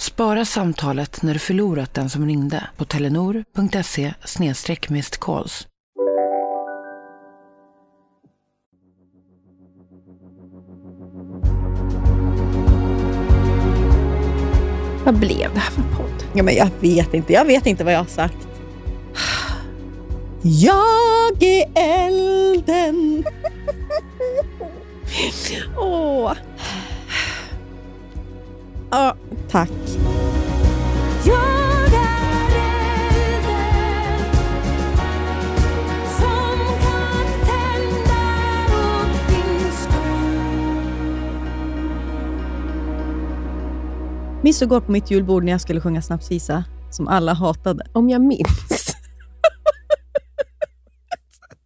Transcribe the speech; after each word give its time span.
Spara 0.00 0.44
samtalet 0.44 1.22
när 1.22 1.32
du 1.32 1.38
förlorat 1.38 1.94
den 1.94 2.10
som 2.10 2.26
ringde 2.26 2.68
på 2.76 2.84
telenor.se 2.84 4.14
calls. 5.20 5.66
Vad 15.04 15.18
blev 15.18 15.54
det 15.54 15.60
här 15.60 15.70
för 15.70 15.82
podd? 15.82 16.24
Ja, 16.34 16.42
men 16.42 16.54
jag 16.54 16.70
vet 16.80 17.14
inte. 17.14 17.32
Jag 17.32 17.44
vet 17.44 17.66
inte 17.66 17.84
vad 17.84 17.92
jag 17.92 17.98
har 17.98 18.04
sagt. 18.04 18.48
Jag 20.42 21.42
är 21.42 21.70
elden. 21.74 23.24
Åh. 25.78 26.32
Din 39.28 39.62
Minns 44.42 44.58
du 44.58 44.64
igår 44.64 44.80
på 44.80 44.92
mitt 44.92 45.10
julbord 45.10 45.44
när 45.44 45.52
jag 45.52 45.60
skulle 45.60 45.80
sjunga 45.80 46.02
snapsvisa 46.02 46.64
som 46.90 47.08
alla 47.08 47.32
hatade? 47.32 47.86
Om 47.92 48.10
jag 48.10 48.20
minns. 48.22 48.96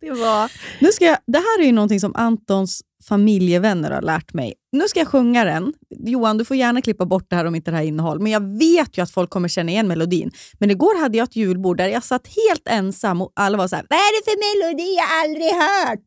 det 0.01 0.11
var... 0.11 0.51
Nu 0.81 0.93
ska 0.93 1.05
jag, 1.05 1.19
det 1.27 1.39
här 1.39 1.61
är 1.61 1.65
ju 1.67 1.73
någonting 1.73 2.01
som 2.01 2.15
Antons 2.17 2.83
familjevänner 3.05 3.91
har 3.91 4.03
lärt 4.03 4.35
mig. 4.35 4.55
Nu 4.73 4.89
ska 4.89 5.01
jag 5.01 5.09
sjunga 5.09 5.45
den. 5.45 5.73
Johan, 5.91 6.39
du 6.39 6.45
får 6.45 6.57
gärna 6.57 6.83
klippa 6.83 7.07
bort 7.07 7.27
det 7.31 7.37
här 7.37 7.45
om 7.45 7.55
inte 7.55 7.71
det 7.71 7.77
här 7.77 7.85
innehåll. 7.85 8.21
Men 8.21 8.33
jag 8.33 8.59
vet 8.59 8.99
ju 8.99 9.03
att 9.03 9.11
folk 9.11 9.31
kommer 9.31 9.49
känna 9.49 9.71
igen 9.71 9.89
melodin. 9.89 10.31
Men 10.59 10.71
igår 10.71 11.01
hade 11.01 11.19
jag 11.19 11.25
ett 11.25 11.37
julbord 11.37 11.77
där 11.77 11.89
jag 11.89 12.05
satt 12.05 12.27
helt 12.27 12.69
ensam 12.69 13.23
och 13.23 13.33
alla 13.37 13.59
var 13.59 13.69
så 13.69 13.77
här, 13.77 13.87
Vad 13.91 13.99
är 13.99 14.21
det 14.21 14.31
för 14.31 14.65
melodi? 14.65 14.97
Jag 14.97 15.25
aldrig 15.25 15.53
hört! 15.53 16.05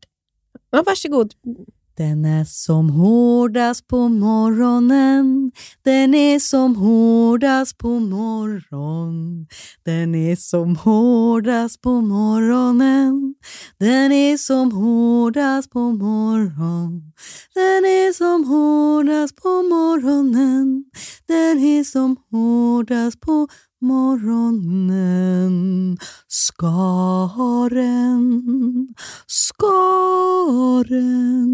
Ja, 0.70 0.82
varsågod. 0.86 1.32
Den 1.98 2.24
är 2.24 2.44
som 2.44 2.90
hårdast 2.90 3.88
på 3.88 4.08
morgonen. 4.08 5.52
Den 5.84 6.14
är 6.14 6.38
som 6.38 6.76
hårdast 6.76 7.78
på 7.78 7.88
morgon. 8.00 9.46
Den 9.84 10.14
är 10.14 10.36
som 10.36 10.76
hårdast 10.76 11.82
på 11.82 12.00
morgonen. 12.00 13.34
Den 13.78 14.12
är 14.12 14.36
som 14.36 14.72
hårdast 14.72 15.70
på 15.70 15.92
morgon. 15.92 17.12
Den 17.54 17.84
är 17.84 18.12
som 18.12 18.44
hårdast 18.44 19.36
på 19.36 19.48
morgonen. 19.62 20.84
Den 21.26 21.58
är 21.58 21.84
som 21.84 22.16
hårdast 22.30 23.20
på 23.20 23.48
morgonen. 23.80 25.38
Skaren, 26.28 27.84
skaren 29.58 31.48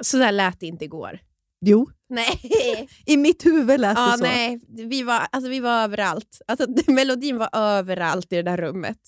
Så 0.00 0.16
där 0.16 0.32
lät 0.32 0.60
det 0.60 0.66
inte 0.66 0.84
igår. 0.84 1.18
Jo, 1.66 1.90
Nej. 2.08 2.88
i 3.06 3.16
mitt 3.16 3.46
huvud 3.46 3.80
lät 3.80 3.98
ja, 3.98 4.10
det 4.10 4.18
så. 4.18 4.24
nej. 4.24 4.60
Vi, 4.68 5.02
var, 5.02 5.26
alltså, 5.32 5.50
vi 5.50 5.60
var 5.60 5.82
överallt. 5.82 6.40
Alltså, 6.48 6.66
melodin 6.92 7.38
var 7.38 7.48
överallt 7.52 8.32
i 8.32 8.36
det 8.36 8.42
där 8.42 8.56
rummet. 8.56 8.98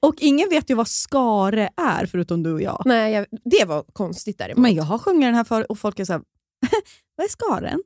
Och 0.00 0.14
ingen 0.18 0.48
vet 0.48 0.70
ju 0.70 0.74
vad 0.74 0.88
skare 0.88 1.70
är 1.76 2.06
förutom 2.06 2.42
du 2.42 2.52
och 2.52 2.62
jag. 2.62 2.82
Nej, 2.84 3.12
jag, 3.12 3.26
det 3.44 3.64
var 3.64 3.84
konstigt 3.92 4.38
däremot. 4.38 4.62
Men 4.62 4.74
jag 4.74 4.84
har 4.84 4.98
sjungit 4.98 5.22
den 5.22 5.34
här 5.34 5.44
för 5.44 5.70
och 5.70 5.78
folk 5.78 5.98
är 5.98 6.04
såhär, 6.04 6.22
vad 7.16 7.24
är 7.24 7.30
skaren? 7.30 7.80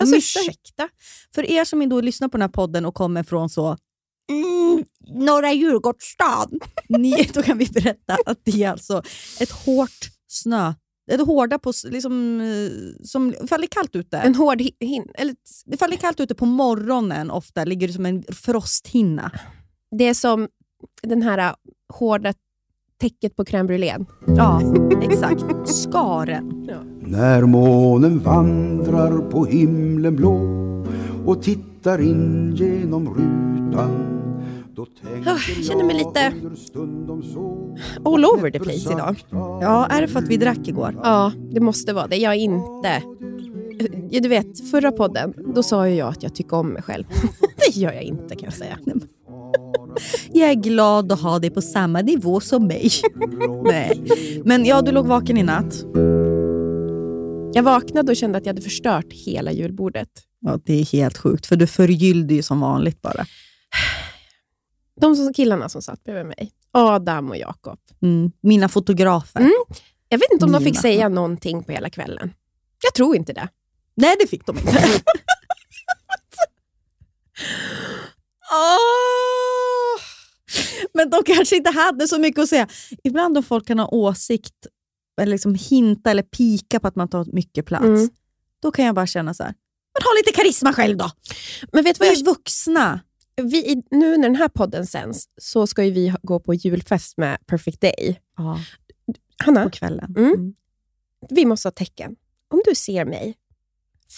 alltså, 0.00 0.16
ursäkta. 0.16 0.88
För 1.34 1.50
er 1.50 1.64
som 1.64 1.88
då 1.88 2.00
lyssnar 2.00 2.28
på 2.28 2.36
den 2.36 2.42
här 2.42 2.48
podden 2.48 2.86
och 2.86 2.94
kommer 2.94 3.22
från 3.22 3.50
så 3.50 3.76
mm, 4.30 4.84
Norra 5.26 5.52
Djurgårdsstaden, 5.52 6.60
ni, 6.88 7.28
då 7.34 7.42
kan 7.42 7.58
vi 7.58 7.66
berätta 7.66 8.16
att 8.26 8.38
det 8.44 8.62
är 8.62 8.70
alltså 8.70 9.02
ett 9.40 9.50
hårt 9.50 10.10
snö, 10.28 10.74
ett 11.10 11.26
hårda 11.26 11.58
på, 11.58 11.72
liksom, 11.84 12.40
eh, 12.40 12.70
som 13.04 13.34
faller 13.48 13.66
kallt 13.66 13.96
ute. 13.96 14.18
En 14.18 14.34
hård 14.34 14.60
hi- 14.60 14.76
hin... 14.80 15.08
Eller, 15.14 15.34
det 15.66 15.76
faller 15.76 15.96
kallt 15.96 16.20
ute 16.20 16.34
på 16.34 16.46
morgonen 16.46 17.30
ofta, 17.30 17.64
ligger 17.64 17.86
det 17.86 17.92
som 17.94 18.06
en 18.06 18.22
frosthinna. 18.32 19.30
det 19.98 20.04
är 20.08 20.14
som 20.14 20.48
den 21.02 21.22
här 21.22 21.38
äh, 21.38 21.52
hårda 21.92 22.34
täcket 23.00 23.36
på 23.36 23.44
crème 23.44 23.66
brûlée. 23.66 24.06
Ja, 24.26 24.62
exakt. 25.02 25.44
Skaren. 25.68 26.70
När 27.00 27.42
månen 27.42 28.18
vandrar 28.18 29.30
på 29.30 29.44
himlen 29.44 30.16
blå 30.16 30.36
och 31.26 31.42
tittar 31.42 32.00
in 32.00 32.54
genom 32.56 33.08
rutan 33.08 33.49
jag 35.24 35.40
känner 35.40 35.84
mig 35.84 35.96
lite 35.96 36.32
all 38.04 38.24
over 38.24 38.50
the 38.50 38.58
place 38.58 38.92
idag. 38.92 39.24
Ja, 39.60 39.86
är 39.86 40.00
det 40.00 40.08
för 40.08 40.18
att 40.18 40.28
vi 40.28 40.36
drack 40.36 40.68
igår? 40.68 41.00
Ja, 41.02 41.32
det 41.52 41.60
måste 41.60 41.92
vara 41.92 42.06
det. 42.06 42.16
Jag 42.16 42.32
är 42.32 42.38
inte... 42.38 43.02
Du 44.10 44.28
vet, 44.28 44.70
förra 44.70 44.92
podden, 44.92 45.34
då 45.54 45.62
sa 45.62 45.88
ju 45.88 45.94
jag 45.94 46.08
att 46.08 46.22
jag 46.22 46.34
tycker 46.34 46.56
om 46.56 46.68
mig 46.68 46.82
själv. 46.82 47.04
det 47.56 47.76
gör 47.76 47.92
jag 47.92 48.02
inte 48.02 48.36
kan 48.36 48.44
jag 48.44 48.52
säga. 48.52 48.78
Jag 50.32 50.50
är 50.50 50.54
glad 50.54 51.12
att 51.12 51.20
ha 51.20 51.38
dig 51.38 51.50
på 51.50 51.62
samma 51.62 52.00
nivå 52.00 52.40
som 52.40 52.66
mig. 52.66 52.90
Nej. 53.64 54.02
Men 54.44 54.64
ja, 54.64 54.82
du 54.82 54.92
låg 54.92 55.06
vaken 55.06 55.36
i 55.36 55.42
natt. 55.42 55.84
Jag 57.52 57.62
vaknade 57.62 58.12
och 58.12 58.16
kände 58.16 58.38
att 58.38 58.46
jag 58.46 58.50
hade 58.50 58.62
förstört 58.62 59.12
hela 59.12 59.52
julbordet. 59.52 60.08
Ja, 60.40 60.58
det 60.64 60.80
är 60.80 60.84
helt 60.84 61.18
sjukt, 61.18 61.46
för 61.46 61.56
du 61.56 61.66
förgyllde 61.66 62.34
ju 62.34 62.42
som 62.42 62.60
vanligt 62.60 63.02
bara. 63.02 63.26
De 65.00 65.16
som, 65.16 65.32
killarna 65.32 65.68
som 65.68 65.82
satt 65.82 66.04
bredvid 66.04 66.26
mig, 66.26 66.52
Adam 66.72 67.28
och 67.30 67.36
Jakob. 67.36 67.78
Mm. 68.02 68.32
Mina 68.40 68.68
fotografer. 68.68 69.40
Mm. 69.40 69.52
Jag 70.08 70.18
vet 70.18 70.30
inte 70.32 70.44
om 70.44 70.52
de 70.52 70.58
Mina. 70.62 70.70
fick 70.72 70.80
säga 70.80 71.08
någonting 71.08 71.64
på 71.64 71.72
hela 71.72 71.90
kvällen. 71.90 72.32
Jag 72.82 72.94
tror 72.94 73.16
inte 73.16 73.32
det. 73.32 73.48
Nej, 73.94 74.16
det 74.20 74.26
fick 74.26 74.46
de 74.46 74.58
inte. 74.58 74.72
Åh! 78.52 80.00
Men 80.94 81.10
de 81.10 81.22
kanske 81.26 81.56
inte 81.56 81.70
hade 81.70 82.08
så 82.08 82.18
mycket 82.18 82.42
att 82.42 82.48
säga. 82.48 82.68
Ibland 83.04 83.36
om 83.36 83.42
folk 83.42 83.66
kan 83.66 83.78
ha 83.78 83.86
åsikt, 83.88 84.66
eller 85.20 85.30
liksom 85.32 85.54
hinta 85.54 86.10
eller 86.10 86.22
pika 86.22 86.80
på 86.80 86.88
att 86.88 86.96
man 86.96 87.08
tar 87.08 87.24
mycket 87.32 87.66
plats, 87.66 87.84
Mm. 87.84 88.08
då 88.62 88.70
kan 88.70 88.84
jag 88.84 88.94
bara 88.94 89.06
känna 89.06 89.34
så 89.34 89.42
här. 89.42 89.54
Men 89.94 90.02
ha 90.02 90.10
lite 90.16 90.32
karisma 90.42 90.72
själv 90.72 90.96
då! 90.96 91.10
Men 91.72 91.84
vet 91.84 91.98
du 91.98 92.04
Vi 92.04 92.08
vad 92.08 92.16
är 92.16 92.20
jag, 92.20 92.24
vuxna. 92.26 93.00
Vi, 93.42 93.82
nu 93.90 94.16
när 94.16 94.28
den 94.28 94.36
här 94.36 94.48
podden 94.48 94.86
sänds 94.86 95.24
så 95.40 95.66
ska 95.66 95.84
ju 95.84 95.90
vi 95.90 96.14
gå 96.22 96.40
på 96.40 96.54
julfest 96.54 97.16
med 97.16 97.38
Perfect 97.46 97.80
Day. 97.80 98.20
Ja, 98.36 98.60
Hanna, 99.44 99.64
på 99.64 99.70
kvällen. 99.70 100.14
Mm. 100.16 100.32
Mm. 100.32 100.54
vi 101.30 101.44
måste 101.44 101.66
ha 101.66 101.72
tecken. 101.72 102.16
Om 102.48 102.62
du 102.64 102.74
ser 102.74 103.04
mig 103.04 103.34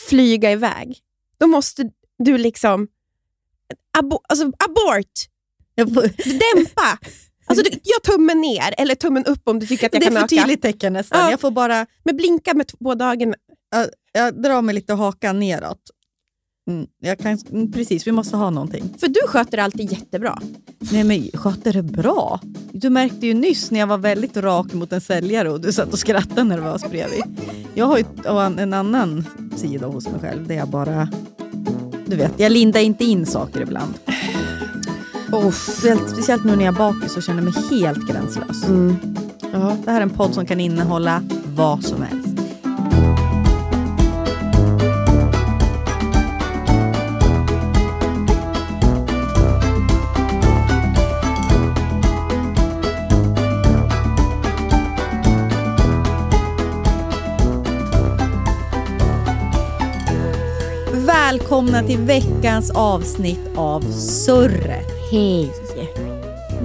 flyga 0.09 0.53
iväg, 0.53 0.99
då 1.39 1.47
måste 1.47 1.91
du 2.19 2.39
liksom... 2.39 2.89
Abo, 3.99 4.21
alltså 4.29 4.45
abort! 4.45 5.13
Jag 5.75 5.93
Dämpa! 6.15 6.99
Alltså, 7.47 7.65
du, 7.65 7.71
gör 7.71 8.01
tummen 8.01 8.41
ner 8.41 8.75
eller 8.79 8.95
tummen 8.95 9.25
upp 9.25 9.49
om 9.49 9.59
du 9.59 9.67
tycker 9.67 9.87
att 9.87 9.93
jag 9.95 10.03
det 10.03 10.07
är 10.07 10.11
kan 10.11 10.29
för 10.29 10.37
öka. 10.37 10.43
tydligt 10.43 10.63
tecken 10.63 10.93
nästan. 10.93 11.21
Ja. 11.21 11.31
Jag 11.31 11.41
får 11.41 11.51
bara 11.51 11.87
Men 12.05 12.17
blinka 12.17 12.55
med 12.55 12.71
båda 12.79 13.11
ögonen. 13.13 13.35
jag, 13.71 13.89
jag 14.13 14.43
drar 14.43 14.63
mig 14.63 14.75
lite 14.75 14.95
hakan 14.95 15.39
neråt. 15.39 15.91
Mm, 16.71 16.87
jag 17.01 17.19
kan, 17.19 17.39
mm, 17.51 17.73
precis, 17.73 18.07
vi 18.07 18.13
måste 18.13 18.37
ha 18.37 18.51
någonting. 18.51 18.95
För 18.99 19.09
du 19.09 19.21
sköter 19.27 19.59
alltid 19.59 19.93
jättebra. 19.93 20.39
Nej 20.79 21.05
men 21.05 21.29
sköter 21.35 21.73
det 21.73 21.83
bra. 21.83 22.41
Du 22.73 22.91
märkte 22.91 23.27
ju 23.27 23.35
nyss 23.35 23.71
när 23.71 23.81
jag 23.81 23.87
var 23.87 23.99
väldigt 23.99 24.37
rak 24.37 24.73
mot 24.73 24.93
en 24.93 25.01
säljare 25.01 25.51
och 25.51 25.61
du 25.61 25.73
satt 25.73 25.93
och 25.93 25.99
skrattade 25.99 26.45
nervöst 26.45 26.91
bredvid. 26.91 27.23
Jag 27.75 27.87
har 27.87 27.99
ju 27.99 28.05
en 28.59 28.73
annan 28.73 29.25
sida 29.57 29.87
hos 29.87 30.09
mig 30.09 30.21
själv 30.21 30.47
där 30.47 30.55
jag 30.55 30.69
bara... 30.69 31.09
Du 32.07 32.17
vet, 32.17 32.33
jag 32.37 32.53
lindar 32.53 32.81
inte 32.81 33.05
in 33.05 33.27
saker 33.27 33.61
ibland. 33.61 33.95
Oh, 35.33 35.51
speciellt, 35.51 36.11
speciellt 36.11 36.45
nu 36.45 36.57
när 36.57 36.65
jag 36.65 36.75
är 36.75 36.79
bakis 36.79 37.17
och 37.17 37.23
känner 37.23 37.43
mig 37.43 37.53
helt 37.71 38.09
gränslös. 38.09 38.65
Ja. 39.53 39.77
Det 39.85 39.91
här 39.91 39.99
är 39.99 40.03
en 40.03 40.11
podd 40.11 40.35
som 40.35 40.47
kan 40.47 40.61
innehålla 40.61 41.23
vad 41.55 41.85
som 41.85 42.03
helst. 42.03 42.32
Välkomna 61.33 61.83
till 61.83 61.99
veckans 61.99 62.71
avsnitt 62.71 63.41
av 63.57 63.81
Surret. 63.93 64.87
Hej! 65.11 65.53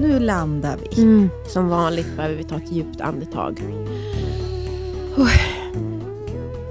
Nu 0.02 0.19
landar 0.19 0.78
vi. 0.78 1.02
Mm. 1.02 1.30
Som 1.48 1.69
vanligt 1.69 2.16
behöver 2.16 2.36
vi 2.36 2.44
ta 2.44 2.58
ett 2.58 2.72
djupt 2.72 3.02
andetag. 3.02 3.60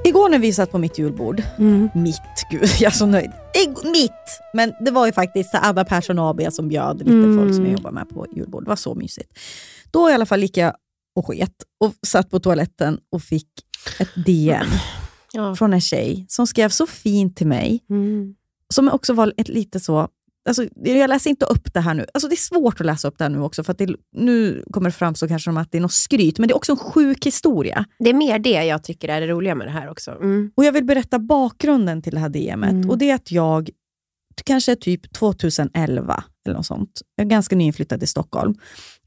Igår 0.04 0.28
när 0.28 0.38
vi 0.38 0.52
satt 0.52 0.72
på 0.72 0.78
mitt 0.78 0.98
julbord, 0.98 1.42
Mm. 1.58 1.88
mitt, 1.94 2.20
gud 2.50 2.62
jag 2.80 2.92
är 2.92 2.96
så 2.96 3.06
nöjd. 3.06 3.30
I, 3.64 3.88
mitt! 3.88 4.40
Men 4.54 4.72
det 4.84 4.90
var 4.90 5.06
ju 5.06 5.12
faktiskt 5.12 5.54
Anna 5.54 5.84
Persson 5.84 6.18
AB 6.18 6.40
som 6.52 6.68
bjöd 6.68 6.98
lite 6.98 7.10
Mm. 7.10 7.38
folk 7.38 7.54
som 7.54 7.64
jag 7.64 7.72
jobbar 7.72 7.90
med 7.90 8.08
på 8.08 8.26
julbord. 8.36 8.64
Det 8.64 8.68
var 8.68 8.76
så 8.76 8.94
mysigt. 8.94 9.38
Då 9.90 10.10
i 10.10 10.12
alla 10.12 10.26
fall 10.26 10.42
gick 10.42 10.56
jag 10.56 10.74
och 11.16 11.26
sket 11.26 11.54
och 11.84 11.92
satt 12.06 12.30
på 12.30 12.40
toaletten 12.40 12.98
och 13.12 13.22
fick 13.22 13.48
ett 13.98 14.24
DM 14.26 14.66
Ja. 15.36 15.56
från 15.56 15.72
en 15.72 15.80
tjej 15.80 16.26
som 16.28 16.46
skrev 16.46 16.68
så 16.68 16.86
fint 16.86 17.36
till 17.36 17.46
mig. 17.46 17.84
Mm. 17.90 18.34
Som 18.74 18.88
också 18.88 19.12
var 19.12 19.34
ett 19.36 19.48
lite 19.48 19.80
så... 19.80 20.08
Alltså, 20.48 20.64
jag 20.74 21.08
läser 21.08 21.30
inte 21.30 21.46
upp 21.46 21.74
det 21.74 21.80
här 21.80 21.94
nu. 21.94 22.06
Alltså, 22.14 22.28
det 22.28 22.34
är 22.34 22.36
svårt 22.36 22.80
att 22.80 22.86
läsa 22.86 23.08
upp 23.08 23.18
det 23.18 23.24
här 23.24 23.30
nu 23.30 23.40
också, 23.40 23.64
för 23.64 23.74
det, 23.78 23.96
nu 24.12 24.64
kommer 24.70 24.88
det 24.88 24.96
framstå 24.96 25.28
kanske 25.28 25.44
som 25.50 25.56
att 25.56 25.72
det 25.72 25.78
är 25.78 25.82
något 25.82 25.92
skryt, 25.92 26.38
men 26.38 26.48
det 26.48 26.52
är 26.52 26.56
också 26.56 26.72
en 26.72 26.78
sjuk 26.78 27.26
historia. 27.26 27.84
Det 27.98 28.10
är 28.10 28.14
mer 28.14 28.38
det 28.38 28.64
jag 28.64 28.84
tycker 28.84 29.08
är 29.08 29.20
det 29.20 29.26
roliga 29.26 29.54
med 29.54 29.66
det 29.66 29.70
här 29.70 29.90
också. 29.90 30.10
Mm. 30.10 30.50
Och 30.54 30.64
Jag 30.64 30.72
vill 30.72 30.84
berätta 30.84 31.18
bakgrunden 31.18 32.02
till 32.02 32.14
det 32.14 32.20
här 32.20 32.28
DMet. 32.28 32.70
Mm. 32.70 32.90
Och 32.90 32.98
det 32.98 33.10
är 33.10 33.14
att 33.14 33.32
jag, 33.32 33.70
kanske 34.44 34.76
typ 34.76 35.12
2011, 35.12 36.24
eller 36.46 36.56
något 36.56 36.66
sånt, 36.66 37.02
jag 37.16 37.24
är 37.24 37.30
ganska 37.30 37.56
nyinflyttad 37.56 38.02
i 38.02 38.06
Stockholm, 38.06 38.54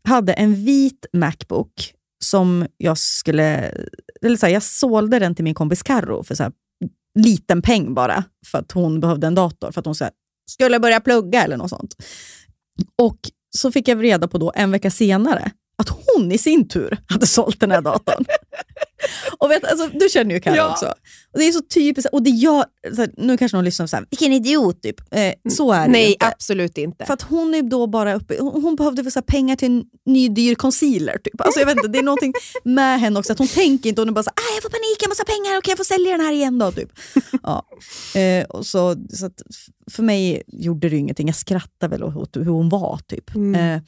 hade 0.03 0.33
en 0.33 0.65
vit 0.65 1.05
Macbook 1.13 1.93
som 2.23 2.67
jag 2.77 2.97
skulle... 2.97 3.73
Eller 4.21 4.37
så 4.37 4.45
här, 4.45 4.53
jag 4.53 4.63
sålde 4.63 5.19
den 5.19 5.35
till 5.35 5.43
min 5.43 5.53
kompis 5.53 5.83
Carro 5.83 6.23
för 6.23 6.35
så 6.35 6.43
här, 6.43 6.51
liten 7.19 7.61
peng 7.61 7.93
bara, 7.93 8.23
för 8.45 8.57
att 8.57 8.71
hon 8.71 8.99
behövde 8.99 9.27
en 9.27 9.35
dator. 9.35 9.71
För 9.71 9.79
att 9.79 9.85
hon 9.85 9.95
så 9.95 10.03
här, 10.03 10.13
skulle 10.51 10.79
börja 10.79 10.99
plugga 10.99 11.43
eller 11.43 11.57
något 11.57 11.69
sånt. 11.69 11.95
Och 12.95 13.19
så 13.57 13.71
fick 13.71 13.87
jag 13.87 14.03
reda 14.03 14.27
på 14.27 14.37
då 14.37 14.51
en 14.55 14.71
vecka 14.71 14.91
senare 14.91 15.51
att 15.77 15.89
hon 15.89 16.31
i 16.31 16.37
sin 16.37 16.67
tur 16.67 16.97
hade 17.07 17.27
sålt 17.27 17.59
den 17.59 17.71
här 17.71 17.81
datorn. 17.81 18.25
och 19.39 19.51
vet, 19.51 19.63
alltså, 19.63 19.89
du 19.93 20.09
känner 20.09 20.35
ju 20.35 20.41
Karo 20.41 20.55
Ja. 20.55 20.71
också. 20.71 20.85
Och 21.33 21.39
det 21.39 21.47
är 21.47 21.51
så 21.51 21.61
typiskt, 21.61 22.13
och 22.13 22.23
det 22.23 22.29
så 22.95 23.01
här, 23.01 23.11
nu 23.17 23.37
kanske 23.37 23.57
någon 23.57 23.65
lyssnar 23.65 23.83
och 23.83 23.89
säger 23.89 24.05
vilken 24.09 24.33
idiot, 24.33 24.81
typ. 24.81 24.95
Eh, 25.11 25.33
så 25.49 25.71
är 25.71 25.85
det 25.85 25.91
Nej, 25.91 26.11
inte. 26.11 26.25
absolut 26.25 26.77
inte. 26.77 27.05
För 27.05 27.13
att 27.13 27.21
hon 27.21 27.55
är 27.55 27.61
då 27.61 27.87
bara 27.87 28.13
uppe, 28.15 28.37
hon, 28.39 28.63
hon 28.63 28.75
behövde 28.75 29.11
så 29.11 29.19
här 29.19 29.21
pengar 29.25 29.55
till 29.55 29.67
en 29.71 29.83
ny 30.05 30.29
dyr 30.29 30.55
concealer. 30.55 31.17
Typ. 31.17 31.41
Alltså, 31.41 31.59
jag 31.59 31.67
vet 31.67 31.75
inte, 31.77 31.87
det 31.87 31.99
är 31.99 32.03
någonting 32.03 32.33
med 32.63 32.99
henne 32.99 33.19
också, 33.19 33.31
att 33.33 33.37
hon 33.39 33.47
tänker 33.47 33.89
inte, 33.89 34.01
hon 34.01 34.09
är 34.09 34.13
bara 34.13 34.23
så 34.23 34.31
här, 34.35 34.43
ah, 34.51 34.55
jag 34.55 34.63
får 34.63 34.69
panik, 34.69 34.97
jag 35.01 35.09
måste 35.09 35.21
ha 35.21 35.25
pengar, 35.35 35.57
okej 35.59 35.71
jag 35.71 35.77
får 35.77 35.83
sälja 35.83 36.11
den 36.11 36.21
här 36.25 36.31
igen 36.33 36.59
då. 36.59 36.71
Typ. 36.71 36.89
Ja. 37.43 37.65
Eh, 38.19 38.45
och 38.45 38.65
så, 38.65 38.95
så 39.13 39.25
att 39.25 39.41
för 39.91 40.03
mig 40.03 40.43
gjorde 40.47 40.89
det 40.89 40.93
ju 40.95 40.99
ingenting, 40.99 41.27
jag 41.27 41.35
skrattade 41.35 41.87
väl 41.97 42.03
åt 42.03 42.35
hur 42.37 42.45
hon 42.45 42.69
var. 42.69 42.99
typ. 43.07 43.35
Mm. 43.35 43.75
Eh, 43.75 43.81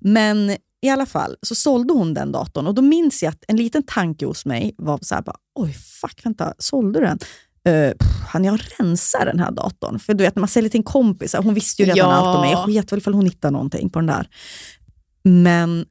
men 0.00 0.56
i 0.80 0.88
alla 0.88 1.06
fall 1.06 1.36
så 1.42 1.54
sålde 1.54 1.92
hon 1.92 2.14
den 2.14 2.32
datorn 2.32 2.66
och 2.66 2.74
då 2.74 2.82
minns 2.82 3.22
jag 3.22 3.30
att 3.30 3.44
en 3.48 3.56
liten 3.56 3.82
tanke 3.82 4.26
hos 4.26 4.46
mig 4.46 4.74
var 4.78 4.98
så 5.02 5.14
här, 5.14 5.22
bara, 5.22 5.36
oj 5.54 5.72
fuck, 5.72 6.20
vänta, 6.24 6.54
sålde 6.58 7.00
du 7.00 7.06
den? 7.06 7.18
Uh, 7.68 7.92
han 8.32 8.44
jag 8.44 8.60
rensa 8.78 9.24
den 9.24 9.38
här 9.38 9.50
datorn? 9.50 9.98
För 9.98 10.14
du 10.14 10.24
vet 10.24 10.36
när 10.36 10.40
man 10.40 10.48
säljer 10.48 10.70
till 10.70 10.80
en 10.80 10.84
kompis, 10.84 11.34
hon 11.38 11.54
visste 11.54 11.82
ju 11.82 11.86
redan 11.88 11.98
Ja. 12.10 12.14
allt 12.14 12.34
om 12.36 12.40
mig, 12.40 12.50
jag 12.50 12.64
sket 12.66 12.92
väl 12.92 12.98
ifall 12.98 13.14
hon 13.14 13.24
hittade 13.26 13.52
någonting 13.52 13.90
på 13.90 13.98
den 13.98 14.06
där. 14.06 14.28
Men 15.22 15.86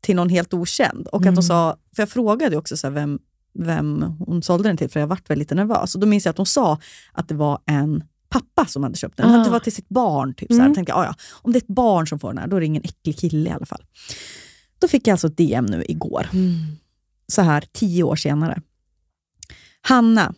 till 0.00 0.16
någon 0.16 0.28
helt 0.28 0.54
okänd. 0.54 1.06
Och 1.06 1.18
att 1.20 1.22
Mm. 1.22 1.34
hon 1.34 1.42
sa, 1.42 1.76
för 1.96 2.02
jag 2.02 2.10
frågade 2.10 2.56
också 2.56 2.76
så 2.76 2.86
här, 2.86 2.94
vem, 2.94 3.18
vem 3.58 4.02
hon 4.26 4.42
sålde 4.42 4.68
den 4.68 4.76
till, 4.76 4.90
för 4.90 5.00
jag 5.00 5.06
vart 5.06 5.30
väl 5.30 5.38
lite 5.38 5.54
nervös. 5.54 5.94
Och 5.94 6.00
då 6.00 6.06
minns 6.06 6.24
jag 6.24 6.30
att 6.30 6.36
hon 6.36 6.46
sa 6.46 6.78
att 7.12 7.28
det 7.28 7.34
var 7.34 7.58
en 7.66 8.04
pappa 8.30 8.66
som 8.66 8.82
hade 8.82 8.96
köpt 8.96 9.16
den. 9.16 9.34
Ah. 9.34 9.44
Det 9.44 9.50
var 9.50 9.60
till 9.60 9.72
sitt 9.72 9.88
barn. 9.88 10.34
Typ, 10.34 10.48
så 10.48 10.54
här. 10.54 10.62
Mm. 10.64 10.74
Tänkte, 10.74 10.94
"Ah, 10.94 11.04
ja, 11.04 11.14
om 11.32 11.52
det 11.52 11.58
är 11.58 11.62
ett 11.62 11.66
barn 11.66 12.06
som 12.06 12.18
får 12.18 12.28
den 12.28 12.38
här, 12.38 12.46
då 12.46 12.56
är 12.56 12.60
det 12.60 12.66
ingen 12.66 12.82
äcklig 12.84 13.18
kille 13.18 13.50
i 13.50 13.52
alla 13.52 13.66
fall. 13.66 13.84
Då 14.78 14.88
fick 14.88 15.06
jag 15.06 15.12
alltså 15.14 15.26
ett 15.26 15.36
DM 15.36 15.66
nu 15.66 15.84
igår, 15.88 16.28
Mm. 16.32 16.54
så 17.32 17.42
här 17.42 17.64
tio 17.72 18.02
år 18.02 18.16
senare. 18.16 18.62
Hanna, 19.82 20.34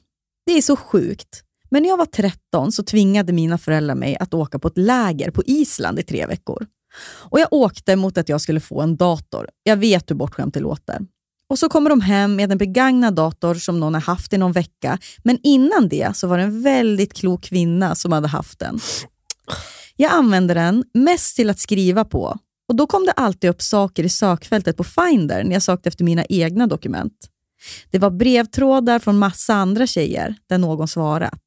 det 0.46 0.52
är 0.52 0.62
så 0.62 0.76
sjukt. 0.76 1.42
Men 1.70 1.82
när 1.82 1.88
jag 1.90 1.96
var 1.96 2.06
13 2.06 2.72
så 2.72 2.82
tvingade 2.82 3.32
mina 3.32 3.58
föräldrar 3.58 3.94
mig 3.94 4.16
att 4.20 4.34
åka 4.34 4.58
på 4.58 4.68
ett 4.68 4.78
läger 4.78 5.30
på 5.30 5.42
Island 5.46 5.98
i 5.98 6.02
tre 6.02 6.26
veckor. 6.26 6.66
Och 7.04 7.40
Jag 7.40 7.48
åkte 7.52 7.96
mot 7.96 8.18
att 8.18 8.28
jag 8.28 8.40
skulle 8.40 8.60
få 8.60 8.80
en 8.80 8.96
dator. 8.96 9.48
Jag 9.62 9.76
vet 9.76 10.10
hur 10.10 10.14
bortskämt 10.16 10.54
det 10.54 10.60
låter. 10.60 10.98
Och 11.52 11.58
så 11.58 11.69
kommer 11.69 11.90
de 11.90 12.00
hem 12.00 12.37
med 12.37 12.52
en 12.52 12.58
begagnad 12.58 13.14
dator 13.14 13.54
som 13.54 13.81
någon 13.81 13.94
har 13.94 14.00
haft 14.00 14.32
i 14.32 14.38
någon 14.38 14.52
vecka. 14.52 14.99
Men 15.22 15.38
innan 15.43 15.88
det 15.88 16.16
så 16.16 16.26
var 16.26 16.38
det 16.38 16.44
en 16.44 16.62
väldigt 16.62 17.14
klok 17.14 17.43
kvinna 17.43 17.94
som 17.94 18.12
hade 18.12 18.28
haft 18.28 18.58
den. 18.58 18.78
Jag 19.96 20.12
använde 20.12 20.54
den 20.54 20.84
mest 20.94 21.37
till 21.37 21.50
att 21.50 21.58
skriva 21.58 22.04
på. 22.04 22.38
Och 22.69 22.76
Då 22.76 22.87
kom 22.87 23.06
det 23.06 23.12
alltid 23.12 23.50
upp 23.50 23.62
saker 23.62 24.04
i 24.04 24.08
sökfältet 24.08 24.76
på 24.76 24.84
Finder 24.84 25.44
när 25.44 25.52
jag 25.52 25.62
sökte 25.62 25.88
efter 25.88 26.04
mina 26.04 26.25
egna 26.28 26.66
dokument. 26.66 27.28
Det 27.90 27.98
var 27.98 28.10
brevtrådar 28.10 28.98
från 28.98 29.19
massa 29.19 29.55
andra 29.55 29.87
tjejer 29.87 30.34
där 30.48 30.58
någon 30.58 30.88
svarat. 30.88 31.43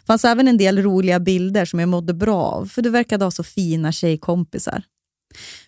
Det 0.00 0.06
fanns 0.06 0.24
även 0.24 0.48
en 0.48 0.58
del 0.58 0.82
roliga 0.82 1.20
bilder 1.20 1.64
som 1.64 1.80
jag 1.80 1.88
mådde 1.88 2.14
bra 2.14 2.42
av, 2.42 2.66
för 2.66 2.82
du 2.82 2.90
verkade 2.90 3.24
ha 3.24 3.30
så 3.30 3.42
fina 3.42 3.92
tjejkompisar. 3.92 4.82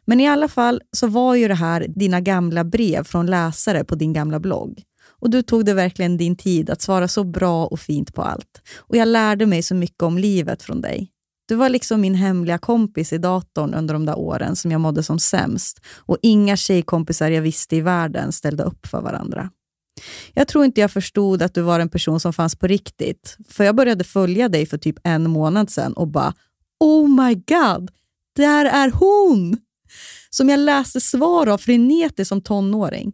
Men 0.04 0.20
i 0.20 0.28
alla 0.28 0.48
fall 0.48 0.82
så 0.96 1.06
var 1.06 1.34
ju 1.34 1.48
det 1.48 1.54
här 1.54 1.86
dina 1.88 2.20
gamla 2.20 2.64
brev 2.64 3.04
från 3.04 3.26
läsare 3.26 3.84
på 3.84 3.94
din 3.94 4.12
gamla 4.12 4.40
blogg. 4.40 4.82
Och 5.20 5.30
Du 5.30 5.42
tog 5.42 5.64
det 5.64 5.74
verkligen 5.74 6.16
din 6.16 6.36
tid 6.36 6.70
att 6.70 6.82
svara 6.82 7.08
så 7.08 7.24
bra 7.24 7.66
och 7.66 7.80
fint 7.80 8.14
på 8.14 8.22
allt. 8.22 8.62
Och 8.76 8.96
Jag 8.96 9.08
lärde 9.08 9.46
mig 9.46 9.62
så 9.62 9.74
mycket 9.74 10.02
om 10.02 10.18
livet 10.18 10.62
från 10.62 10.80
dig. 10.80 11.10
Du 11.48 11.54
var 11.54 11.68
liksom 11.68 12.00
min 12.00 12.14
hemliga 12.14 12.58
kompis 12.58 13.12
i 13.12 13.18
datorn 13.18 13.74
under 13.74 13.94
de 13.94 14.06
där 14.06 14.18
åren 14.18 14.56
som 14.56 14.70
jag 14.70 14.80
mådde 14.80 15.02
som 15.02 15.18
sämst 15.18 15.80
och 15.96 16.16
inga 16.22 16.56
tjejkompisar 16.56 17.30
jag 17.30 17.42
visste 17.42 17.76
i 17.76 17.80
världen 17.80 18.32
ställde 18.32 18.62
upp 18.62 18.86
för 18.86 19.00
varandra. 19.00 19.50
Jag 20.34 20.48
tror 20.48 20.64
inte 20.64 20.80
jag 20.80 20.90
förstod 20.90 21.42
att 21.42 21.54
du 21.54 21.62
var 21.62 21.80
en 21.80 21.88
person 21.88 22.20
som 22.20 22.32
fanns 22.32 22.56
på 22.56 22.66
riktigt, 22.66 23.36
för 23.48 23.64
jag 23.64 23.76
började 23.76 24.04
följa 24.04 24.48
dig 24.48 24.66
för 24.66 24.78
typ 24.78 24.96
en 25.04 25.30
månad 25.30 25.70
sedan 25.70 25.92
och 25.92 26.08
bara 26.08 26.34
Oh 26.80 27.08
my 27.08 27.34
god, 27.34 27.90
där 28.42 28.64
är 28.64 28.90
hon! 28.90 29.56
Som 30.30 30.48
jag 30.48 30.60
läste 30.60 31.00
svar 31.00 31.46
av 31.46 31.58
frenetiskt 31.58 32.28
som 32.28 32.40
tonåring. 32.40 33.12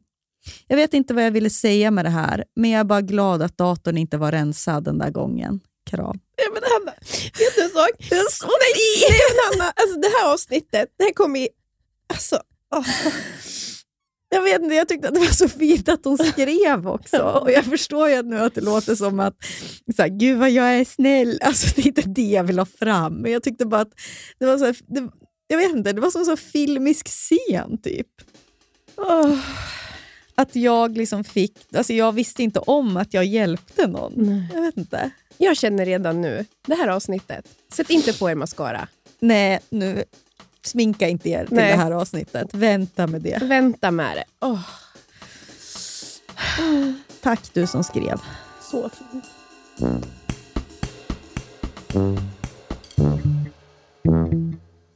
Jag 0.66 0.76
vet 0.76 0.95
inte 0.95 1.14
vad 1.14 1.25
jag 1.25 1.31
ville 1.31 1.50
säga 1.50 1.90
med 1.90 2.04
det 2.04 2.11
här, 2.11 2.45
men 2.57 2.71
jag 2.71 2.81
är 2.81 2.85
bara 2.85 3.00
glad 3.00 3.43
att 3.43 3.59
datorn 3.59 3.99
inte 3.99 4.16
var 4.16 4.33
rensad 4.33 4.85
den 4.85 4.99
där 4.99 5.11
gången. 5.11 5.61
Kram. 5.90 6.21
Ja, 6.37 6.45
men 6.54 6.62
Hanna, 6.73 6.93
vet 7.38 7.54
du 7.57 7.62
en 7.62 7.71
sak? 7.71 7.90
Nej, 8.00 8.25
nej, 9.11 9.21
men 9.28 9.59
Hanna, 9.61 9.73
alltså 9.76 10.00
det 10.00 10.09
här 10.09 10.33
avsnittet, 10.33 10.88
det 10.99 11.04
här 11.04 11.12
kommer 11.12 11.40
i... 11.40 11.49
Alltså, 12.07 12.40
åh. 12.75 12.87
Jag 14.35 14.43
vet 14.43 14.62
inte, 14.62 14.75
jag 14.75 14.88
tyckte 14.88 15.09
att 15.09 15.14
det 15.14 15.21
var 15.21 15.26
så 15.26 15.49
fint 15.49 15.88
att 15.88 16.05
hon 16.05 16.19
skrev 16.19 16.88
också. 16.88 17.23
Och 17.43 17.50
jag 17.50 17.64
förstår 17.64 18.09
ju 18.09 18.23
nu 18.23 18.38
att 18.41 18.55
det 18.55 18.61
låter 18.61 18.95
som 18.95 19.21
att, 19.21 19.35
så 19.97 20.03
här, 20.03 20.09
gud 20.09 20.38
vad 20.38 20.50
jag 20.50 20.75
är 20.75 20.85
snäll. 20.85 21.38
Alltså 21.43 21.73
det 21.76 21.83
är 21.83 21.87
inte 21.87 22.03
det 22.03 22.31
jag 22.31 22.45
vill 22.45 22.59
ha 22.59 22.67
fram. 22.67 23.14
Men 23.14 23.33
jag 23.33 23.43
tyckte 23.43 23.67
bara 23.67 23.81
att 23.81 23.93
det 24.38 24.47
var 24.47 24.59
så 24.59 24.64
här, 24.64 24.76
det, 24.87 25.09
jag 25.47 25.59
vet 25.59 25.73
inte, 25.73 25.93
det 25.93 26.00
var 26.00 26.11
som 26.11 26.21
en 26.21 26.26
så 26.26 26.37
filmisk 26.37 27.09
scen 27.09 27.79
typ. 27.83 28.07
Åh. 28.97 29.38
Att 30.35 30.57
jag 30.57 30.97
liksom 30.97 31.25
fick, 31.25 31.75
alltså 31.75 31.93
jag 31.93 32.12
visste 32.12 32.43
inte 32.43 32.59
om 32.59 32.97
att 32.97 33.14
jag 33.14 33.25
hjälpte 33.25 33.87
någon. 33.87 34.47
Jag 34.55 34.62
vet 34.62 34.76
inte. 34.76 35.11
Jag 35.38 35.57
känner 35.57 35.87
redan 35.87 36.21
nu, 36.21 36.45
det 36.67 36.75
här 36.75 36.88
avsnittet, 36.88 37.45
sätt 37.73 37.91
inte 37.91 38.12
på 38.12 38.31
er 38.31 38.35
mascara. 38.35 38.88
Nej, 39.21 39.61
nu 39.71 40.05
sminka 40.66 41.09
inte 41.09 41.28
er 41.30 41.47
till 41.47 41.56
Nej. 41.56 41.71
det 41.71 41.76
här 41.76 41.90
avsnittet. 41.90 42.54
Vänta 42.54 43.06
med 43.06 43.23
det. 43.23 43.38
Vänta 43.42 43.90
med 43.90 44.16
det. 44.16 44.25
Åh, 44.40 44.61
Tack 47.21 47.50
du 47.54 47.66
som 47.66 47.85
skrev. 47.85 48.21
så 48.71 48.88
fint. 48.88 49.25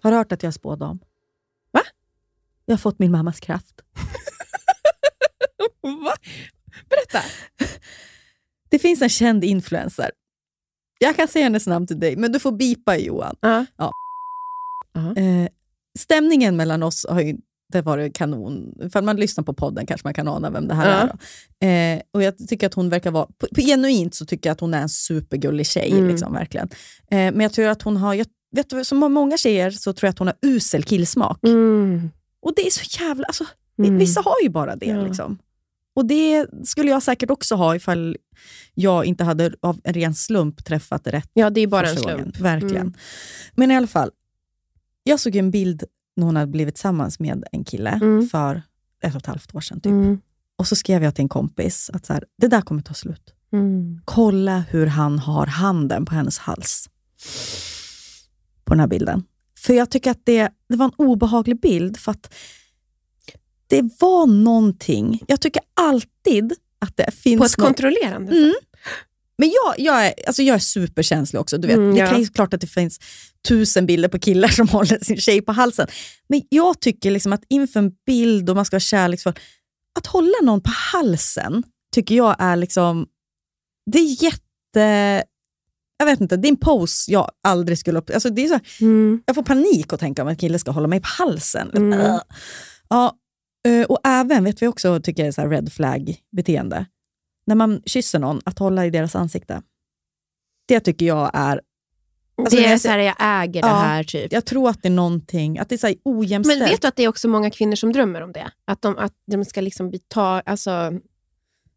Har 0.02 0.10
du 0.10 0.16
hört 0.16 0.32
att 0.32 0.42
jag 0.42 0.48
är 0.48 0.52
spådam? 0.52 0.98
Va? 1.72 1.80
Jag 2.66 2.72
har 2.72 2.78
fått 2.78 2.98
min 2.98 3.12
mammas 3.12 3.40
kraft. 3.40 3.80
Va? 5.82 6.14
Berätta. 6.88 7.22
Det 8.68 8.78
finns 8.78 9.02
en 9.02 9.08
känd 9.08 9.44
influencer. 9.44 10.10
Jag 10.98 11.16
kan 11.16 11.28
säga 11.28 11.44
hennes 11.44 11.66
namn 11.66 11.86
till 11.86 12.00
dig, 12.00 12.16
men 12.16 12.32
du 12.32 12.38
får 12.40 12.52
bipa 12.52 12.96
Johan. 12.96 13.36
Ja. 13.40 13.66
Ja. 13.76 13.92
Eh, 14.96 15.48
stämningen 15.98 16.56
mellan 16.56 16.82
oss 16.82 17.06
har 17.08 17.20
ju 17.20 17.28
inte 17.28 17.82
varit 17.82 18.14
kanon. 18.14 18.74
För 18.92 19.02
man 19.02 19.16
lyssnar 19.16 19.44
på 19.44 19.52
podden 19.54 19.86
kanske 19.86 20.06
man 20.06 20.14
kan 20.14 20.28
ana 20.28 20.50
vem 20.50 20.68
det 20.68 20.74
här 20.74 21.08
Ja. 21.60 21.66
är. 21.66 21.94
Eh, 21.96 22.00
och 22.12 22.22
jag 22.22 22.48
tycker 22.48 22.66
att 22.66 22.74
hon 22.74 22.88
verkar 22.88 23.10
vara, 23.10 23.26
på, 23.26 23.46
på 23.54 23.60
genuint 23.60 24.14
så 24.14 24.26
tycker 24.26 24.48
jag 24.50 24.52
att 24.54 24.60
hon 24.60 24.74
är 24.74 24.80
en 24.82 24.88
supergullig 24.88 25.66
tjej. 25.66 25.90
Mm. 25.92 26.08
Liksom, 26.08 26.32
verkligen. 26.32 26.68
Eh, 27.10 27.16
men 27.18 27.40
jag 27.40 27.52
tror 27.52 27.66
att 27.66 27.82
hon 27.82 27.96
har, 27.96 28.14
jag, 28.14 28.26
vet 28.56 28.70
du, 28.70 28.84
som 28.84 28.98
många 29.12 29.36
tjejer 29.36 29.70
så 29.70 29.92
tror 29.92 30.06
jag 30.06 30.10
att 30.12 30.18
hon 30.18 30.28
har 30.28 30.36
usel 30.42 30.82
killsmak. 30.82 31.44
Mm. 31.44 32.10
Och 32.42 32.52
det 32.56 32.66
är 32.66 32.70
så 32.70 33.04
jävla... 33.04 33.24
Alltså, 33.24 33.44
Mm. 33.80 33.98
Vissa 33.98 34.20
har 34.20 34.34
ju 34.42 34.48
bara 34.48 34.76
det. 34.76 34.86
Ja. 34.86 35.02
Liksom. 35.06 35.38
Och 35.96 36.04
det 36.06 36.46
skulle 36.64 36.90
jag 36.90 37.02
säkert 37.02 37.30
också 37.30 37.54
ha 37.54 37.76
ifall 37.76 38.16
jag 38.74 39.04
inte 39.04 39.24
hade 39.24 39.52
av 39.60 39.80
en 39.84 39.94
ren 39.94 40.14
slump 40.14 40.64
träffat 40.64 41.06
rätt 41.06 41.30
Ja, 41.32 41.50
det 41.50 41.60
är 41.60 41.66
bara 41.66 41.88
en 41.88 41.96
slump. 41.96 42.10
gången. 42.18 42.32
Verkligen. 42.38 42.76
Mm. 42.76 42.94
Men 43.54 43.70
i 43.70 43.76
alla 43.76 43.86
fall, 43.86 44.10
jag 45.08 45.20
såg 45.20 45.36
en 45.36 45.50
bild 45.50 45.84
när 46.16 46.24
hon 46.26 46.36
hade 46.36 46.50
blivit 46.52 46.74
tillsammans 46.74 47.18
med 47.20 47.44
en 47.52 47.64
kille 47.64 47.90
Mm. 47.90 48.28
för 48.28 48.62
ett 49.02 49.14
och 49.14 49.20
ett 49.20 49.26
halvt 49.26 49.54
år 49.54 49.60
sedan. 49.60 49.80
Typ. 49.80 49.90
Mm. 49.90 50.20
Och 50.58 50.66
så 50.66 50.76
skrev 50.76 51.02
jag 51.04 51.14
till 51.14 51.22
en 51.22 51.28
kompis 51.28 51.90
att 51.92 52.06
så 52.06 52.12
här, 52.12 52.24
det 52.38 52.48
där 52.48 52.60
kommer 52.60 52.82
ta 52.82 52.94
slut. 52.94 53.34
Mm. 53.52 54.00
Kolla 54.04 54.64
hur 54.70 54.86
han 54.86 55.18
har 55.18 55.46
handen 55.46 56.04
på 56.04 56.14
hennes 56.14 56.38
hals. 56.38 56.88
På 58.64 58.74
den 58.74 58.80
här 58.80 58.86
bilden. 58.86 59.24
För 59.58 59.74
jag 59.74 59.90
tycker 59.90 60.10
att 60.10 60.20
det, 60.24 60.48
det 60.68 60.76
var 60.76 60.84
en 60.86 60.92
obehaglig 60.96 61.60
bild 61.60 61.96
för 61.96 62.12
att 62.12 62.34
det 63.66 63.82
var 64.00 64.26
någonting. 64.26 65.22
Jag 65.26 65.40
tycker 65.40 65.62
alltid 65.74 66.52
att 66.78 66.96
det 66.96 67.10
finns 67.14 67.38
På 67.38 67.44
ett 67.44 67.58
något- 67.58 67.66
kontrollerande 67.66 68.32
Mm. 68.38 68.50
sätt. 68.52 68.68
Men 69.38 69.48
jag, 69.50 69.74
jag, 69.86 70.06
är, 70.06 70.14
alltså 70.26 70.42
jag 70.42 70.54
är 70.54 70.58
superkänslig 70.58 71.40
också. 71.40 71.58
Du 71.58 71.68
vet. 71.68 71.76
Mm, 71.76 71.94
det 71.94 72.00
ja. 72.00 72.06
kan 72.10 72.20
ju 72.20 72.26
klart 72.26 72.54
att 72.54 72.60
det 72.60 72.66
finns 72.66 73.00
tusen 73.48 73.86
bilder 73.86 74.08
på 74.08 74.18
killar 74.18 74.48
som 74.48 74.68
håller 74.78 75.04
sin 75.04 75.16
tjej 75.16 75.42
på 75.42 75.52
halsen. 75.52 75.86
Men 76.28 76.42
jag 76.48 76.80
tycker 76.80 77.10
liksom 77.10 77.32
att 77.32 77.44
inför 77.48 77.80
en 77.80 77.92
bild 78.06 78.50
och 78.50 78.56
man 78.56 78.64
ska 78.64 78.74
vara 78.74 78.80
kärleksfull, 78.80 79.34
att 79.98 80.06
hålla 80.06 80.34
någon 80.42 80.60
på 80.60 80.70
halsen 80.92 81.62
tycker 81.94 82.14
jag 82.14 82.36
är 82.38 82.56
liksom... 82.56 83.06
Det 83.90 83.98
är 83.98 84.22
jätte... 84.24 85.24
Jag 85.98 86.06
vet 86.06 86.20
inte, 86.20 86.36
det 86.36 86.48
är 86.48 86.50
en 86.50 86.56
pose 86.56 87.12
jag 87.12 87.30
aldrig 87.42 87.78
skulle... 87.78 87.98
upp- 87.98 88.10
Alltså 88.14 88.30
det 88.30 88.42
är 88.44 88.48
så 88.48 88.54
här, 88.54 88.62
Mm. 88.80 89.22
jag 89.26 89.34
får 89.34 89.42
panik 89.42 89.92
att 89.92 90.00
tänka 90.00 90.22
om 90.22 90.28
en 90.28 90.36
kille 90.36 90.58
ska 90.58 90.70
hålla 90.70 90.88
mig 90.88 91.00
på 91.00 91.08
halsen. 91.08 91.70
Mm. 91.70 92.18
Ja, 92.88 93.16
eh, 93.68 93.86
och 93.86 93.98
även, 94.04 94.44
vet 94.44 94.62
vi 94.62 94.66
också 94.66 95.00
tycker 95.00 95.22
jag 95.22 95.28
är 95.28 95.32
så 95.32 95.40
här 95.40 95.48
red 95.48 95.72
flag-beteende. 95.72 96.86
När 97.46 97.54
man 97.54 97.82
kysser 97.86 98.18
någon, 98.18 98.40
att 98.44 98.58
hålla 98.58 98.86
i 98.86 98.90
deras 98.90 99.14
ansikte. 99.16 99.62
Det 100.68 100.80
tycker 100.80 101.06
jag 101.06 101.30
är... 101.34 101.60
Alltså, 102.38 102.56
det 102.56 102.64
är 102.66 102.78
så 102.78 102.88
här, 102.88 102.98
jag 102.98 103.14
äger 103.18 103.62
det 103.62 103.68
Ja. 103.68 103.74
här 103.74 104.04
typ. 104.04 104.32
Jag 104.32 104.44
tror 104.44 104.70
att 104.70 104.82
det 104.82 104.88
är 104.88 104.92
någonting, 104.92 105.58
att 105.58 105.68
det 105.68 105.74
är 105.74 105.76
så 105.76 105.86
här 105.86 105.96
ojämställt. 106.04 106.58
Men 106.60 106.68
vet 106.68 106.82
du 106.82 106.88
att 106.88 106.96
det 106.96 107.02
är 107.02 107.08
också 107.08 107.28
många 107.28 107.50
kvinnor 107.50 107.74
som 107.74 107.92
drömmer 107.92 108.20
om 108.22 108.32
det? 108.32 108.50
Att 108.64 108.82
de, 108.82 108.98
att 108.98 109.12
de 109.26 109.44
ska 109.44 109.60
liksom 109.60 109.92
ta, 110.08 110.40
alltså, 110.46 110.92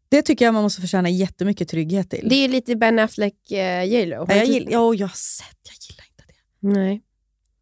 Det 0.08 0.22
tycker 0.22 0.44
jag 0.44 0.54
man 0.54 0.62
måste 0.62 0.80
förtjäna 0.80 1.08
jättemycket 1.08 1.68
trygghet 1.68 2.10
till. 2.10 2.28
Det 2.28 2.34
är 2.34 2.48
lite 2.48 2.76
Ben 2.76 2.98
Affleck, 2.98 3.34
J.Lo. 3.50 4.16
Har 4.18 4.26
ja, 4.28 4.34
jag, 4.36 4.46
gill, 4.46 4.68
ja, 4.70 4.94
jag 4.94 5.06
har 5.06 5.14
sett, 5.16 5.58
jag 5.62 5.74
gillar 5.90 6.04
inte 6.10 6.24
det. 6.26 6.80
Nej. 6.80 7.02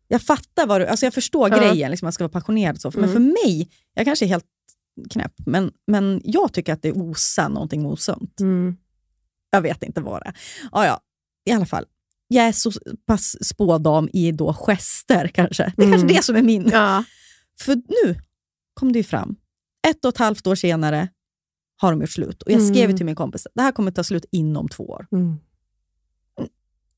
Jag 0.08 0.22
fattar 0.22 0.66
vad 0.66 0.80
du, 0.80 0.86
alltså 0.86 1.06
jag 1.06 1.14
förstår 1.14 1.50
Ja. 1.50 1.56
grejen, 1.58 1.90
liksom, 1.90 2.06
man 2.06 2.12
ska 2.12 2.24
vara 2.24 2.32
passionerad. 2.32 2.80
Så. 2.80 2.90
Men 2.94 3.04
Mm. 3.04 3.12
för 3.12 3.20
mig, 3.46 3.70
jag 3.94 4.04
kanske 4.04 4.24
är 4.24 4.28
helt 4.28 4.44
knäpp, 5.10 5.32
men, 5.46 5.72
men 5.86 6.20
jag 6.24 6.52
tycker 6.52 6.72
att 6.72 6.82
det 6.82 6.92
osar 6.92 7.48
någonting 7.48 7.86
osunt. 7.86 8.40
Mm. 8.40 8.76
Jag 9.50 9.60
vet 9.60 9.82
inte 9.82 10.00
vad 10.00 10.22
det 10.22 10.26
är. 10.28 10.34
Ja, 10.72 10.86
ja, 10.86 11.00
i 11.44 11.52
alla 11.52 11.66
fall. 11.66 11.84
Jag 12.32 12.44
är 12.46 12.52
så 12.52 12.72
pass 13.06 13.36
spådam 13.44 14.08
i 14.12 14.32
då 14.32 14.52
gester 14.52 15.28
kanske. 15.28 15.72
Det 15.76 15.82
är 15.82 15.86
Mm. 15.86 15.98
kanske 16.00 16.16
det 16.18 16.22
som 16.24 16.36
är 16.36 16.42
min. 16.42 16.68
Ja. 16.72 17.04
För 17.60 17.74
nu 17.74 18.20
kom 18.74 18.92
det 18.92 18.98
ju 18.98 19.02
fram. 19.02 19.36
Ett 19.88 20.04
och 20.04 20.08
ett 20.08 20.18
halvt 20.18 20.46
år 20.46 20.54
senare 20.54 21.08
har 21.76 21.90
de 21.90 22.00
gjort 22.00 22.10
slut. 22.10 22.42
Och 22.42 22.50
jag 22.52 22.62
skrev 22.62 22.84
Mm. 22.84 22.96
till 22.96 23.06
min 23.06 23.14
kompis, 23.14 23.46
det 23.54 23.62
här 23.62 23.72
kommer 23.72 23.90
ta 23.90 24.04
slut 24.04 24.24
inom 24.32 24.68
två 24.68 24.84
år. 24.84 25.06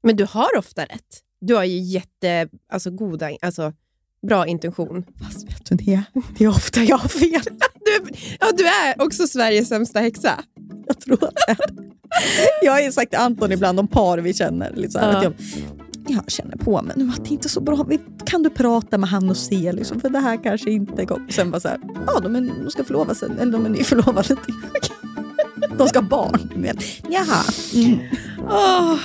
Men 0.03 0.17
du 0.17 0.25
har 0.25 0.57
ofta 0.59 0.85
rätt. 0.85 1.21
Du 1.41 1.55
har 1.55 1.65
ju 1.65 1.79
jätte, 1.79 2.49
alltså, 2.73 2.91
goda, 2.91 3.31
alltså, 3.43 3.73
bra 4.27 4.47
intention. 4.47 5.05
Fast 5.23 5.45
vet 5.49 5.67
du 5.67 5.75
det? 5.77 6.03
Det 6.39 6.45
är 6.45 6.49
ofta 6.49 6.83
jag 6.85 6.97
har 6.99 7.09
fel. 7.09 7.43
Du, 7.85 8.11
ja, 8.41 8.47
du 8.57 8.67
är 8.67 9.03
också 9.03 9.27
Sveriges 9.27 9.69
sämsta 9.69 10.01
häxa. 10.01 10.45
Jag 10.87 11.01
tror 11.01 11.25
att 11.25 11.35
det. 11.47 11.57
Jag 12.65 12.73
har 12.73 12.91
sagt 12.91 13.11
till 13.11 13.19
Anton 13.19 13.53
ibland 13.53 13.81
om 13.81 13.87
par 13.89 14.19
vi 14.19 14.35
känner. 14.35 14.73
Liksom, 14.77 15.01
Ja. 15.01 15.09
att 15.17 15.23
jag, 15.25 15.33
jag 16.09 16.31
känner 16.31 16.57
på 16.57 16.83
mig 16.83 16.93
nu 16.97 17.09
att 17.17 17.25
det 17.25 17.31
inte 17.31 17.47
är 17.47 17.49
så 17.51 17.61
bra. 17.61 17.87
Kan 18.27 18.43
du 18.43 18.51
prata 18.51 18.99
med 18.99 19.09
han 19.11 19.31
och 19.31 19.37
se? 19.37 19.73
Liksom, 19.73 20.01
för 20.01 20.09
det 20.09 20.19
här 20.19 20.43
kanske 20.43 20.71
inte 20.71 21.07
kommer. 21.07 21.31
Sen 21.33 21.51
bara 21.51 21.61
så 21.61 21.69
här, 21.69 21.79
ja 22.07 22.21
de, 22.21 22.37
är, 22.37 22.51
de 22.65 22.71
ska 22.71 22.85
förlova 22.85 23.15
sig. 23.15 23.29
Eller 23.41 23.53
de 23.53 23.67
är 23.67 23.71
nyförlovade. 23.71 24.37
De 25.79 25.89
ska 25.89 25.99
ha 26.01 26.09
barn. 26.09 26.49
Jaha. 27.09 27.43
Mm. 27.75 27.99
Åh, 28.51 28.97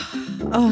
åh. 0.53 0.71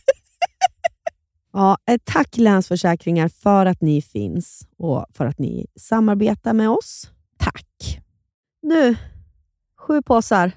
ja, 1.53 1.77
eh, 1.85 1.97
tack 2.03 2.37
Länsförsäkringar 2.37 3.27
för 3.27 3.65
att 3.65 3.81
ni 3.81 4.01
finns 4.01 4.67
och 4.77 5.05
för 5.13 5.25
att 5.25 5.39
ni 5.39 5.67
samarbetar 5.75 6.53
med 6.53 6.69
oss. 6.69 7.11
Tack. 7.37 7.99
Nu, 8.61 8.95
sju 9.79 10.01
påsar 10.01 10.51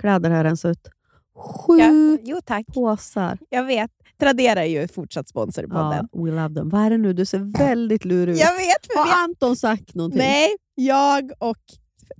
kläder 0.00 0.30
har 0.30 0.44
rensat 0.44 0.70
ut. 0.70 0.88
Sju 1.36 1.78
Ja, 1.78 2.18
jo, 2.22 2.40
tack. 2.44 2.66
påsar. 2.66 3.38
Jag 3.48 3.64
vet. 3.64 3.90
Tradera 4.20 4.64
är 4.64 4.68
ju 4.68 4.88
fortsatt 4.88 5.28
sponsor 5.28 5.64
i 5.64 5.66
Ja, 5.70 6.08
we 6.12 6.30
love 6.30 6.54
them. 6.54 6.68
Vad 6.68 6.80
är 6.82 6.90
det 6.90 6.98
nu? 6.98 7.12
Du 7.12 7.26
ser 7.26 7.58
väldigt 7.58 8.04
lurig 8.04 8.32
ut. 8.34 8.40
Jag 8.40 8.52
vet. 8.52 8.86
För 8.86 9.04
vi 9.04 9.10
Har 9.10 9.24
Anton 9.24 9.56
sagt 9.56 9.94
någonting? 9.94 10.18
Nej, 10.18 10.48
jag 10.74 11.30
och 11.38 11.56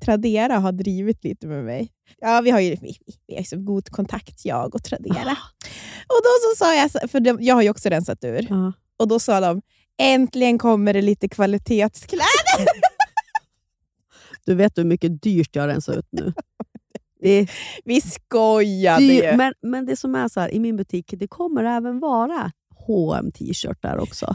Tradera 0.04 0.58
har 0.58 0.72
drivit 0.72 1.24
lite 1.24 1.46
med 1.46 1.64
mig. 1.64 1.92
Ja, 2.20 2.40
vi 2.40 2.50
har 2.50 2.60
ju 2.60 2.76
vi, 2.80 2.96
vi 3.26 3.36
har 3.36 3.42
så 3.42 3.56
god 3.56 3.88
kontakt, 3.90 4.44
jag 4.44 4.74
och 4.74 4.84
Tradera. 4.84 5.36
Och 6.06 6.20
då 6.24 6.30
så 6.42 6.56
sa 6.64 6.74
jag, 6.74 7.10
för 7.10 7.20
de, 7.20 7.38
jag 7.40 7.54
har 7.54 7.62
ju 7.62 7.70
också 7.70 7.88
rensat 7.88 8.24
ur, 8.24 8.46
Ja. 8.50 8.72
och 8.96 9.08
då 9.08 9.18
sa 9.18 9.40
de 9.40 9.62
äntligen 9.98 10.58
kommer 10.58 10.92
det 10.94 11.02
lite 11.02 11.28
kvalitetskläder. 11.28 12.26
Du 14.46 14.54
vet 14.54 14.78
hur 14.78 14.84
mycket 14.84 15.22
dyrt 15.22 15.56
jag 15.56 15.62
har 15.62 15.68
rensat 15.68 15.96
ut 15.96 16.08
nu. 16.10 16.32
Det 17.20 17.48
Vi 17.84 18.00
skojade 18.00 19.04
ju. 19.04 19.36
men, 19.36 19.54
men 19.62 19.86
det 19.86 19.96
som 19.96 20.14
är 20.14 20.28
så 20.28 20.40
här, 20.40 20.54
i 20.54 20.58
min 20.60 20.76
butik, 20.76 21.14
det 21.16 21.28
kommer 21.28 21.64
även 21.64 22.00
vara 22.00 22.52
hm 22.86 23.32
t-shirtar 23.32 23.98
också. 23.98 24.34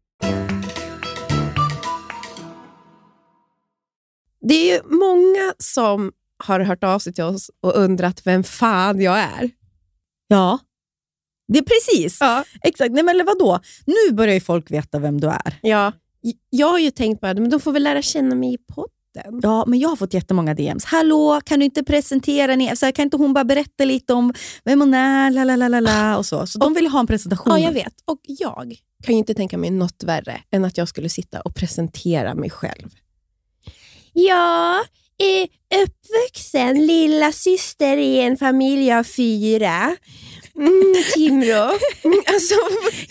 Det 4.41 4.53
är 4.53 4.73
ju 4.75 4.81
många 4.97 5.53
som 5.57 6.11
har 6.43 6.59
hört 6.59 6.83
av 6.83 6.99
sig 6.99 7.13
till 7.13 7.23
oss 7.23 7.51
och 7.61 7.75
undrat 7.75 8.21
vem 8.27 8.43
fan 8.43 9.01
jag 9.01 9.19
är. 9.19 9.49
Ja, 10.27 10.59
det 11.47 11.59
är 11.59 11.63
precis. 11.63 12.19
Exakt. 12.63 12.91
Nej, 12.93 13.03
men 13.03 13.15
eller 13.15 13.23
vadå? 13.23 13.59
Nu 13.85 14.13
börjar 14.13 14.33
ju 14.33 14.41
folk 14.41 14.71
veta 14.71 14.99
vem 14.99 15.21
du 15.21 15.27
är. 15.27 15.59
Ja, 15.61 15.93
jag 16.49 16.67
har 16.67 16.79
ju 16.79 16.91
tänkt 16.91 17.21
bara, 17.21 17.33
men 17.33 17.49
de 17.49 17.59
får 17.59 17.71
väl 17.71 17.83
lära 17.83 18.01
känna 18.01 18.35
mig 18.35 18.53
i 18.53 18.57
podden. 18.57 19.39
Ja, 19.43 19.65
men 19.67 19.79
jag 19.79 19.89
har 19.89 19.95
fått 19.95 20.13
jättemånga 20.13 20.53
DMs. 20.53 20.85
Hallå, 20.85 21.41
kan 21.45 21.59
du 21.59 21.65
inte 21.65 21.83
presentera? 21.83 22.55
Ni? 22.55 22.75
Så 22.75 22.85
här, 22.85 22.91
kan 22.91 23.03
inte 23.03 23.17
hon 23.17 23.33
bara 23.33 23.43
berätta 23.43 23.85
lite 23.85 24.13
om 24.13 24.33
vem 24.63 24.79
hon 24.79 24.93
är? 24.93 25.31
La, 25.31 25.43
la, 25.43 25.55
la, 25.55 25.67
la, 25.67 25.79
la, 25.79 26.17
och 26.17 26.25
så. 26.25 26.47
så 26.47 26.59
de 26.59 26.73
vill 26.73 26.87
ha 26.87 26.99
en 26.99 27.07
presentation. 27.07 27.53
Ja, 27.53 27.59
jag 27.59 27.73
vet. 27.73 27.93
Och 28.05 28.19
jag 28.23 28.75
kan 29.03 29.15
ju 29.15 29.19
inte 29.19 29.33
tänka 29.33 29.57
mig 29.57 29.69
något 29.69 30.03
värre 30.03 30.41
än 30.51 30.65
att 30.65 30.77
jag 30.77 30.87
skulle 30.87 31.09
sitta 31.09 31.41
och 31.41 31.55
presentera 31.55 32.35
mig 32.35 32.49
själv. 32.49 32.89
Jag 34.13 34.79
är 35.17 35.47
uppvuxen 35.83 36.85
lilla 36.85 37.31
syster 37.31 37.97
i 37.97 38.19
en 38.19 38.37
familj 38.37 38.91
av 38.93 39.03
fyra. 39.03 39.95
Mm, 40.55 40.93
Timrå. 41.13 41.63
alltså, 42.25 42.55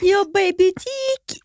Jobbar 0.02 0.40
i 0.40 0.52
butik 0.52 1.40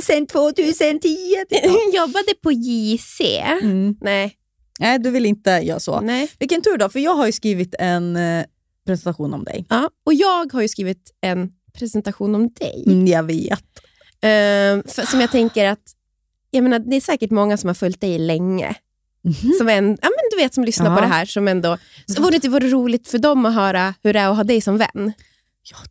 sen 0.00 0.26
2010. 0.26 1.08
jobbade 1.94 2.34
på 2.42 2.52
JC. 2.52 3.20
Mm. 3.62 3.96
Nej. 4.00 4.34
Nej, 4.80 4.98
du 4.98 5.10
vill 5.10 5.26
inte 5.26 5.50
göra 5.50 5.80
så. 5.80 6.00
Nej. 6.00 6.28
Vilken 6.38 6.62
tur 6.62 6.76
då, 6.76 6.88
för 6.88 7.00
jag 7.00 7.14
har 7.14 7.26
ju 7.26 7.32
skrivit 7.32 7.74
en 7.78 8.16
eh, 8.16 8.44
presentation 8.86 9.34
om 9.34 9.44
dig. 9.44 9.66
Ja, 9.68 9.90
och 10.06 10.14
jag 10.14 10.52
har 10.52 10.62
ju 10.62 10.68
skrivit 10.68 11.10
en 11.20 11.50
presentation 11.78 12.34
om 12.34 12.48
dig. 12.52 12.84
Mm, 12.86 13.06
jag 13.06 13.22
vet. 13.22 13.64
Ehm, 14.20 14.82
för, 14.86 15.02
som 15.06 15.20
jag 15.20 15.30
tänker 15.30 15.66
att, 15.66 15.82
jag 16.50 16.62
menar, 16.62 16.78
det 16.78 16.96
är 16.96 17.00
säkert 17.00 17.30
många 17.30 17.56
som 17.56 17.68
har 17.68 17.74
följt 17.74 18.00
dig 18.00 18.18
länge. 18.18 18.74
Som, 19.58 19.68
en, 19.68 19.88
ja, 20.02 20.08
men 20.08 20.24
du 20.30 20.36
vet, 20.42 20.54
som 20.54 20.64
lyssnar 20.64 20.90
Ja. 20.90 20.94
på 20.94 21.00
det 21.00 21.06
här. 21.06 21.24
Som 21.26 21.48
ändå, 21.48 21.78
så 22.06 22.22
vore 22.22 22.30
det 22.30 22.34
inte 22.34 22.48
vore 22.48 22.68
roligt 22.68 23.08
för 23.08 23.18
dem 23.18 23.46
att 23.46 23.54
höra 23.54 23.94
hur 24.02 24.12
det 24.12 24.18
är 24.20 24.28
att 24.28 24.36
ha 24.36 24.44
dig 24.44 24.60
som 24.60 24.78
vän? 24.78 25.12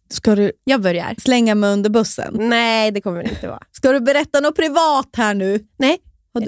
Ska 0.10 0.36
du 0.36 0.52
Jag 0.64 0.82
börjar. 0.82 1.16
slänga 1.22 1.56
mig 1.56 1.74
under 1.74 1.90
bussen? 1.90 2.36
Nej, 2.40 2.92
det 2.92 3.02
kommer 3.02 3.24
det 3.24 3.30
inte 3.30 3.48
vara. 3.48 3.60
Ska 3.72 3.92
du 3.92 4.00
berätta 4.00 4.40
något 4.40 4.56
privat 4.56 5.10
här 5.18 5.34
nu? 5.34 5.60
Nej. 5.78 5.98
Har 6.34 6.42
du, 6.42 6.48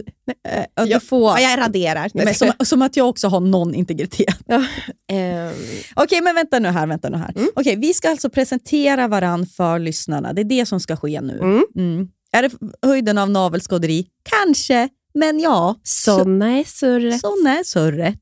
eh, 0.50 0.66
ja, 0.75 0.84
du 0.86 0.92
Jag- 0.92 1.04
får. 1.04 1.39
Ja, 1.39 1.50
jag 1.50 1.60
raderar. 1.60 2.10
Men 2.13 2.36
som, 2.36 2.51
som 2.66 2.82
att 2.82 2.98
jag 2.98 3.10
också 3.10 3.28
har 3.28 3.39
någon 3.39 3.75
integritet. 3.75 4.38
Ehm, 5.12 5.54
Okej, 5.95 6.22
men 6.22 6.36
vänta 6.36 6.60
nu 6.60 6.69
här. 6.69 6.88
Vänta 6.88 7.10
nu 7.10 7.17
här. 7.17 7.34
Mm. 7.36 7.50
Okej, 7.56 7.76
vi 7.76 7.93
ska 7.93 8.10
alltså 8.10 8.30
presentera 8.30 9.08
varann 9.08 9.45
för 9.45 9.80
lyssnarna. 9.80 10.34
Det 10.34 10.41
är 10.41 10.45
det 10.45 10.65
som 10.65 10.80
ska 10.80 10.95
ske 10.95 11.22
nu. 11.22 11.39
Mm. 11.39 11.65
Mm. 11.76 12.08
Är 12.32 12.42
det 12.42 12.52
höjden 12.82 13.18
av 13.18 13.30
navelskåderi? 13.30 14.08
Kanske, 14.24 14.89
men 15.13 15.39
ja. 15.39 15.76
såna 15.84 16.60
är 16.60 16.63
surret. 16.63 17.22
Såna 17.22 17.60
är 17.60 17.63
surret. 17.63 18.22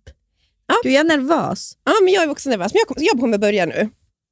Ja. 0.68 0.76
Gud, 0.84 0.94
jag 0.94 1.00
är 1.00 1.18
nervös. 1.18 1.78
Ja, 1.84 1.94
men 2.04 2.14
jag 2.14 2.24
är 2.24 2.30
också 2.30 2.50
nervös, 2.50 2.74
men 2.74 2.80
jag, 2.80 2.88
kom, 2.88 2.98
jag 3.00 3.20
kommer 3.20 3.38
börja 3.38 3.66
nu. 3.66 3.90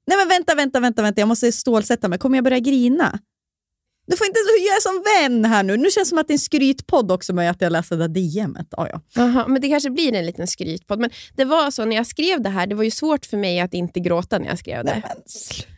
Nej 0.07 0.17
men 0.17 0.27
vänta, 0.27 0.55
vänta, 0.55 0.79
vänta, 0.79 1.01
vänta. 1.01 1.21
jag 1.21 1.27
måste 1.27 1.51
stålsätta 1.51 2.07
mig. 2.07 2.19
Kommer 2.19 2.37
jag 2.37 2.43
börja 2.43 2.59
grina? 2.59 3.19
Du 4.07 4.17
får 4.17 4.27
inte 4.27 4.39
är 4.39 4.81
som 4.81 5.03
vän 5.03 5.45
här 5.45 5.63
nu. 5.63 5.77
Nu 5.77 5.91
känns 5.91 5.95
det 5.95 6.09
som 6.09 6.17
att 6.17 6.27
det 6.27 6.31
är 6.31 6.35
en 6.35 6.39
skrytpodd 6.39 7.11
också 7.11 7.33
med 7.33 7.51
att 7.51 7.61
jag 7.61 7.71
läser 7.71 7.97
det 7.97 8.07
där 8.07 8.45
DMet. 8.45 8.67
Ah, 8.71 8.87
ja. 8.91 9.01
Aha, 9.23 9.47
men 9.47 9.61
det 9.61 9.69
kanske 9.69 9.89
blir 9.89 10.13
en 10.13 10.25
liten 10.25 10.47
skrytpodd. 10.47 10.99
Men 10.99 11.09
det 11.35 11.45
var 11.45 11.71
så 11.71 11.85
när 11.85 11.95
jag 11.95 12.07
skrev 12.07 12.41
det 12.41 12.49
här, 12.49 12.67
det 12.67 12.75
var 12.75 12.83
ju 12.83 12.91
svårt 12.91 13.25
för 13.25 13.37
mig 13.37 13.59
att 13.59 13.73
inte 13.73 13.99
gråta 13.99 14.39
när 14.39 14.47
jag 14.47 14.59
skrev 14.59 14.85
det. 14.85 14.91
Nej, 14.91 15.03
men. 15.03 15.74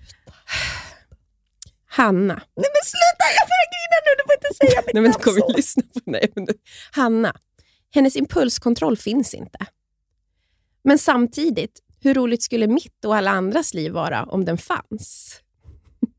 Hanna. 1.98 2.34
Nej 2.34 2.70
men 2.76 2.84
sluta, 2.84 3.26
jag 3.40 3.48
börjar 3.52 3.68
grina 3.74 3.98
nu. 4.06 4.12
Du 4.18 4.24
får 4.28 4.34
inte 4.34 4.54
säga 4.58 4.82
mitt 4.86 4.94
Nej, 4.94 5.04
men 5.04 5.04
du 5.04 5.10
namn 5.10 5.24
kommer 5.24 5.52
så. 5.52 5.58
lyssna 5.58 5.84
på 5.94 6.00
du. 6.46 6.54
Hanna. 6.92 7.36
Hennes 7.94 8.16
impulskontroll 8.16 8.98
finns 8.98 9.34
inte. 9.34 9.60
Men 10.84 10.98
samtidigt, 11.00 11.80
hur 12.00 12.14
roligt 12.14 12.44
skulle 12.44 12.68
mitt 12.68 13.06
och 13.06 13.16
alla 13.16 13.32
andras 13.32 13.74
liv 13.74 13.92
vara 13.92 14.24
om 14.24 14.46
den 14.46 14.58
fanns? 14.58 15.40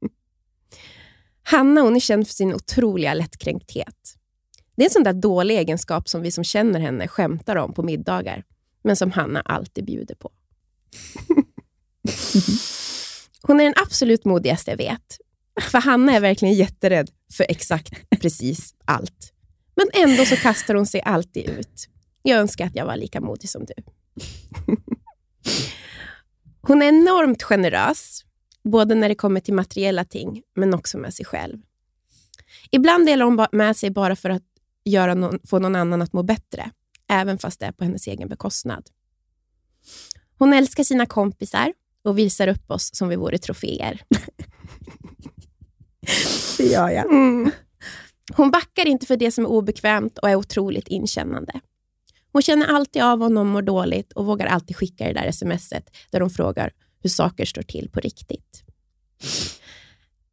Hanna 1.42 1.80
hon 1.80 1.96
är 1.96 2.00
känd 2.00 2.26
för 2.26 2.34
sin 2.34 2.54
otroliga 2.54 3.14
lättkränkthet. 3.14 4.14
Det 4.76 4.82
är 4.82 4.86
en 4.86 4.90
sån 4.90 5.02
där 5.02 5.12
dålig 5.12 5.58
egenskap 5.58 6.08
som 6.08 6.22
vi 6.22 6.30
som 6.30 6.44
känner 6.44 6.80
henne 6.80 7.08
skämtar 7.08 7.56
om 7.56 7.74
på 7.74 7.82
middagar, 7.82 8.44
men 8.84 8.96
som 8.96 9.10
Hanna 9.10 9.40
alltid 9.40 9.84
bjuder 9.84 10.14
på. 10.14 10.30
Hon 13.42 13.60
är 13.60 13.64
den 13.64 13.74
absolut 13.76 14.24
modigaste 14.24 14.70
jag 14.70 14.78
vet. 14.78 15.18
För 15.60 15.78
Hanna 15.78 16.12
är 16.12 16.20
verkligen 16.20 16.54
jätterädd 16.54 17.10
för 17.32 17.46
exakt 17.48 17.92
precis 18.20 18.74
allt. 18.84 19.32
Men 19.76 20.08
ändå 20.08 20.24
så 20.24 20.36
kastar 20.36 20.74
hon 20.74 20.86
sig 20.86 21.02
alltid 21.04 21.48
ut. 21.48 21.88
Jag 22.22 22.38
önskar 22.38 22.66
att 22.66 22.76
jag 22.76 22.86
var 22.86 22.96
lika 22.96 23.20
modig 23.20 23.50
som 23.50 23.64
du. 23.64 23.74
Hon 26.60 26.82
är 26.82 26.86
enormt 26.86 27.42
generös, 27.42 28.24
både 28.64 28.94
när 28.94 29.08
det 29.08 29.14
kommer 29.14 29.40
till 29.40 29.54
materiella 29.54 30.04
ting, 30.04 30.42
men 30.56 30.74
också 30.74 30.98
med 30.98 31.14
sig 31.14 31.26
själv. 31.26 31.58
Ibland 32.70 33.06
delar 33.06 33.24
hon 33.24 33.46
med 33.52 33.76
sig 33.76 33.90
bara 33.90 34.16
för 34.16 34.30
att 34.30 34.42
göra 34.84 35.14
någon, 35.14 35.38
få 35.44 35.58
någon 35.58 35.76
annan 35.76 36.02
att 36.02 36.12
må 36.12 36.22
bättre, 36.22 36.70
även 37.10 37.38
fast 37.38 37.60
det 37.60 37.66
är 37.66 37.72
på 37.72 37.84
hennes 37.84 38.06
egen 38.06 38.28
bekostnad. 38.28 38.90
Hon 40.38 40.52
älskar 40.52 40.84
sina 40.84 41.06
kompisar 41.06 41.72
och 42.04 42.18
visar 42.18 42.48
upp 42.48 42.70
oss 42.70 42.90
som 42.94 43.08
vi 43.08 43.16
vore 43.16 43.38
troféer. 43.38 44.02
Det 46.58 46.64
gör 46.64 46.88
jag. 46.88 47.04
Mm. 47.04 47.50
Hon 48.36 48.50
backar 48.50 48.86
inte 48.86 49.06
för 49.06 49.16
det 49.16 49.32
som 49.32 49.44
är 49.44 49.48
obekvämt 49.48 50.18
och 50.18 50.30
är 50.30 50.36
otroligt 50.36 50.88
inkännande. 50.88 51.60
Hon 52.32 52.42
känner 52.42 52.66
alltid 52.66 53.02
av 53.02 53.22
om 53.22 53.34
någon 53.34 53.46
mår 53.46 53.62
dåligt 53.62 54.12
och 54.12 54.26
vågar 54.26 54.46
alltid 54.46 54.76
skicka 54.76 55.04
det 55.04 55.12
där 55.12 55.30
smset 55.32 55.96
där 56.10 56.20
hon 56.20 56.30
frågar 56.30 56.72
hur 57.02 57.10
saker 57.10 57.44
står 57.44 57.62
till 57.62 57.90
på 57.92 58.00
riktigt. 58.00 58.62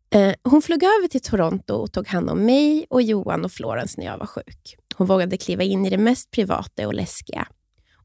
Eh, 0.09 0.33
Hon 0.43 0.61
flög 0.61 0.83
över 0.83 1.07
till 1.07 1.21
Toronto 1.21 1.73
och 1.73 1.91
tog 1.91 2.07
hand 2.07 2.29
om 2.29 2.45
mig 2.45 2.85
och 2.89 3.01
Johan 3.01 3.45
och 3.45 3.51
Florence 3.51 3.95
när 3.97 4.05
jag 4.05 4.17
var 4.17 4.25
sjuk. 4.27 4.75
Hon 4.95 5.07
vågade 5.07 5.37
kliva 5.37 5.63
in 5.63 5.85
i 5.85 5.89
det 5.89 5.97
mest 5.97 6.31
privata 6.31 6.87
och 6.87 6.93
läskiga. 6.93 7.47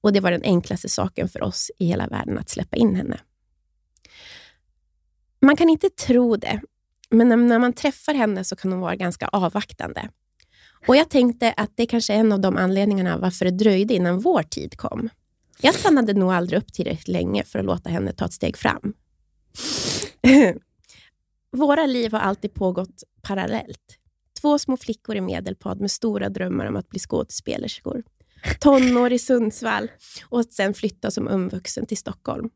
Och 0.00 0.12
Det 0.12 0.20
var 0.20 0.30
den 0.30 0.42
enklaste 0.42 0.88
saken 0.88 1.28
för 1.28 1.42
oss 1.42 1.70
i 1.78 1.87
hela 1.87 2.06
världen 2.06 2.38
att 2.38 2.48
släppa 2.48 2.76
in 2.76 2.94
henne. 2.96 3.20
Man 5.42 5.56
kan 5.56 5.68
inte 5.68 5.90
tro 5.90 6.37
det, 6.37 6.61
men 7.10 7.28
när, 7.28 7.36
när 7.36 7.58
man 7.58 7.72
träffar 7.72 8.14
henne 8.14 8.44
så 8.44 8.56
kan 8.56 8.72
hon 8.72 8.80
vara 8.80 8.96
ganska 8.96 9.28
avvaktande. 9.28 10.08
Och 10.86 10.96
Jag 10.96 11.10
tänkte 11.10 11.52
att 11.56 11.70
det 11.74 11.86
kanske 11.86 12.14
är 12.14 12.18
en 12.18 12.32
av 12.32 12.40
de 12.40 12.56
anledningarna 12.56 13.18
varför 13.18 13.44
det 13.44 13.50
dröjde 13.50 13.94
innan 13.94 14.18
vår 14.18 14.42
tid 14.42 14.76
kom. 14.76 15.08
Jag 15.60 15.74
stannade 15.74 16.12
nog 16.12 16.32
aldrig 16.32 16.58
upp 16.58 16.72
tillräckligt 16.72 17.08
länge 17.08 17.44
för 17.44 17.58
att 17.58 17.64
låta 17.64 17.90
henne 17.90 18.12
ta 18.12 18.24
ett 18.24 18.32
steg 18.32 18.56
fram. 18.56 18.92
Våra 21.52 21.86
liv 21.86 22.12
har 22.12 22.20
alltid 22.20 22.54
pågått 22.54 23.02
parallellt. 23.22 23.98
Två 24.40 24.58
små 24.58 24.76
flickor 24.76 25.16
i 25.16 25.20
Medelpad 25.20 25.80
med 25.80 25.90
stora 25.90 26.28
drömmar 26.28 26.66
om 26.66 26.76
att 26.76 26.88
bli 26.88 26.98
skådespelerskor. 26.98 28.02
Tonår 28.60 29.12
i 29.12 29.18
Sundsvall 29.18 29.90
och 30.28 30.40
att 30.40 30.52
sen 30.52 30.74
flytta 30.74 31.10
som 31.10 31.28
ungvuxen 31.28 31.86
till 31.86 31.96
Stockholm. 31.96 32.50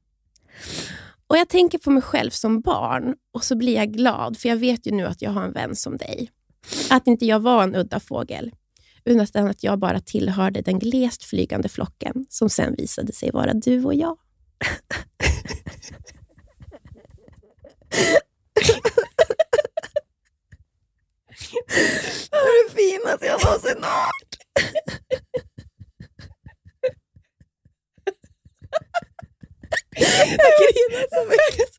Och 1.27 1.37
Jag 1.37 1.49
tänker 1.49 1.79
på 1.79 1.91
mig 1.91 2.03
själv 2.03 2.31
som 2.31 2.61
barn 2.61 3.15
och 3.35 3.45
så 3.45 3.57
blir 3.57 3.75
jag 3.75 3.93
glad, 3.93 4.37
för 4.37 4.49
jag 4.49 4.57
vet 4.57 4.87
ju 4.87 4.93
nu 4.93 5.07
att 5.07 5.23
jag 5.23 5.31
har 5.31 5.43
en 5.45 5.53
vän 5.53 5.77
som 5.77 5.97
dig. 5.97 6.31
Att 6.91 7.07
inte 7.07 7.27
jag 7.27 7.41
var 7.41 7.63
en 7.63 7.75
udda 7.75 8.01
fågel, 8.01 8.53
utan 9.05 9.47
att 9.47 9.65
jag 9.65 9.79
bara 9.79 10.01
tillhörde 10.01 10.61
den 10.61 10.79
glest 10.79 11.25
flygande 11.25 11.69
flocken 11.69 12.27
som 12.29 12.51
sen 12.51 12.75
visade 12.75 13.13
sig 13.13 13.31
vara 13.31 13.53
du 13.53 13.85
och 13.85 13.95
jag. 13.95 14.17
Det 22.31 22.37
är 22.37 22.69
det 22.69 22.75
finaste 22.75 23.27
jag 23.27 23.45
någonsin 23.45 23.85
hört. 23.85 24.35
Jag 29.97 30.55
grinade 30.61 31.09
så 31.17 31.23
mycket. 31.33 31.71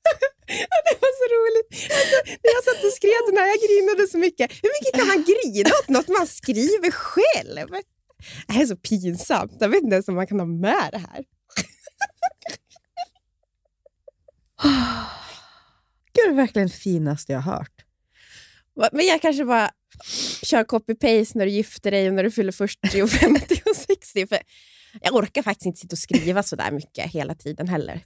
Det 0.88 0.96
var 1.02 1.14
så 1.22 1.26
roligt. 1.36 1.70
Alltså, 2.00 2.18
när 2.44 2.52
jag 2.56 2.64
satt 2.64 2.84
och 2.88 2.96
skrev 3.00 3.22
den 3.30 3.38
här, 3.38 3.48
jag 3.48 3.60
grinade 3.68 4.08
så 4.08 4.18
mycket. 4.18 4.52
Hur 4.64 4.72
mycket 4.76 4.94
kan 5.00 5.08
man 5.08 5.26
grina 5.32 5.70
åt 5.80 5.90
något 5.90 6.08
man 6.18 6.28
skriver 6.28 6.92
själv? 6.92 7.68
Det 8.48 8.54
här 8.54 8.62
är 8.62 8.66
så 8.66 8.78
pinsamt. 8.78 9.58
Jag 9.60 9.70
vet 9.70 9.84
inte 9.84 9.96
ens 9.96 10.08
om 10.08 10.16
man 10.16 10.28
kan 10.28 10.40
ha 10.40 10.48
med 10.48 10.90
det 10.92 10.98
här. 10.98 11.24
Gud, 16.14 16.26
det 16.26 16.32
är 16.32 16.36
verkligen 16.36 16.68
det 16.68 16.74
finaste 16.74 17.32
jag 17.32 17.40
har 17.40 17.54
hört. 17.54 17.86
Men 18.92 19.06
jag 19.06 19.22
kanske 19.22 19.46
bara 19.46 19.72
kör 20.44 20.64
copy-paste 20.64 21.38
när 21.38 21.46
du 21.46 21.52
gifter 21.52 21.92
dig 21.92 22.08
och 22.08 22.14
när 22.14 22.24
du 22.24 22.32
fyller 22.32 22.52
40 22.52 23.02
och 23.02 23.10
50 23.10 23.62
och 23.66 23.76
60. 23.76 24.28
För 24.28 24.40
jag 25.02 25.16
orkar 25.16 25.42
faktiskt 25.42 25.66
inte 25.66 25.80
sitta 25.80 25.94
och 25.94 26.00
skriva 26.00 26.44
så 26.44 26.56
där 26.56 26.72
mycket 26.72 27.12
hela 27.12 27.36
tiden 27.36 27.68
heller. 27.68 28.02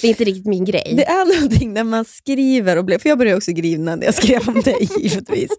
Det 0.00 0.06
är 0.06 0.08
inte 0.08 0.24
riktigt 0.24 0.46
min 0.46 0.64
grej. 0.64 0.94
Det 0.96 1.04
är 1.04 1.34
någonting 1.34 1.72
när 1.72 1.84
man 1.84 2.04
skriver, 2.04 2.76
och 2.76 2.84
blir, 2.84 2.98
för 2.98 3.08
jag 3.08 3.18
började 3.18 3.36
också 3.36 3.52
grina 3.52 3.96
när 3.96 4.04
jag 4.04 4.14
skrev 4.14 4.48
om 4.48 4.62
dig 4.62 4.88
givetvis. 5.00 5.50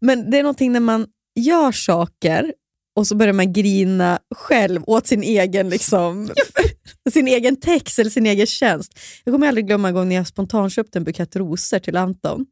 Men 0.00 0.30
det 0.30 0.38
är 0.38 0.42
någonting 0.42 0.72
när 0.72 0.80
man 0.80 1.06
gör 1.34 1.72
saker 1.72 2.52
och 2.96 3.06
så 3.06 3.14
börjar 3.14 3.32
man 3.32 3.52
grina 3.52 4.18
själv 4.34 4.82
åt 4.86 5.06
sin 5.06 5.22
egen, 5.22 5.68
liksom, 5.68 6.30
sin 7.12 7.28
egen 7.28 7.56
text 7.56 7.98
eller 7.98 8.10
sin 8.10 8.26
egen 8.26 8.46
tjänst. 8.46 8.98
Jag 9.24 9.34
kommer 9.34 9.48
aldrig 9.48 9.66
glömma 9.66 9.88
en 9.88 9.94
gång 9.94 10.08
när 10.08 10.16
jag 10.16 10.26
spontanköpte 10.26 10.98
en 10.98 11.04
bukett 11.04 11.36
rosor 11.36 11.78
till 11.78 11.96
Anton. 11.96 12.46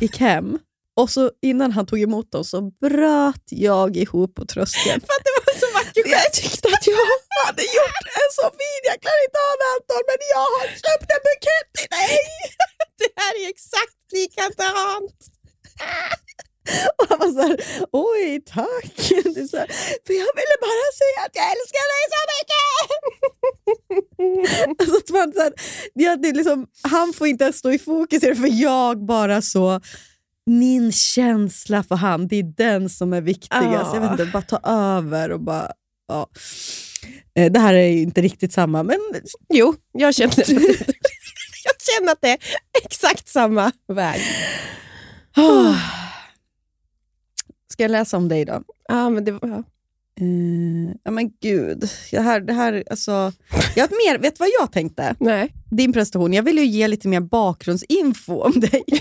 Gick 0.00 0.18
hem 0.18 0.58
och 0.96 1.10
så 1.10 1.30
innan 1.42 1.72
han 1.72 1.86
tog 1.86 2.00
emot 2.00 2.32
dem 2.32 2.44
så 2.44 2.60
bröt 2.80 3.44
jag 3.50 3.96
ihop 3.96 4.34
på 4.34 4.46
tröskeln. 4.46 5.00
För 5.00 5.12
att 5.12 5.24
det 5.24 5.30
var 5.46 5.58
så 5.60 5.66
vackert. 5.74 5.89
Jag 6.04 6.32
tyckte 6.32 6.68
att 6.68 6.86
jag 6.86 7.06
hade 7.44 7.62
gjort 7.62 8.06
en 8.22 8.30
så 8.38 8.46
fin, 8.60 8.80
jag 8.90 8.98
klarar 9.02 9.22
inte 9.28 9.40
av 9.50 9.58
Anton, 9.72 10.02
men 10.10 10.20
jag 10.34 10.46
har 10.56 10.66
köpt 10.84 11.08
en 11.14 11.22
bukett 11.28 11.68
till 11.76 11.90
dig! 11.96 12.18
Det 13.00 13.12
här 13.20 13.32
är 13.42 13.48
exakt 13.54 14.00
likadant. 14.12 15.18
Och 16.98 17.06
han 17.08 17.18
var 17.18 17.32
såhär, 17.36 17.56
oj 17.92 18.40
tack. 18.46 18.96
Det 19.34 19.48
så 19.48 19.56
här, 19.56 19.66
för 20.06 20.14
jag 20.22 20.30
ville 20.40 20.56
bara 20.66 20.86
säga 21.00 21.18
att 21.26 21.34
jag 21.40 21.46
älskar 21.54 21.86
dig 21.94 22.04
så 22.14 22.20
mycket! 22.36 22.66
alltså, 24.80 25.12
man, 25.12 25.32
så 25.32 25.40
här, 25.40 25.52
ja, 25.94 26.16
det 26.16 26.28
är 26.28 26.34
liksom, 26.34 26.66
han 26.82 27.12
får 27.12 27.26
inte 27.26 27.44
ens 27.44 27.58
stå 27.58 27.72
i 27.72 27.78
fokus, 27.78 28.20
för 28.20 28.62
jag 28.62 29.06
bara 29.06 29.42
så 29.42 29.80
min 30.46 30.92
känsla 30.92 31.82
för 31.82 31.94
han, 31.94 32.28
det 32.28 32.36
är 32.36 32.42
den 32.56 32.88
som 32.88 33.12
är 33.12 33.20
viktigast. 33.20 33.94
Jag 33.94 34.00
vet 34.00 34.10
inte, 34.10 34.26
bara 34.26 34.42
ta 34.42 34.60
över 34.64 35.30
och 35.30 35.40
bara... 35.40 35.72
Ja. 36.10 36.28
Eh, 37.34 37.52
Det 37.52 37.60
här 37.60 37.74
är 37.74 37.86
ju 37.86 38.02
inte 38.02 38.20
riktigt 38.22 38.52
samma, 38.52 38.82
men 38.82 38.98
Jo, 39.48 39.74
jag 39.92 40.14
känner. 40.14 40.34
Jag 41.64 41.74
känner 41.96 42.12
att 42.12 42.18
det 42.20 42.28
är 42.30 42.38
exakt 42.84 43.28
samma 43.28 43.72
väg. 43.88 44.20
Ah. 45.36 45.74
Ska 47.72 47.82
jag 47.84 47.90
läsa 47.90 48.16
om 48.16 48.28
dig 48.28 48.44
då? 48.44 48.62
Ja, 48.88 49.10
men 49.10 49.24
det 49.24 49.32
var... 49.32 49.48
Ja. 49.48 49.56
Eh, 50.20 50.94
ja 51.04 51.10
men 51.10 51.30
gud. 51.40 51.90
Det 52.10 52.20
här, 52.20 52.40
det 52.40 52.52
här, 52.52 52.84
alltså, 52.90 53.32
jag 53.76 53.88
har 53.88 54.12
mer, 54.12 54.18
vet 54.18 54.34
du 54.34 54.38
vad 54.38 54.48
jag 54.60 54.72
tänkte? 54.72 55.16
Nej. 55.20 55.54
Din 55.70 55.92
prestation. 55.92 56.32
Jag 56.32 56.42
vill 56.42 56.58
ju 56.58 56.64
ge 56.66 56.88
lite 56.88 57.08
mer 57.08 57.20
bakgrundsinfo 57.20 58.40
om 58.42 58.60
dig. 58.60 58.84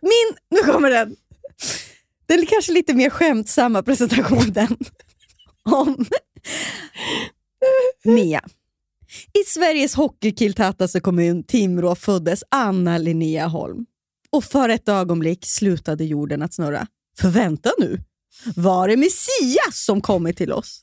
Min, 0.00 0.36
nu 0.50 0.72
kommer 0.72 0.90
den. 0.90 1.16
Den 2.26 2.46
kanske 2.46 2.72
lite 2.72 2.94
mer 2.94 3.10
skämtsamma 3.10 3.82
presentationen 3.82 4.76
om 5.70 6.06
Nia. 8.04 8.44
I 9.32 9.44
Sveriges 9.46 9.94
hockeykilltätaste 9.94 11.00
kommun 11.00 11.44
Timrå 11.44 11.94
föddes 11.94 12.44
Anna 12.50 12.98
Linnea 12.98 13.46
Holm. 13.46 13.86
Och 14.30 14.44
för 14.44 14.68
ett 14.68 14.88
ögonblick 14.88 15.46
slutade 15.46 16.04
jorden 16.04 16.42
att 16.42 16.54
snurra. 16.54 16.86
För 17.18 17.28
vänta 17.28 17.70
nu, 17.78 18.00
var 18.56 18.88
det 18.88 18.96
Messias 18.96 19.84
som 19.84 20.00
kommit 20.00 20.36
till 20.36 20.52
oss? 20.52 20.82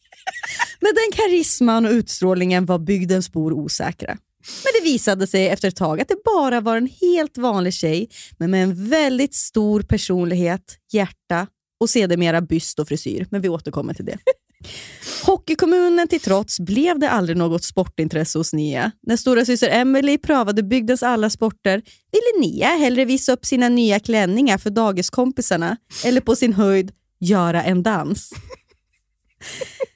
Med 0.81 0.91
den 0.95 1.11
karisman 1.13 1.85
och 1.85 1.91
utstrålningen 1.91 2.65
var 2.65 2.79
bygdens 2.79 3.31
bor 3.31 3.53
osäkra. 3.53 4.17
Men 4.63 4.71
det 4.79 4.91
visade 4.91 5.27
sig 5.27 5.47
efter 5.47 5.67
ett 5.67 5.75
tag 5.75 6.01
att 6.01 6.07
det 6.07 6.23
bara 6.25 6.61
var 6.61 6.77
en 6.77 6.89
helt 7.01 7.37
vanlig 7.37 7.73
tjej 7.73 8.09
men 8.37 8.51
med 8.51 8.63
en 8.63 8.89
väldigt 8.89 9.33
stor 9.35 9.81
personlighet, 9.81 10.77
hjärta 10.91 11.47
och 11.79 11.89
sedermera 11.89 12.41
byst 12.41 12.79
och 12.79 12.87
frisyr. 12.87 13.27
Men 13.31 13.41
vi 13.41 13.49
återkommer 13.49 13.93
till 13.93 14.05
det. 14.05 14.17
Hockeykommunen 15.25 16.07
till 16.07 16.19
trots 16.19 16.59
blev 16.59 16.99
det 16.99 17.09
aldrig 17.09 17.37
något 17.37 17.63
sportintresse 17.63 18.37
hos 18.37 18.53
Nia. 18.53 18.91
När 19.01 19.17
stora 19.17 19.45
syster 19.45 19.69
Emily 19.69 20.17
prövade 20.17 20.63
bygdens 20.63 21.03
alla 21.03 21.29
sporter 21.29 21.81
ville 22.11 22.47
Nia 22.47 22.67
hellre 22.67 23.05
visa 23.05 23.31
upp 23.31 23.45
sina 23.45 23.69
nya 23.69 23.99
klänningar 23.99 24.57
för 24.57 24.69
dagiskompisarna 24.69 25.77
eller 26.05 26.21
på 26.21 26.35
sin 26.35 26.53
höjd 26.53 26.91
göra 27.19 27.63
en 27.63 27.83
dans. 27.83 28.29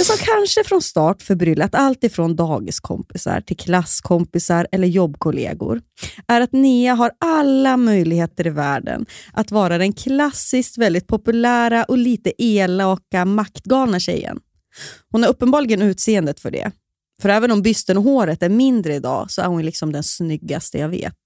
Det 0.00 0.04
som 0.04 0.16
kanske 0.16 0.64
från 0.64 0.82
start 0.82 1.22
förbryllat 1.22 1.74
allt 1.74 2.04
ifrån 2.04 2.36
dagiskompisar 2.36 3.40
till 3.40 3.56
klasskompisar 3.56 4.66
eller 4.72 4.88
jobbkollegor 4.88 5.80
är 6.28 6.40
att 6.40 6.52
Nia 6.52 6.94
har 6.94 7.10
alla 7.18 7.76
möjligheter 7.76 8.46
i 8.46 8.50
världen 8.50 9.06
att 9.32 9.50
vara 9.50 9.78
den 9.78 9.92
klassiskt 9.92 10.78
väldigt 10.78 11.06
populära 11.06 11.84
och 11.84 11.98
lite 11.98 12.32
elaka 12.42 13.24
maktgalna 13.24 14.00
tjejen. 14.00 14.40
Hon 15.10 15.22
har 15.22 15.30
uppenbarligen 15.30 15.82
utseendet 15.82 16.40
för 16.40 16.50
det. 16.50 16.70
För 17.22 17.28
även 17.28 17.50
om 17.50 17.62
bysten 17.62 17.96
och 17.96 18.04
håret 18.04 18.42
är 18.42 18.48
mindre 18.48 18.94
idag 18.94 19.30
så 19.30 19.42
är 19.42 19.46
hon 19.46 19.62
liksom 19.62 19.92
den 19.92 20.02
snyggaste 20.02 20.78
jag 20.78 20.88
vet. 20.88 21.18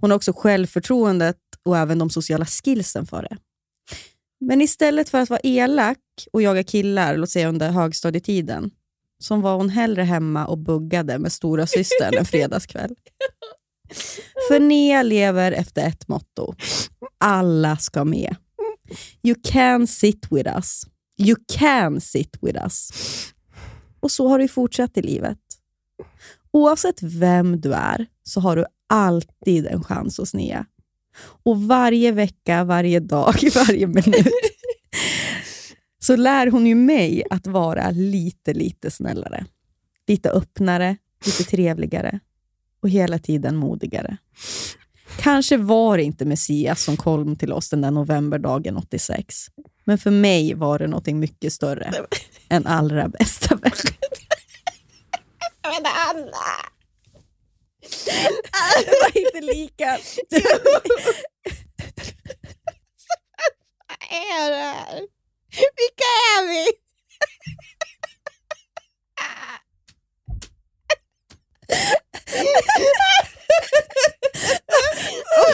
Hon 0.00 0.10
har 0.10 0.16
också 0.16 0.32
självförtroendet 0.36 1.36
och 1.64 1.78
även 1.78 1.98
de 1.98 2.10
sociala 2.10 2.46
skillsen 2.46 3.06
för 3.06 3.22
det. 3.22 3.36
Men 4.46 4.60
istället 4.60 5.08
för 5.08 5.20
att 5.20 5.30
vara 5.30 5.40
elak 5.42 5.98
och 6.32 6.42
jaga 6.42 6.62
killar, 6.62 7.16
låt 7.16 7.30
säga 7.30 7.48
under 7.48 7.70
högstadietiden, 7.70 8.70
så 9.18 9.36
var 9.36 9.56
hon 9.56 9.68
hellre 9.68 10.02
hemma 10.02 10.46
och 10.46 10.58
buggade 10.58 11.18
med 11.18 11.32
stora 11.32 11.66
systern 11.66 12.14
en 12.18 12.24
fredagskväll. 12.24 12.94
För 14.48 14.60
Nea 14.60 15.02
lever 15.02 15.52
efter 15.52 15.86
ett 15.88 16.08
motto. 16.08 16.54
Alla 17.18 17.76
ska 17.76 18.04
med. 18.04 18.36
You 19.22 19.36
can 19.44 19.86
sit 19.86 20.26
with 20.30 20.56
us. 20.56 20.86
You 21.18 21.36
can 21.52 22.00
sit 22.00 22.38
with 22.40 22.62
us. 22.62 22.90
Och 24.00 24.10
så 24.10 24.28
har 24.28 24.38
ju 24.38 24.48
fortsatt 24.48 24.96
i 24.96 25.02
livet. 25.02 25.38
Oavsett 26.50 27.02
vem 27.02 27.60
du 27.60 27.72
är 27.72 28.06
så 28.22 28.40
har 28.40 28.56
du 28.56 28.64
alltid 28.88 29.66
en 29.66 29.84
chans 29.84 30.18
hos 30.18 30.34
Nea. 30.34 30.66
Och 31.18 31.62
varje 31.62 32.12
vecka, 32.12 32.64
varje 32.64 33.00
dag, 33.00 33.34
varje 33.54 33.86
minut 33.86 34.26
så 35.98 36.16
lär 36.16 36.46
hon 36.50 36.66
ju 36.66 36.74
mig 36.74 37.22
att 37.30 37.46
vara 37.46 37.90
lite, 37.90 38.52
lite 38.52 38.90
snällare. 38.90 39.44
Lite 40.06 40.30
öppnare, 40.30 40.96
lite 41.26 41.44
trevligare 41.44 42.20
och 42.82 42.88
hela 42.88 43.18
tiden 43.18 43.56
modigare. 43.56 44.16
Kanske 45.18 45.56
var 45.56 45.96
det 45.96 46.02
inte 46.02 46.24
Messias 46.24 46.82
som 46.82 46.96
kom 46.96 47.36
till 47.36 47.52
oss 47.52 47.70
den 47.70 47.80
där 47.80 47.90
novemberdagen 47.90 48.76
86, 48.76 49.46
men 49.84 49.98
för 49.98 50.10
mig 50.10 50.54
var 50.54 50.78
det 50.78 50.86
något 50.86 51.06
mycket 51.06 51.52
större 51.52 51.92
än 52.48 52.66
allra 52.66 53.08
bästa 53.08 53.54
vän. 53.54 53.72
Anna! 55.62 56.73
Det 58.84 58.98
var 59.02 59.18
inte 59.18 59.40
lika. 59.40 59.98
Vad 63.88 64.20
är 64.20 64.50
det 64.50 64.56
här? 64.56 65.00
Vilka 65.50 66.04
är 66.36 66.48
vi? 66.48 66.66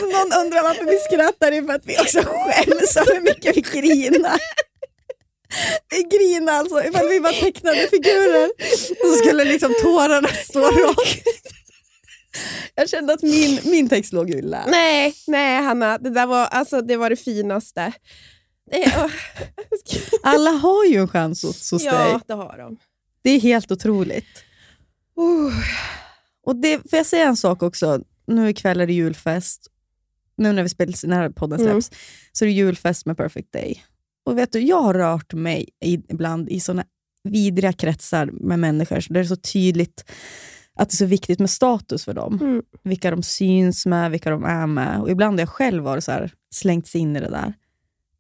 Om 0.01 0.09
någon 0.09 0.33
undrar 0.41 0.63
varför 0.63 0.85
vi 0.85 0.99
skrattar, 0.99 1.51
det 1.51 1.57
är 1.57 1.63
för 1.63 1.73
att 1.73 1.87
vi 1.87 1.99
också 1.99 2.19
skäms 2.23 2.97
över 2.97 3.15
hur 3.15 3.21
mycket 3.21 3.57
vi 3.57 3.61
grinar. 3.61 4.41
Vi 5.91 6.03
grinar 6.03 6.53
alltså, 6.53 6.85
ifall 6.85 7.09
vi 7.09 7.19
var 7.19 7.33
tecknade 7.33 7.89
figurer 7.89 8.51
så 8.77 9.13
skulle 9.17 9.45
liksom 9.45 9.75
tårarna 9.83 10.29
stå 10.29 10.61
rakt. 10.61 11.40
Jag 12.81 12.89
kände 12.89 13.13
att 13.13 13.23
min, 13.23 13.61
min 13.65 13.89
text 13.89 14.13
låg 14.13 14.31
illa. 14.31 14.65
Nej, 14.69 15.15
nej 15.27 15.63
Hanna, 15.63 15.99
det 15.99 16.11
där 16.11 16.27
var, 16.27 16.47
alltså, 16.47 16.83
det, 16.83 16.97
var 16.97 17.11
det 17.11 17.17
finaste. 17.17 17.93
Åh. 18.73 19.11
Alla 20.23 20.51
har 20.51 20.85
ju 20.85 20.97
en 20.97 21.09
chans 21.09 21.43
hos, 21.43 21.71
hos 21.71 21.83
dig. 21.83 21.93
ja, 21.93 22.21
det 22.27 22.35
har 22.35 22.59
de. 22.59 22.77
Det 23.23 23.31
är 23.31 23.41
helt 23.41 23.73
otroligt. 23.73 24.45
Uh. 25.19 25.55
Och 26.47 26.57
det, 26.57 26.79
får 26.79 26.97
jag 26.97 27.07
säga 27.07 27.29
en 27.29 27.37
sak 27.37 27.63
också? 27.63 28.03
Nu 28.27 28.51
ikväll 28.51 28.81
är 28.81 28.87
det 28.87 28.93
julfest. 28.93 29.67
Nu 30.37 30.53
när 30.53 30.63
vi 30.63 30.69
spelar, 30.69 31.07
när 31.07 31.31
podden 31.31 31.59
släpps, 31.59 31.91
så 32.33 32.45
är 32.45 32.47
det 32.47 32.53
julfest 32.53 33.07
med 33.07 33.17
Perfect 33.17 33.53
Day. 33.53 33.85
Och 34.25 34.39
vet 34.39 34.53
du, 34.53 34.61
jag 34.61 34.83
har 34.83 34.95
rört 34.95 35.33
mig 35.33 35.69
ibland 36.09 36.49
i 36.49 36.61
såna 36.61 36.85
vidriga 37.25 37.73
kretsar 37.73 38.27
med 38.27 38.59
människor, 38.59 39.01
så 39.01 39.13
det 39.13 39.21
är 39.21 39.25
så 39.25 39.37
tydligt 39.37 40.05
att 40.81 40.91
det 40.91 40.95
är 40.95 40.97
så 40.97 41.05
viktigt 41.07 41.39
med 41.39 41.51
status 41.51 42.05
för 42.05 42.15
dem. 42.15 42.39
Mm. 42.41 42.63
Vilka 42.83 43.11
de 43.11 43.23
syns 43.23 43.87
med, 43.87 44.11
vilka 44.11 44.31
de 44.31 44.45
är 44.45 44.67
med. 44.67 45.01
Och 45.01 45.11
ibland 45.11 45.39
har 45.39 45.41
jag 45.41 45.49
själv 45.49 45.85
varit 45.85 46.05
så 46.05 46.13
här, 46.13 46.33
slängts 46.55 46.95
in 46.95 47.17
i 47.17 47.21
det 47.21 47.29
där. 47.29 47.55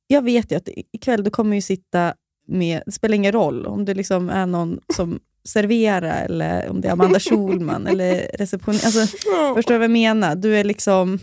Jag 0.06 0.22
vet 0.22 0.52
ju 0.52 0.56
att 0.56 0.68
ikväll 0.92 1.24
du 1.24 1.30
kommer 1.30 1.56
ju 1.56 1.62
sitta 1.62 2.14
med, 2.46 2.82
det 2.86 2.92
spelar 2.92 3.14
ingen 3.14 3.32
roll 3.32 3.66
om 3.66 3.84
det 3.84 3.94
liksom 3.94 4.30
är 4.30 4.46
någon 4.46 4.80
som 4.94 5.20
serverar 5.44 6.24
eller 6.24 6.68
om 6.70 6.80
det 6.80 6.88
är 6.88 6.92
Amanda 6.92 7.20
Schulman 7.20 7.86
eller 7.86 8.30
reception. 8.38 8.74
Alltså, 8.74 9.06
Förstår 9.54 9.74
du 9.74 9.78
vad 9.78 9.84
jag 9.84 9.90
menar? 9.90 10.34
Du 10.34 10.56
är 10.56 10.64
liksom... 10.64 11.18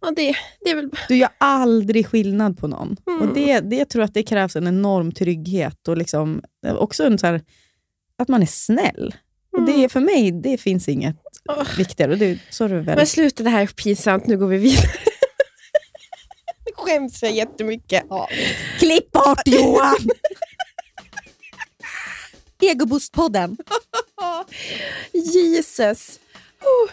Ja, 0.00 0.12
det, 0.16 0.34
det 0.60 0.70
är 0.70 0.76
väl... 0.76 0.90
Du 1.08 1.16
gör 1.16 1.30
aldrig 1.38 2.06
skillnad 2.06 2.58
på 2.58 2.66
någon. 2.66 2.96
Mm. 3.06 3.20
Och 3.20 3.34
det, 3.34 3.60
det 3.60 3.76
jag 3.76 3.88
tror 3.88 4.02
att 4.02 4.14
det 4.14 4.22
krävs 4.22 4.56
en 4.56 4.66
enorm 4.66 5.12
trygghet 5.12 5.88
och 5.88 5.96
liksom, 5.96 6.42
också 6.78 7.04
en 7.04 7.18
så 7.18 7.26
här, 7.26 7.40
att 8.18 8.28
man 8.28 8.42
är 8.42 8.46
snäll. 8.46 9.14
Och 9.56 9.62
det, 9.62 9.88
för 9.88 10.00
mig 10.00 10.32
det 10.32 10.58
finns 10.58 10.88
inget 10.88 11.16
viktigare. 11.76 12.12
Och 12.12 12.18
det, 12.18 12.38
så 12.50 12.64
är 12.64 12.68
det 12.68 12.80
väl. 12.80 12.96
Men 12.96 13.06
sluta, 13.06 13.42
det 13.42 13.50
här 13.50 13.62
är 13.62 13.66
pinsamt. 13.66 14.26
Nu 14.26 14.38
går 14.38 14.46
vi 14.46 14.56
vidare. 14.58 14.90
Nu 16.66 16.72
skäms 16.74 17.22
jag 17.22 17.32
jättemycket. 17.32 18.04
Klipp 18.78 19.12
bort 19.12 19.42
Johan! 19.44 19.96
Egoboostpodden. 22.62 23.56
Jesus. 25.12 26.20
Oh. 26.60 26.90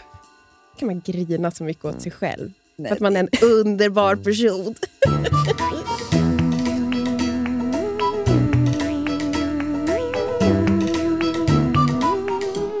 kan 0.78 0.86
man 0.86 1.02
grina 1.06 1.50
så 1.50 1.64
mycket 1.64 1.84
åt 1.84 2.02
sig 2.02 2.12
själv. 2.12 2.52
För 2.76 2.92
att 2.92 3.00
man 3.00 3.16
är 3.16 3.20
en 3.20 3.28
underbar 3.42 4.16
person. 4.16 4.74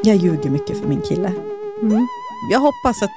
Jag 0.04 0.16
ljuger 0.16 0.50
mycket 0.50 0.78
för 0.80 0.88
min 0.88 1.00
kille. 1.02 1.32
Jag 2.50 2.60
hoppas 2.60 3.02
att... 3.02 3.10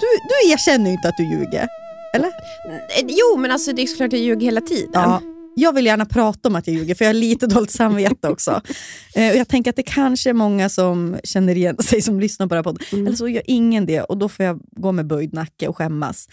Du, 0.00 0.06
du 0.28 0.52
erkänner 0.52 0.90
inte 0.90 1.08
att 1.08 1.16
du 1.16 1.22
ljuger. 1.24 1.68
Eller? 2.14 2.26
Eh, 2.28 3.04
Jo, 3.08 3.36
men 3.38 3.50
alltså 3.50 3.72
det 3.72 3.82
är 3.82 3.86
såklart 3.86 4.12
jag 4.12 4.22
ljuger 4.22 4.40
hela 4.46 4.60
tiden. 4.60 4.90
Ja, 4.92 5.22
jag 5.56 5.72
vill 5.74 5.86
gärna 5.86 6.06
prata 6.06 6.48
om 6.48 6.56
att 6.56 6.66
jag 6.66 6.76
ljuger, 6.76 6.94
för 6.94 7.04
jag 7.04 7.08
har 7.08 7.14
lite 7.14 7.46
dåligt 7.46 7.70
samvete 7.70 8.28
också. 8.28 8.60
Eh, 9.14 9.30
och 9.30 9.36
jag 9.36 9.48
tänker 9.48 9.70
att 9.70 9.76
det 9.76 9.82
kanske 9.82 10.30
är 10.30 10.34
många 10.34 10.68
som 10.68 11.16
känner 11.24 11.56
igen 11.56 11.76
sig 11.82 12.02
som 12.02 12.20
lyssnar 12.20 12.46
på 12.46 12.54
det 12.54 12.58
här 12.58 12.62
podden. 12.64 13.06
Eller 13.06 13.16
så 13.16 13.28
gör 13.28 13.42
ingen 13.46 13.86
det 13.86 14.00
och 14.00 14.18
då 14.18 14.28
får 14.28 14.44
jag 14.46 14.60
gå 14.70 14.92
med 14.92 15.06
böjd 15.06 15.34
nacke 15.34 15.68
och 15.68 15.76
skämmas. 15.76 16.28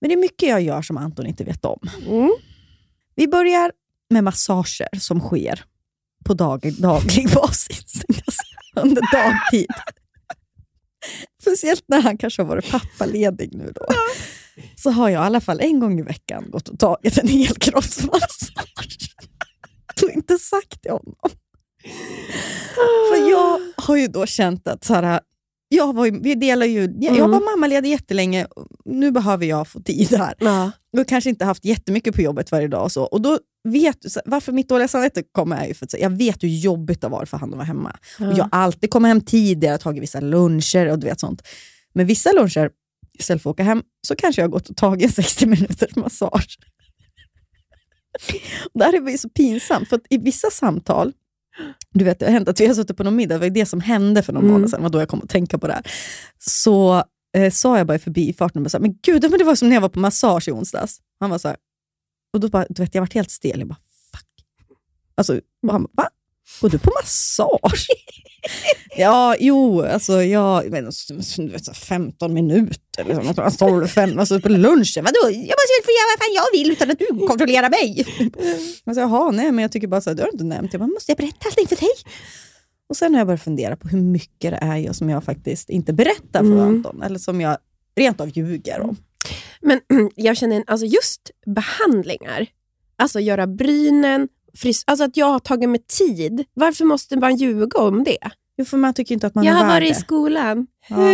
Men 0.00 0.08
det 0.08 0.14
är 0.14 0.20
mycket 0.20 0.48
jag 0.48 0.62
gör 0.62 0.82
som 0.82 0.96
Anton 0.96 1.26
inte 1.26 1.44
vet 1.44 1.64
om. 1.64 1.78
Vi 3.14 3.28
börjar 3.28 3.72
med 4.10 4.24
massager 4.24 4.88
som 4.98 5.20
sker 5.20 5.64
på 6.24 6.34
dag, 6.34 6.72
daglig 6.78 7.28
basis. 7.34 7.92
Under 8.74 9.02
dagtid. 9.12 9.66
Speciellt 11.42 11.84
när 11.86 12.00
han 12.00 12.18
kanske 12.18 12.42
har 12.42 12.48
varit 12.48 12.70
pappaledig 12.70 13.54
nu 13.54 13.72
då. 13.74 13.86
Så 14.76 14.90
har 14.90 15.08
jag 15.08 15.22
i 15.22 15.26
alla 15.26 15.40
fall 15.40 15.60
en 15.60 15.80
gång 15.80 16.00
i 16.00 16.02
veckan 16.02 16.50
gått 16.50 16.68
och 16.68 16.78
tagit 16.78 17.18
en 17.18 17.28
helkroppsmassage. 17.28 19.14
Och 20.02 20.10
inte 20.10 20.38
sagt 20.38 20.82
till 20.82 20.90
honom. 20.90 21.14
För 23.10 23.30
jag 23.30 23.60
har 23.76 23.96
ju 23.96 24.06
då 24.06 24.26
känt 24.26 24.68
att 24.68 24.84
så 24.84 24.94
här, 24.94 25.20
jag, 25.76 25.94
var 25.94 26.22
vi 26.22 26.34
delar 26.34 26.66
ju, 26.66 26.94
jag, 27.00 27.16
jag 27.16 27.28
var 27.28 27.40
mammaledig 27.40 27.90
jättelänge, 27.90 28.46
nu 28.84 29.10
behöver 29.10 29.46
jag 29.46 29.68
få 29.68 29.80
tid 29.80 30.14
här. 30.14 30.34
Ja. 30.38 30.70
Jag 30.90 31.08
kanske 31.08 31.30
inte 31.30 31.44
haft 31.44 31.64
jättemycket 31.64 32.14
på 32.14 32.22
jobbet 32.22 32.52
varje 32.52 32.68
dag. 32.68 32.82
Och 32.82 32.92
så. 32.92 33.04
Och 33.04 33.22
då 33.22 33.38
vet 33.68 33.96
varför 34.24 34.52
mitt 34.52 34.68
dåliga 34.68 34.88
samvete 34.88 35.22
kommer 35.32 35.56
är 35.56 35.66
ju 35.66 35.74
för 35.74 35.86
att 35.86 36.00
jag 36.00 36.10
vet 36.10 36.42
hur 36.42 36.48
jobbigt 36.48 37.00
det 37.00 37.08
var 37.08 37.24
för 37.24 37.36
han 37.36 37.50
att 37.50 37.56
vara 37.56 37.66
hemma. 37.66 37.96
Ja. 38.18 38.28
Och 38.28 38.38
jag 38.38 38.44
har 38.44 38.50
alltid 38.52 38.90
kommit 38.90 39.08
hem 39.08 39.20
tidigare, 39.20 39.78
tagit 39.78 40.02
vissa 40.02 40.20
luncher 40.20 40.90
och 40.90 40.98
du 40.98 41.06
vet 41.06 41.20
sånt. 41.20 41.42
Men 41.92 42.06
vissa 42.06 42.32
luncher, 42.32 42.70
istället 43.18 43.42
för 43.42 43.50
att 43.50 43.54
åka 43.54 43.62
hem, 43.62 43.82
så 44.06 44.16
kanske 44.16 44.42
jag 44.42 44.48
har 44.48 44.52
gått 44.52 44.68
och 44.68 44.76
tagit 44.76 45.04
en 45.04 45.12
60 45.24 45.46
minuters 45.46 45.96
massage. 45.96 46.58
Det 48.74 48.84
här 48.84 49.08
är 49.08 49.16
så 49.16 49.28
pinsamt, 49.28 49.88
för 49.88 50.00
i 50.10 50.18
vissa 50.18 50.50
samtal, 50.50 51.12
du 51.90 52.04
vet, 52.04 52.18
det 52.18 52.26
har 52.26 52.32
hänt 52.32 52.48
att 52.48 52.60
vi 52.60 52.66
har 52.66 52.74
suttit 52.74 52.96
på 52.96 53.04
någon 53.04 53.16
middag, 53.16 53.34
det 53.34 53.40
var 53.40 53.50
det 53.54 53.66
som 53.66 53.80
hände 53.80 54.22
för 54.22 54.32
någon 54.32 54.42
Mm. 54.42 54.52
månad 54.54 54.70
sedan, 54.70 54.82
var 54.82 54.90
då 54.90 54.98
jag 54.98 55.08
kom 55.08 55.22
att 55.22 55.28
tänka 55.28 55.58
på 55.58 55.66
det 55.66 55.72
här. 55.72 55.82
Så 56.38 57.04
eh, 57.36 57.50
sa 57.52 57.78
jag 57.78 57.86
bara 57.86 57.94
i 57.94 57.98
förbifarten, 57.98 58.66
men 58.80 58.98
gud, 59.02 59.30
men 59.30 59.38
det 59.38 59.44
var 59.44 59.54
som 59.54 59.68
när 59.68 59.76
jag 59.76 59.80
var 59.80 59.88
på 59.88 59.98
massage 60.00 60.48
i 60.48 60.52
onsdags. 60.52 61.00
Han 61.20 61.30
var 61.30 61.38
så 61.38 61.48
här, 61.48 61.56
och 62.32 62.40
då 62.40 62.48
bara, 62.48 62.66
du 62.68 62.82
vet, 62.82 62.94
jag 62.94 63.02
varit 63.02 63.14
helt 63.14 63.30
stel. 63.30 63.58
Jag 63.58 63.68
bara, 63.68 63.78
fuck. 64.12 64.46
Alltså, 65.14 65.40
och 65.66 65.72
han 65.72 65.82
bara, 65.82 65.88
va? 66.02 66.08
Går 66.60 66.68
du 66.68 66.78
på 66.78 66.90
massage? 67.02 67.86
ja, 68.96 69.36
jo, 69.38 69.82
alltså 69.82 70.22
jag, 70.22 70.70
men, 70.70 70.84
du 71.36 71.48
vet, 71.48 71.64
så 71.64 71.70
här 71.70 71.74
15 71.74 72.34
minuter, 72.34 73.04
liksom, 73.04 73.26
något, 73.26 73.58
12, 73.58 73.86
5, 73.86 74.18
alltså 74.18 74.40
på 74.40 74.48
lunchen. 74.48 75.04
Vadå? 75.04 75.30
Jag 75.30 75.56
måste 75.58 75.72
väl 75.74 75.84
få 75.84 75.90
göra 75.90 76.08
vad 76.12 76.18
fan 76.18 76.34
jag 76.34 76.58
vill 76.58 76.72
utan 76.72 76.90
att 76.90 76.98
du 76.98 77.26
kontrollerar 77.26 77.70
mig. 77.70 78.06
alltså, 78.86 79.00
Jaha, 79.00 79.30
nej, 79.30 79.52
men 79.52 79.62
jag 79.62 79.72
tycker 79.72 79.86
bara 79.86 80.00
så 80.00 80.10
här, 80.10 80.14
du 80.14 80.22
har 80.22 80.32
inte 80.32 80.44
nämnt. 80.44 80.72
Jag 80.72 80.80
bara, 80.80 80.86
måste 80.86 81.10
jag 81.10 81.16
berätta 81.16 81.46
allting 81.46 81.66
för 81.66 81.76
dig? 81.76 81.92
Och 82.88 82.96
sen 82.96 83.14
har 83.14 83.20
jag 83.20 83.26
börjat 83.26 83.42
fundera 83.42 83.76
på 83.76 83.88
hur 83.88 84.00
mycket 84.00 84.50
det 84.50 84.58
är 84.60 84.76
jag 84.76 84.96
som 84.96 85.10
jag 85.10 85.24
faktiskt 85.24 85.70
inte 85.70 85.92
berättar 85.92 86.40
för 86.40 86.46
Mm. 86.46 86.60
Anton, 86.60 87.02
eller 87.02 87.18
som 87.18 87.40
jag 87.40 87.58
rent 87.96 88.20
av 88.20 88.38
ljuger 88.38 88.80
om. 88.80 88.96
Men 89.60 89.80
jag 90.14 90.36
känner, 90.36 90.64
alltså 90.66 90.86
just 90.86 91.30
behandlingar, 91.46 92.46
alltså 92.96 93.20
göra 93.20 93.46
brynen, 93.46 94.28
fris- 94.58 94.84
alltså 94.86 95.04
att 95.04 95.16
jag 95.16 95.26
har 95.26 95.38
tagit 95.38 95.68
mig 95.68 95.84
tid. 95.88 96.44
Varför 96.54 96.84
måste 96.84 97.16
man 97.16 97.36
ljuga 97.36 97.78
om 97.78 98.04
det? 98.04 98.18
Jo, 98.56 98.64
för 98.64 98.76
man 98.76 98.94
tycker 98.94 99.14
inte 99.14 99.26
att 99.26 99.34
man 99.34 99.44
jag 99.44 99.52
är 99.54 99.56
har 99.58 99.64
värd 99.66 99.72
varit 99.74 99.90
i 99.90 99.92
det. 99.92 99.98
skolan. 100.00 100.66
Ja, 100.88 101.12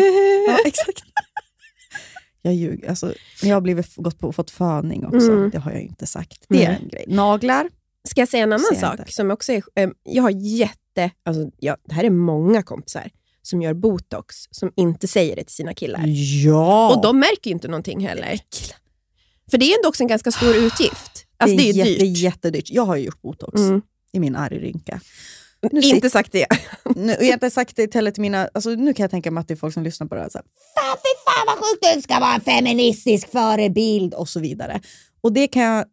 ja 0.48 0.58
exakt. 0.66 1.02
Jag 2.42 2.54
ljuger. 2.54 2.88
Alltså, 2.88 3.14
jag 3.42 3.56
har 3.56 3.60
blivit, 3.60 3.96
gått 3.96 4.18
på, 4.18 4.32
fått 4.32 4.50
föning 4.50 5.06
också. 5.06 5.32
Mm. 5.32 5.50
Det 5.50 5.58
har 5.58 5.70
jag 5.70 5.80
inte 5.82 6.06
sagt. 6.06 6.44
Det 6.48 6.64
är 6.64 6.70
en 6.82 6.88
grej. 6.88 7.04
Naglar. 7.08 7.68
Ska 8.08 8.20
jag 8.20 8.28
säga 8.28 8.42
en 8.42 8.52
annan 8.52 8.76
sak? 8.76 8.98
inte. 8.98 9.12
Som 9.12 9.30
också 9.30 9.52
är, 9.52 9.62
eh, 9.74 9.90
jag 10.02 10.22
har 10.22 10.30
jätte, 10.30 11.10
alltså, 11.24 11.50
jag, 11.58 11.76
det 11.88 11.94
här 11.94 12.04
är 12.04 12.10
många 12.10 12.62
kompisar 12.62 13.10
som 13.42 13.62
gör 13.62 13.74
botox, 13.74 14.36
som 14.50 14.72
inte 14.76 15.08
säger 15.08 15.36
det 15.36 15.44
till 15.44 15.54
sina 15.54 15.74
killar. 15.74 16.02
Ja! 16.44 16.94
Och 16.96 17.02
de 17.02 17.18
märker 17.18 17.50
ju 17.50 17.52
inte 17.52 17.68
någonting 17.68 18.06
heller. 18.06 18.40
För 19.50 19.58
det 19.58 19.72
är 19.72 19.78
ändå 19.78 19.88
också 19.88 20.02
en 20.02 20.08
ganska 20.08 20.30
stor 20.30 20.56
utgift. 20.56 21.26
Alltså, 21.40 21.56
det 21.56 21.62
är, 21.62 21.72
ju 21.72 21.78
jätte, 21.78 21.90
dyrt. 21.90 21.98
Det 22.00 22.06
är 22.06 22.22
jättedyrt. 22.24 22.70
Jag 22.70 22.82
har 22.82 22.96
ju 22.96 23.04
gjort 23.04 23.22
botox 23.22 23.60
Mm. 23.60 23.82
i 24.12 24.20
min 24.20 24.36
argrynka. 24.36 25.00
Nu 25.72 25.80
Inte 25.80 26.10
sagt 26.10 26.32
det. 26.32 26.46
Nu, 26.96 27.12
jag 27.12 27.26
har 27.26 27.32
inte 27.32 27.50
sagt 27.50 27.76
det 27.76 27.94
heller 27.94 28.10
till 28.10 28.20
mina... 28.20 28.48
Alltså, 28.54 28.70
nu 28.70 28.94
kan 28.94 29.04
jag 29.04 29.10
tänka 29.10 29.30
mig 29.30 29.40
att 29.40 29.48
det 29.48 29.54
är 29.54 29.56
folk 29.56 29.74
som 29.74 29.82
lyssnar 29.82 30.06
på 30.06 30.14
det 30.14 30.20
här. 30.20 30.28
Så 30.28 30.38
här 30.38 30.44
fan, 30.74 30.96
fy 30.96 31.08
fan 31.24 31.46
vad 31.46 31.56
sjukt, 31.56 31.94
du 31.96 32.02
ska 32.02 32.20
vara 32.20 32.34
en 32.34 32.40
feministisk 32.40 33.30
förebild 33.30 34.14
och 34.14 34.28
så 34.28 34.40
vidare. 34.40 34.80
Och 35.20 35.32
det 35.32 35.46
kan 35.48 35.62
jag 35.62 35.84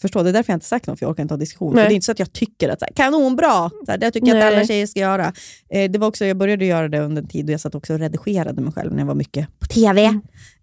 förstå. 0.00 0.22
Det 0.22 0.28
är 0.28 0.32
därför 0.32 0.52
jag 0.52 0.56
inte 0.56 0.66
sagt 0.66 0.86
något, 0.86 0.98
för 0.98 1.06
jag 1.06 1.10
orkar 1.10 1.22
inte 1.22 1.34
ha 1.34 1.38
diskussion. 1.38 1.74
För 1.74 1.80
det 1.82 1.92
är 1.92 1.94
inte 1.94 2.04
så 2.04 2.12
att 2.12 2.18
jag 2.18 2.32
tycker 2.32 2.68
att 2.68 2.78
så 2.78 2.84
här, 2.84 2.92
kanonbra, 2.94 3.70
så 3.86 3.90
här, 3.90 3.98
det 3.98 4.10
tycker 4.10 4.28
jag 4.28 4.38
att 4.38 4.52
alla 4.54 4.66
tjejer 4.66 4.86
ska 4.86 5.00
göra. 5.00 5.32
Eh, 5.70 5.90
det 5.90 5.98
var 5.98 6.08
också, 6.08 6.24
jag 6.24 6.36
började 6.36 6.64
göra 6.64 6.88
det 6.88 7.00
under 7.00 7.22
en 7.22 7.28
tid 7.28 7.46
då 7.46 7.52
jag 7.52 7.60
satt 7.60 7.74
också 7.74 7.92
och 7.92 7.98
redigerade 7.98 8.62
mig 8.62 8.72
själv 8.72 8.92
när 8.92 8.98
jag 8.98 9.06
var 9.06 9.14
mycket 9.14 9.48
på 9.60 9.66
TV. 9.66 10.20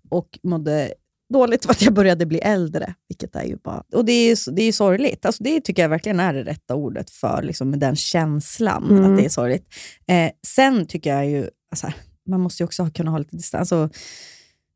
Och 0.10 0.39
mådde 0.43 0.93
dåligt 1.33 1.65
för 1.65 1.71
att 1.71 1.81
jag 1.81 1.93
började 1.93 2.25
bli 2.25 2.39
äldre. 2.39 2.93
Vilket 3.09 3.35
är 3.35 3.43
ju 3.43 3.57
bara, 3.63 3.83
och 3.93 4.05
det 4.05 4.11
är 4.11 4.51
det 4.51 4.61
är 4.63 4.71
sorgligt. 4.71 5.25
Alltså 5.25 5.43
det 5.43 5.61
tycker 5.61 5.81
jag 5.81 5.89
verkligen 5.89 6.19
är 6.19 6.33
det 6.33 6.43
rätta 6.43 6.75
ordet 6.75 7.09
för 7.09 7.41
liksom, 7.41 7.79
den 7.79 7.95
känslan, 7.95 8.87
Mm. 8.89 9.11
att 9.11 9.17
det 9.19 9.25
är 9.25 9.29
sorgligt. 9.29 9.65
Eh, 10.07 10.31
sen 10.47 10.85
tycker 10.87 11.13
jag 11.15 11.29
ju, 11.29 11.49
alltså, 11.71 11.91
man 12.29 12.39
måste 12.39 12.63
ju 12.63 12.65
också 12.65 12.89
kunna 12.93 13.11
ha 13.11 13.17
lite 13.17 13.35
distans. 13.35 13.71
Och 13.71 13.89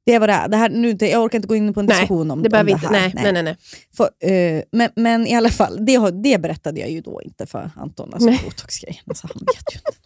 det 0.05 0.13
är 0.13 0.19
vad 0.19 0.29
det 0.29 0.33
är. 0.33 0.47
Det 0.47 0.57
här, 0.57 0.69
nu, 0.69 0.89
inte- 0.89 1.05
jag 1.09 1.23
orkar 1.23 1.37
inte 1.37 1.47
gå 1.47 1.55
in 1.55 1.73
på 1.73 1.79
en 1.79 1.85
Nej, 1.85 1.95
diskussion 1.95 2.31
om, 2.31 2.43
det 2.43 2.59
om 2.59 2.65
det 2.65 2.75
här. 2.75 2.91
Nej, 2.91 3.11
nej, 3.15 3.33
nej. 3.33 3.43
nej. 3.43 3.57
För, 3.97 4.09
eh, 4.31 4.63
men, 4.71 4.89
men 4.95 5.27
i 5.27 5.35
alla 5.35 5.49
fall, 5.49 5.85
det, 5.85 5.95
har, 5.95 6.11
det 6.11 6.41
berättade 6.41 6.79
jag 6.79 6.89
ju 6.91 7.01
då 7.01 7.21
inte 7.21 7.45
för 7.45 7.71
Anton, 7.75 8.13
alltså 8.13 8.29
Nej. 8.29 8.41
botoxgrejen. 8.45 9.03
Alltså, 9.07 9.27
han 9.33 9.39
vet 9.45 9.73
ju 9.75 9.77
inte. 9.77 9.97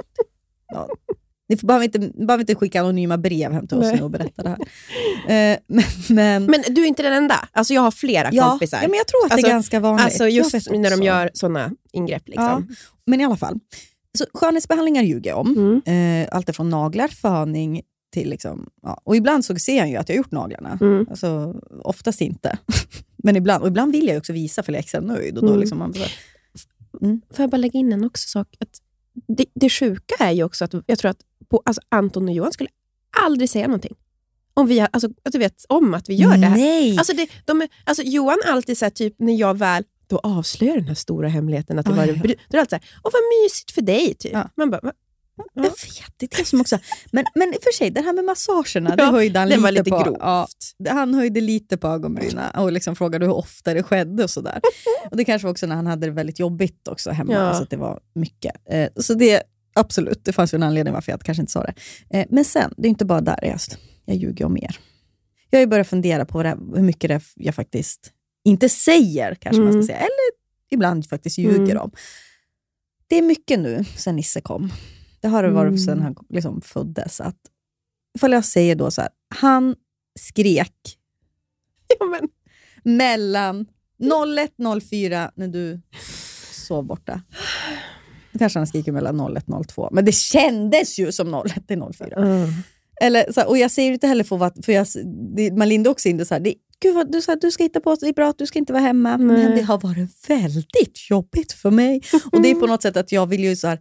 Ja. 0.67 0.89
Ni 1.49 1.57
får, 1.57 1.67
behöver, 1.67 1.85
inte, 1.85 1.99
behöver 1.99 2.39
inte 2.39 2.55
skicka 2.55 2.81
anonyma 2.81 3.17
brev 3.17 3.51
hem 3.51 3.67
till 3.67 3.77
oss 3.77 3.93
nu 3.93 4.01
och 4.01 4.09
berätta 4.11 4.43
det 4.43 4.49
här. 4.49 4.59
Eh, 5.53 5.57
men, 5.67 5.83
men, 6.09 6.45
Men 6.45 6.63
du 6.69 6.81
är 6.81 6.85
inte 6.85 7.03
den 7.03 7.13
enda. 7.13 7.47
Alltså 7.51 7.73
jag 7.73 7.81
har 7.81 7.91
flera 7.91 8.29
ja, 8.31 8.49
kompisar. 8.49 8.79
ja, 8.81 8.87
men 8.87 8.97
jag 8.97 9.07
tror 9.07 9.23
att 9.25 9.29
det 9.29 9.33
Alltså- 9.33 9.47
är 9.47 9.51
ganska 9.51 9.79
vanligt. 9.79 10.05
alltså 10.05 10.27
just 10.27 10.71
när 10.71 10.89
de 10.89 11.03
gör 11.03 11.29
såna 11.33 11.71
ingrepp. 11.93 12.27
Liksom. 12.27 12.67
Men 13.05 13.21
i 13.21 13.25
alla 13.25 13.37
fall. 13.37 13.59
Så 14.17 14.25
skönhetsbehandlingar 14.33 15.03
ljuger 15.03 15.29
jag 15.29 15.39
om. 15.39 15.81
Mm. 15.85 16.21
Eh, 16.23 16.27
allt 16.31 16.55
från 16.55 16.69
naglar, 16.69 17.07
föning 17.07 17.81
till... 18.13 18.29
Liksom, 18.29 18.69
ja. 18.81 19.01
Och 19.03 19.15
ibland 19.15 19.45
så 19.45 19.55
ser 19.55 19.77
jag 19.77 19.89
ju 19.89 19.95
att 19.95 20.09
jag 20.09 20.13
har 20.15 20.17
gjort 20.17 20.31
naglarna. 20.31 20.77
Mm. 20.81 21.05
Alltså, 21.09 21.55
oftast 21.83 22.21
inte. 22.21 22.57
Men 23.23 23.35
ibland, 23.35 23.61
och 23.61 23.67
ibland 23.67 23.91
vill 23.91 24.07
jag 24.07 24.17
också 24.17 24.33
visa 24.33 24.63
för 24.63 24.71
jag 24.71 24.77
är 24.77 24.83
extra 24.83 25.01
nöjd. 25.01 25.35
Och 25.37 25.41
då 25.43 25.47
Mm. 25.49 25.59
liksom 25.59 25.77
man, 25.79 25.91
bara- 25.91 27.19
Får 27.33 27.43
jag 27.43 27.49
bara 27.49 27.57
lägga 27.57 27.79
in 27.79 27.93
en 27.93 28.05
också 28.05 28.27
sak? 28.29 28.47
Att 28.59 28.69
det, 29.27 29.45
det 29.55 29.69
sjuka 29.69 30.15
är 30.19 30.31
ju 30.31 30.43
också 30.43 30.65
att 30.65 30.73
jag 30.85 30.99
tror 30.99 31.11
att 31.11 31.21
på, 31.49 31.61
alltså 31.65 31.81
Anton 31.89 32.27
och 32.27 32.33
Johan 32.33 32.51
skulle 32.51 32.69
aldrig 33.25 33.49
säga 33.49 33.67
någonting. 33.67 33.95
Om 34.53 34.67
vi 34.67 34.79
alltså, 34.79 35.09
att 35.23 35.31
du 35.31 35.37
vet 35.37 35.65
om 35.69 35.93
att 35.93 36.09
vi 36.09 36.13
gör 36.13 36.37
det 36.37 36.45
här. 36.47 36.57
Nej! 36.57 36.97
Alltså, 36.97 37.13
det, 37.13 37.27
de 37.45 37.61
är, 37.61 37.69
alltså 37.83 38.03
Johan 38.03 38.37
alltid 38.47 38.77
så 38.77 38.85
här, 38.85 38.89
typ 38.89 39.15
när 39.19 39.33
jag 39.33 39.57
väl 39.57 39.83
då 40.07 40.17
avslöjar 40.19 40.75
den 40.75 40.87
här 40.87 40.95
stora 40.95 41.27
hemligheten 41.27 41.79
att 41.79 41.85
det 41.85 41.91
var 41.93 42.05
ja, 42.05 42.13
ja. 42.23 42.35
Då 42.49 42.57
är 42.57 42.59
alltid 42.61 42.69
så 42.69 42.75
här, 42.75 42.83
åh 43.03 43.11
vad 43.13 43.21
mysigt 43.43 43.71
för 43.71 43.81
dig. 43.81 44.13
Typ. 44.13 44.33
Ja. 44.33 44.49
Man 44.57 44.71
bara, 44.71 44.79
"Va?" 44.83 44.91
Jag 45.53 45.63
vet, 45.63 45.71
det 46.17 46.39
är 46.39 46.43
som 46.43 46.61
också... 46.61 46.79
Men, 47.11 47.25
men 47.35 47.53
i 47.53 47.57
och 47.57 47.63
för 47.63 47.71
sig, 47.71 47.89
det 47.91 48.01
här 48.01 48.13
med 48.13 48.23
massagerna, 48.25 48.95
det 48.95 49.03
Ja, 49.03 49.11
höjde 49.11 49.39
han 49.39 49.49
lite 49.49 49.61
var 49.61 49.71
lite 49.71 49.89
på. 49.89 50.03
grovt. 50.03 50.17
Ja, 50.19 50.47
han 50.89 51.13
höjde 51.13 51.41
lite 51.41 51.77
på 51.77 51.87
ögonbrynen 51.87 52.55
och 52.55 52.71
liksom 52.71 52.95
frågade 52.95 53.25
hur 53.25 53.33
ofta 53.33 53.73
det 53.73 53.83
skedde 53.83 54.23
och 54.23 54.29
sådär. 54.29 54.61
och 55.11 55.17
det 55.17 55.25
kanske 55.25 55.45
var 55.45 55.51
också 55.51 55.67
när 55.67 55.75
han 55.75 55.87
hade 55.87 56.07
det 56.07 56.11
väldigt 56.11 56.39
jobbigt 56.39 56.87
också 56.87 57.11
hemma, 57.11 57.33
Ja. 57.33 57.39
alltså 57.39 57.63
att 57.63 57.69
det 57.69 57.77
var 57.77 57.99
mycket. 58.15 58.55
Eh, 58.69 58.89
så 58.95 59.13
det, 59.13 59.43
absolut, 59.75 60.25
det 60.25 60.33
fanns 60.33 60.53
ju 60.53 60.55
en 60.55 60.63
anledning 60.63 60.93
varför 60.93 61.11
jag 61.11 61.21
kanske 61.21 61.41
inte 61.41 61.51
sa 61.51 61.63
det. 61.63 61.73
Eh, 62.09 62.25
men 62.29 62.45
sen, 62.45 62.73
det 62.77 62.87
är 62.87 62.89
inte 62.89 63.05
bara 63.05 63.21
där 63.21 63.45
just. 63.45 63.77
Jag 64.05 64.15
ljuger 64.17 64.45
om 64.45 64.53
mer. 64.53 64.79
Jag 65.49 65.57
har 65.59 65.61
ju 65.61 65.67
börjat 65.67 65.87
fundera 65.87 66.25
på 66.25 66.41
här, 66.41 66.57
hur 66.75 66.83
mycket 66.83 67.07
det 67.09 67.21
jag 67.35 67.55
faktiskt 67.55 68.11
inte 68.43 68.69
säger, 68.69 69.35
kanske 69.35 69.61
man 69.61 69.69
Mm. 69.71 69.83
ska 69.83 69.87
säga, 69.93 69.99
eller 69.99 70.31
ibland 70.71 71.09
faktiskt 71.09 71.37
ljuger 71.37 71.71
Mm. 71.71 71.77
om. 71.83 71.91
Det 73.07 73.15
är 73.17 73.21
mycket 73.21 73.59
nu 73.59 73.83
sen 73.97 74.15
Nisse 74.15 74.41
kom. 74.41 74.71
Det 75.21 75.27
har 75.27 75.43
det 75.43 75.49
varit 75.49 75.67
Mm. 75.69 75.77
sedan 75.77 76.01
han 76.01 76.15
liksom 76.29 76.61
föddes. 76.61 77.21
Att, 77.21 77.37
ifall 78.15 78.31
jag 78.31 78.45
säger 78.45 78.75
då 78.75 78.91
så 78.91 79.01
här, 79.01 79.09
han 79.35 79.75
skrek 80.19 80.97
ja, 81.99 82.05
men, 82.05 82.29
mellan 82.97 83.65
01.04 83.97 85.31
när 85.35 85.47
du 85.47 85.81
sov 86.51 86.85
borta. 86.85 87.21
Då 88.35 88.39
kanske 88.39 88.59
han 88.59 88.67
skriker 88.67 88.91
mellan 88.91 89.21
01.02, 89.21 89.89
men 89.91 90.05
det 90.05 90.11
kändes 90.11 90.99
ju 90.99 91.11
som 91.11 91.43
01 91.45 91.67
till 91.67 91.83
04. 91.97 92.07
mm. 92.17 92.49
Eller, 93.01 93.31
så 93.31 93.45
och 93.45 93.57
jag 93.57 93.71
säger 93.71 93.91
inte 93.91 94.07
heller 94.07 94.23
för 94.23 94.37
vad, 94.37 94.65
för 94.65 94.71
jag, 94.71 94.87
det, 95.35 95.51
man 95.51 95.69
lindar 95.69 95.91
också 95.91 96.09
in 96.09 96.17
det 96.17 96.25
så 96.25 96.33
här, 96.33 96.41
det, 96.41 96.53
gud 96.81 96.95
vad, 96.95 97.11
du, 97.11 97.21
så 97.21 97.31
här, 97.31 97.39
du 97.41 97.51
ska 97.51 97.63
hitta 97.63 97.79
på, 97.79 97.95
det 97.95 98.07
är 98.07 98.13
bra 98.13 98.29
att 98.29 98.37
du 98.37 98.45
ska 98.45 98.59
inte 98.59 98.73
vara 98.73 98.83
hemma, 98.83 99.17
Nej. 99.17 99.37
men 99.37 99.51
det 99.55 99.61
har 99.61 99.77
varit 99.77 100.29
väldigt 100.29 101.09
jobbigt 101.09 101.51
för 101.51 101.71
mig. 101.71 102.01
Och 102.31 102.41
det 102.41 102.51
är 102.51 102.55
på 102.55 102.67
något 102.67 102.81
sätt 102.81 102.97
att 102.97 103.11
jag 103.11 103.25
vill 103.27 103.43
ju 103.43 103.55
så 103.55 103.67
här, 103.67 103.79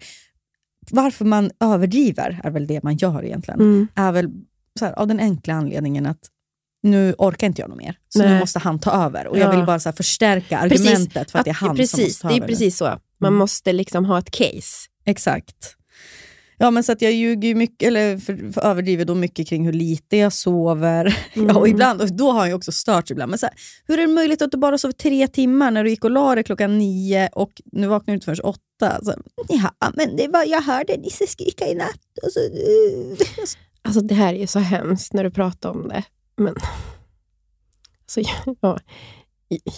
varför 0.91 1.25
man 1.25 1.51
överdriver 1.61 2.41
är 2.45 2.51
väl 2.51 2.67
det 2.67 2.83
man 2.83 2.97
gör 2.97 3.25
egentligen. 3.25 3.61
Mm. 3.61 3.89
Är 3.95 4.13
väl 4.13 4.31
så 4.79 4.85
här, 4.85 4.93
av 4.93 5.07
den 5.07 5.21
enkla 5.21 5.55
anledningen 5.55 6.07
att 6.07 6.21
nu 6.83 7.15
orkar 7.19 7.47
inte 7.47 7.61
jag 7.63 7.69
något 7.69 7.79
mer, 7.79 7.99
så 8.09 8.19
nu 8.19 8.29
Nej. 8.29 8.41
måste 8.41 8.59
han 8.59 8.79
ta 8.79 8.91
över. 9.05 9.27
Och 9.27 9.39
jag 9.39 9.47
Ja. 9.55 9.57
vill 9.57 9.67
bara 9.67 9.81
så 9.81 9.93
förstärka 9.93 10.59
argumentet 10.59 11.31
för 11.31 11.39
att 11.39 11.45
det 11.45 11.51
är 11.51 11.55
han 11.55 11.77
precis, 11.77 11.97
som 11.97 12.05
måste 12.07 12.23
ta 12.23 12.29
det 12.29 12.35
är 12.35 12.37
över. 12.37 12.49
precis 12.49 12.77
så. 12.77 12.99
Man 13.25 13.33
Mm. 13.33 13.39
måste 13.39 13.73
liksom 13.73 14.05
ha 14.05 14.19
ett 14.19 14.31
case. 14.31 14.89
Exakt. 15.07 15.77
Ja, 16.59 16.71
men 16.71 16.85
så 16.85 16.93
att 16.93 17.03
jag 17.03 17.13
ljuger 17.13 17.49
ju 17.49 17.55
mycket, 17.55 17.89
eller 17.89 18.19
för, 18.19 18.53
för 18.53 18.61
överdriver 18.61 19.05
då 19.05 19.15
mycket 19.15 19.49
kring 19.49 19.65
hur 19.65 19.73
lite 19.73 20.17
jag 20.17 20.33
sover. 20.33 21.19
Ja, 21.35 21.55
och 21.59 21.69
ibland, 21.69 22.01
och 22.03 22.13
då 22.13 22.33
har 22.33 22.47
ju 22.47 22.55
också 22.55 22.73
stört 22.73 23.11
ibland. 23.11 23.31
Men 23.31 23.39
så 23.39 23.47
här, 23.47 23.55
hur 23.87 23.99
är 23.99 24.07
det 24.07 24.13
möjligt 24.13 24.43
att 24.43 24.51
du 24.51 24.57
bara 24.57 24.79
sov 24.79 24.93
tre 24.93 25.29
timmar 25.29 25.71
när 25.71 25.85
du 25.85 25.91
gick 25.91 26.05
och 26.05 26.11
la 26.11 26.35
dig 26.35 26.45
klockan 26.45 26.79
nio 26.79 27.29
och 27.33 27.53
nu 27.73 27.87
vaknar 27.87 28.13
du 28.13 28.15
inte 28.15 28.25
förrän 28.25 28.41
åtta? 28.45 29.05
Så, 29.05 29.15
ja, 29.49 29.93
men 29.95 30.17
det 30.17 30.29
var, 30.29 30.45
jag 30.45 30.63
hörde 30.63 30.97
Nisse 30.97 31.27
skrika 31.27 31.67
i 31.67 31.75
natt. 31.75 32.01
Och 32.23 32.33
så, 32.33 32.41
Alltså 33.83 34.01
det 34.01 34.15
här 34.15 34.35
är 34.35 34.47
så 34.47 34.59
hemskt 34.59 35.13
när 35.13 35.25
du 35.25 35.31
pratar 35.31 35.71
om 35.71 35.89
det. 35.89 36.03
Men 36.37 36.55
alltså, 38.03 38.21
ja, 38.61 38.79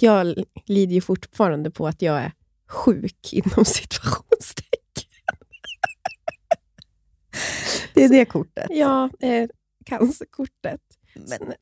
jag 0.01 0.35
lider 0.67 0.95
ju 0.95 1.01
fortfarande 1.01 1.71
på 1.71 1.87
att 1.87 2.03
jag 2.03 2.19
är 2.19 2.33
sjuk 2.69 3.33
inom 3.33 3.65
situationstecken. 3.65 5.05
det 7.95 8.05
är 8.05 8.09
det 8.09 8.25
kortet. 8.25 8.67
Ja, 8.71 9.11
eh, 9.21 9.49
cancerkortet. 9.85 10.81
Men, 11.15 11.53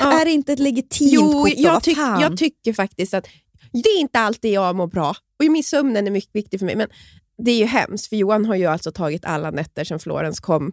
Är 0.00 0.24
det 0.24 0.30
inte 0.30 0.52
ett 0.52 0.58
legitimt 0.58 1.12
Jo, 1.12 1.32
kort? 1.32 1.50
då? 1.56 1.62
jag, 1.62 1.82
tyck, 1.82 1.98
jag 1.98 2.36
tycker 2.36 2.72
faktiskt 2.72 3.14
att 3.14 3.26
det 3.72 3.88
är 3.88 4.00
inte 4.00 4.18
alltid 4.20 4.52
jag 4.52 4.76
mår 4.76 4.86
bra. 4.86 5.14
Och 5.38 5.44
min 5.52 5.64
sömnen 5.64 6.06
är 6.06 6.10
mycket 6.10 6.34
viktig 6.34 6.58
för 6.60 6.66
mig. 6.66 6.76
Men 6.76 6.88
det 7.38 7.50
är 7.50 7.58
ju 7.58 7.64
hemskt, 7.64 8.06
för 8.06 8.16
Johan 8.16 8.44
har 8.44 8.54
ju 8.54 8.66
alltså 8.66 8.92
tagit 8.92 9.24
alla 9.24 9.50
nätter 9.50 9.84
sedan 9.84 9.98
Florens 9.98 10.40
kom. 10.40 10.72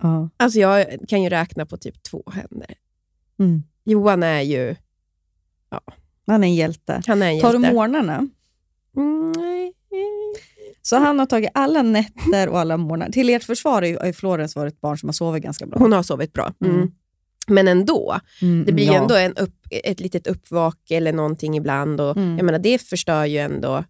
Ja. 0.00 0.28
Alltså 0.36 0.58
jag 0.58 0.86
kan 1.08 1.22
ju 1.22 1.28
räkna 1.28 1.66
på 1.66 1.76
typ 1.76 2.02
två 2.02 2.22
händer. 2.32 2.74
Mm. 3.38 3.62
Johan 3.84 4.22
är 4.22 4.40
ju 4.40 4.76
Han 6.26 6.44
är 6.44 6.48
en 6.48 6.54
hjälte. 6.54 7.02
han 7.06 7.22
är 7.22 7.30
en 7.30 7.40
Tar 7.40 7.52
du 7.52 7.58
hjälte. 7.58 7.74
morgnarna? 7.74 8.28
Mm. 8.96 9.32
Så 10.82 10.96
han 10.96 11.18
har 11.18 11.26
tagit 11.26 11.50
alla 11.54 11.82
nätter 11.82 12.48
och 12.48 12.60
alla 12.60 12.76
morgnar. 12.76 13.08
Till 13.10 13.30
ert 13.30 13.44
försvar 13.44 13.72
har 13.98 14.06
ju- 14.06 14.12
Florens 14.12 14.56
varit 14.56 14.72
ett 14.74 14.80
barn 14.80 14.98
som 14.98 15.08
har 15.08 15.12
sovit 15.12 15.42
ganska 15.42 15.66
bra. 15.66 15.78
Hon 15.78 15.92
har 15.92 16.02
sovit 16.02 16.32
bra. 16.32 16.52
Mm. 16.64 16.74
Mm. 16.76 16.90
Men 17.46 17.68
ändå, 17.68 18.20
Mm, 18.42 18.64
det 18.66 18.72
blir 18.72 18.86
ja. 18.86 18.94
ändå 19.02 19.14
en 19.14 19.36
upp, 19.36 19.54
ett 19.70 20.00
litet 20.00 20.26
uppvak 20.26 20.90
eller 20.90 21.12
någonting 21.12 21.56
ibland. 21.56 22.00
Och, 22.00 22.16
Mm. 22.16 22.36
jag 22.36 22.44
menar, 22.44 22.58
det 22.58 22.78
förstör 22.82 23.24
ju 23.24 23.38
ändå. 23.38 23.84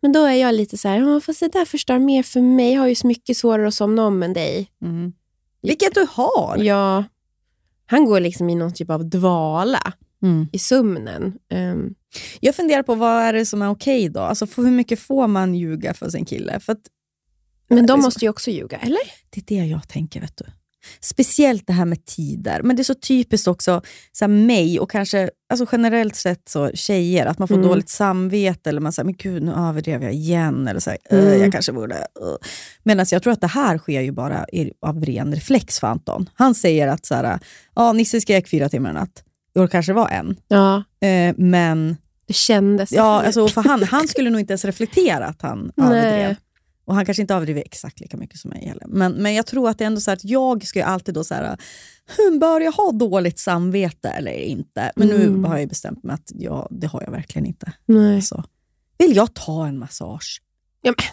Men 0.00 0.12
då 0.12 0.24
är 0.24 0.34
jag 0.34 0.54
lite 0.54 0.78
så 0.78 0.88
här, 0.88 0.98
ja, 0.98 1.20
fast 1.20 1.40
det 1.40 1.48
där 1.52 1.64
förstör 1.64 1.98
mer 1.98 2.22
för 2.22 2.40
mig. 2.40 2.72
Jag 2.72 2.80
har 2.80 2.88
ju 2.88 2.94
så 2.94 3.06
mycket 3.06 3.36
svårare 3.36 3.68
att 3.68 3.74
somna 3.74 4.06
om 4.06 4.22
än 4.22 4.32
dig. 4.32 4.70
Mm. 4.82 5.12
Vilket 5.62 5.94
du 5.94 6.06
har! 6.10 6.56
Ja, 6.62 7.04
han 7.86 8.04
går 8.04 8.20
liksom 8.20 8.50
i 8.50 8.54
någon 8.54 8.72
typ 8.74 8.90
av 8.90 9.04
dvala 9.04 9.92
Mm. 10.22 10.48
i 10.52 10.58
sömnen. 10.58 11.38
Ehm, 11.50 11.94
Jag 12.40 12.54
funderar 12.54 12.82
på 12.82 12.94
vad 12.94 13.22
är 13.22 13.32
det 13.32 13.46
som 13.46 13.62
är 13.62 13.70
okej 13.70 14.08
då? 14.08 14.20
Alltså 14.20 14.46
för 14.46 14.62
hur 14.62 14.70
mycket 14.70 15.00
får 15.00 15.26
man 15.26 15.54
ljuga 15.54 15.94
för 15.94 16.10
sin 16.10 16.24
kille? 16.24 16.60
För 16.60 16.72
att 16.72 16.80
men 17.68 17.86
de 17.86 17.92
så- 18.00 18.06
måste 18.06 18.24
ju 18.24 18.28
också 18.28 18.50
ljuga, 18.50 18.78
eller? 18.78 19.00
Det 19.30 19.40
är 19.40 19.44
det 19.62 19.66
jag 19.66 19.88
tänker. 19.88 20.20
vet 20.20 20.36
du. 20.36 20.44
Speciellt 21.00 21.66
det 21.66 21.72
här 21.72 21.84
med 21.84 22.04
tider. 22.04 22.62
Men 22.62 22.76
det 22.76 22.82
är 22.82 22.84
så 22.84 22.94
typiskt 22.94 23.48
också 23.48 23.82
så 24.12 24.24
här, 24.24 24.28
mig 24.32 24.80
och 24.80 24.90
kanske 24.90 25.30
alltså 25.50 25.66
generellt 25.72 26.16
sett 26.16 26.48
så 26.48 26.70
tjejer, 26.74 27.26
att 27.26 27.38
man 27.38 27.48
får 27.48 27.54
Mm. 27.54 27.68
dåligt 27.68 27.88
samvete 27.88 28.68
eller 28.70 28.80
man 28.80 28.92
säger 28.92 29.04
men 29.04 29.14
gud 29.16 29.42
nu 29.42 29.52
överdrev 29.52 30.02
jag 30.02 30.12
igen. 30.14 30.68
Eller 30.68 30.80
så 30.80 30.90
här, 30.90 30.98
Mm. 31.10 31.26
"Eh, 31.26 31.34
jag 31.36 31.52
kanske 31.52 31.72
borde... 31.72 31.94
Uh. 31.94 32.36
Medan 32.82 33.06
jag 33.10 33.22
tror 33.22 33.32
att 33.32 33.40
det 33.40 33.46
här 33.46 33.78
sker 33.78 34.00
ju 34.00 34.12
bara 34.12 34.46
av 34.86 35.04
ren 35.04 35.34
reflex 35.34 35.80
för 35.80 35.86
Anton. 35.86 36.28
Han 36.34 36.54
säger 36.54 36.88
att 36.88 37.06
så 37.06 37.14
här, 37.14 37.38
ja, 37.74 37.92
Nisse 37.92 38.20
skrek 38.20 38.48
fyra 38.48 38.68
timmar 38.68 38.90
i 38.90 38.94
natt. 38.94 39.22
I 39.54 39.58
år 39.58 39.66
kanske 39.66 39.92
det 39.92 39.96
var 39.96 40.08
en. 40.08 40.36
Ja, 40.48 40.84
Eh, 41.08 41.34
men 41.38 41.96
det 42.26 42.32
kändes. 42.34 42.92
ja, 42.92 43.22
alltså, 43.22 43.48
för 43.48 43.62
han, 43.62 43.82
han 43.82 44.08
skulle 44.08 44.30
nog 44.30 44.40
inte 44.40 44.52
ens 44.52 44.64
reflektera 44.64 45.26
att 45.26 45.42
han 45.42 45.72
Nej. 45.76 45.86
överdrev. 45.98 46.36
Och 46.84 46.94
han 46.94 47.04
kanske 47.06 47.20
inte 47.20 47.34
överdriver 47.34 47.60
exakt 47.66 48.00
lika 48.00 48.16
mycket 48.16 48.38
som 48.38 48.48
mig 48.50 48.66
heller. 48.68 48.86
Men, 48.88 49.12
men 49.12 49.34
jag 49.34 49.46
tror 49.46 49.68
att 49.68 49.78
det 49.78 49.84
är 49.84 49.86
ändå 49.86 50.00
så 50.00 50.10
här 50.10 50.16
att 50.16 50.24
jag 50.24 50.66
ska 50.66 50.78
ju 50.78 50.84
alltid 50.84 51.14
då 51.14 51.24
så 51.24 51.34
här, 51.34 51.58
"Hm, 52.16 52.38
bör 52.38 52.60
jag 52.60 52.72
ha 52.72 52.92
dåligt 52.92 53.38
samvete 53.38 54.08
eller 54.08 54.32
inte? 54.32 54.92
Men 54.96 55.10
Mm. 55.10 55.42
nu 55.42 55.48
har 55.48 55.58
jag 55.58 55.68
bestämt 55.68 56.02
mig 56.04 56.14
att 56.14 56.32
ja, 56.34 56.68
det 56.70 56.86
har 56.86 57.02
jag 57.02 57.10
verkligen 57.10 57.46
inte. 57.46 57.72
Nej. 57.86 58.22
Så. 58.22 58.44
Vill 58.98 59.16
jag 59.16 59.34
ta 59.34 59.66
en 59.66 59.78
massage? 59.78 60.42
Ja, 60.82 60.94
men, 60.96 61.06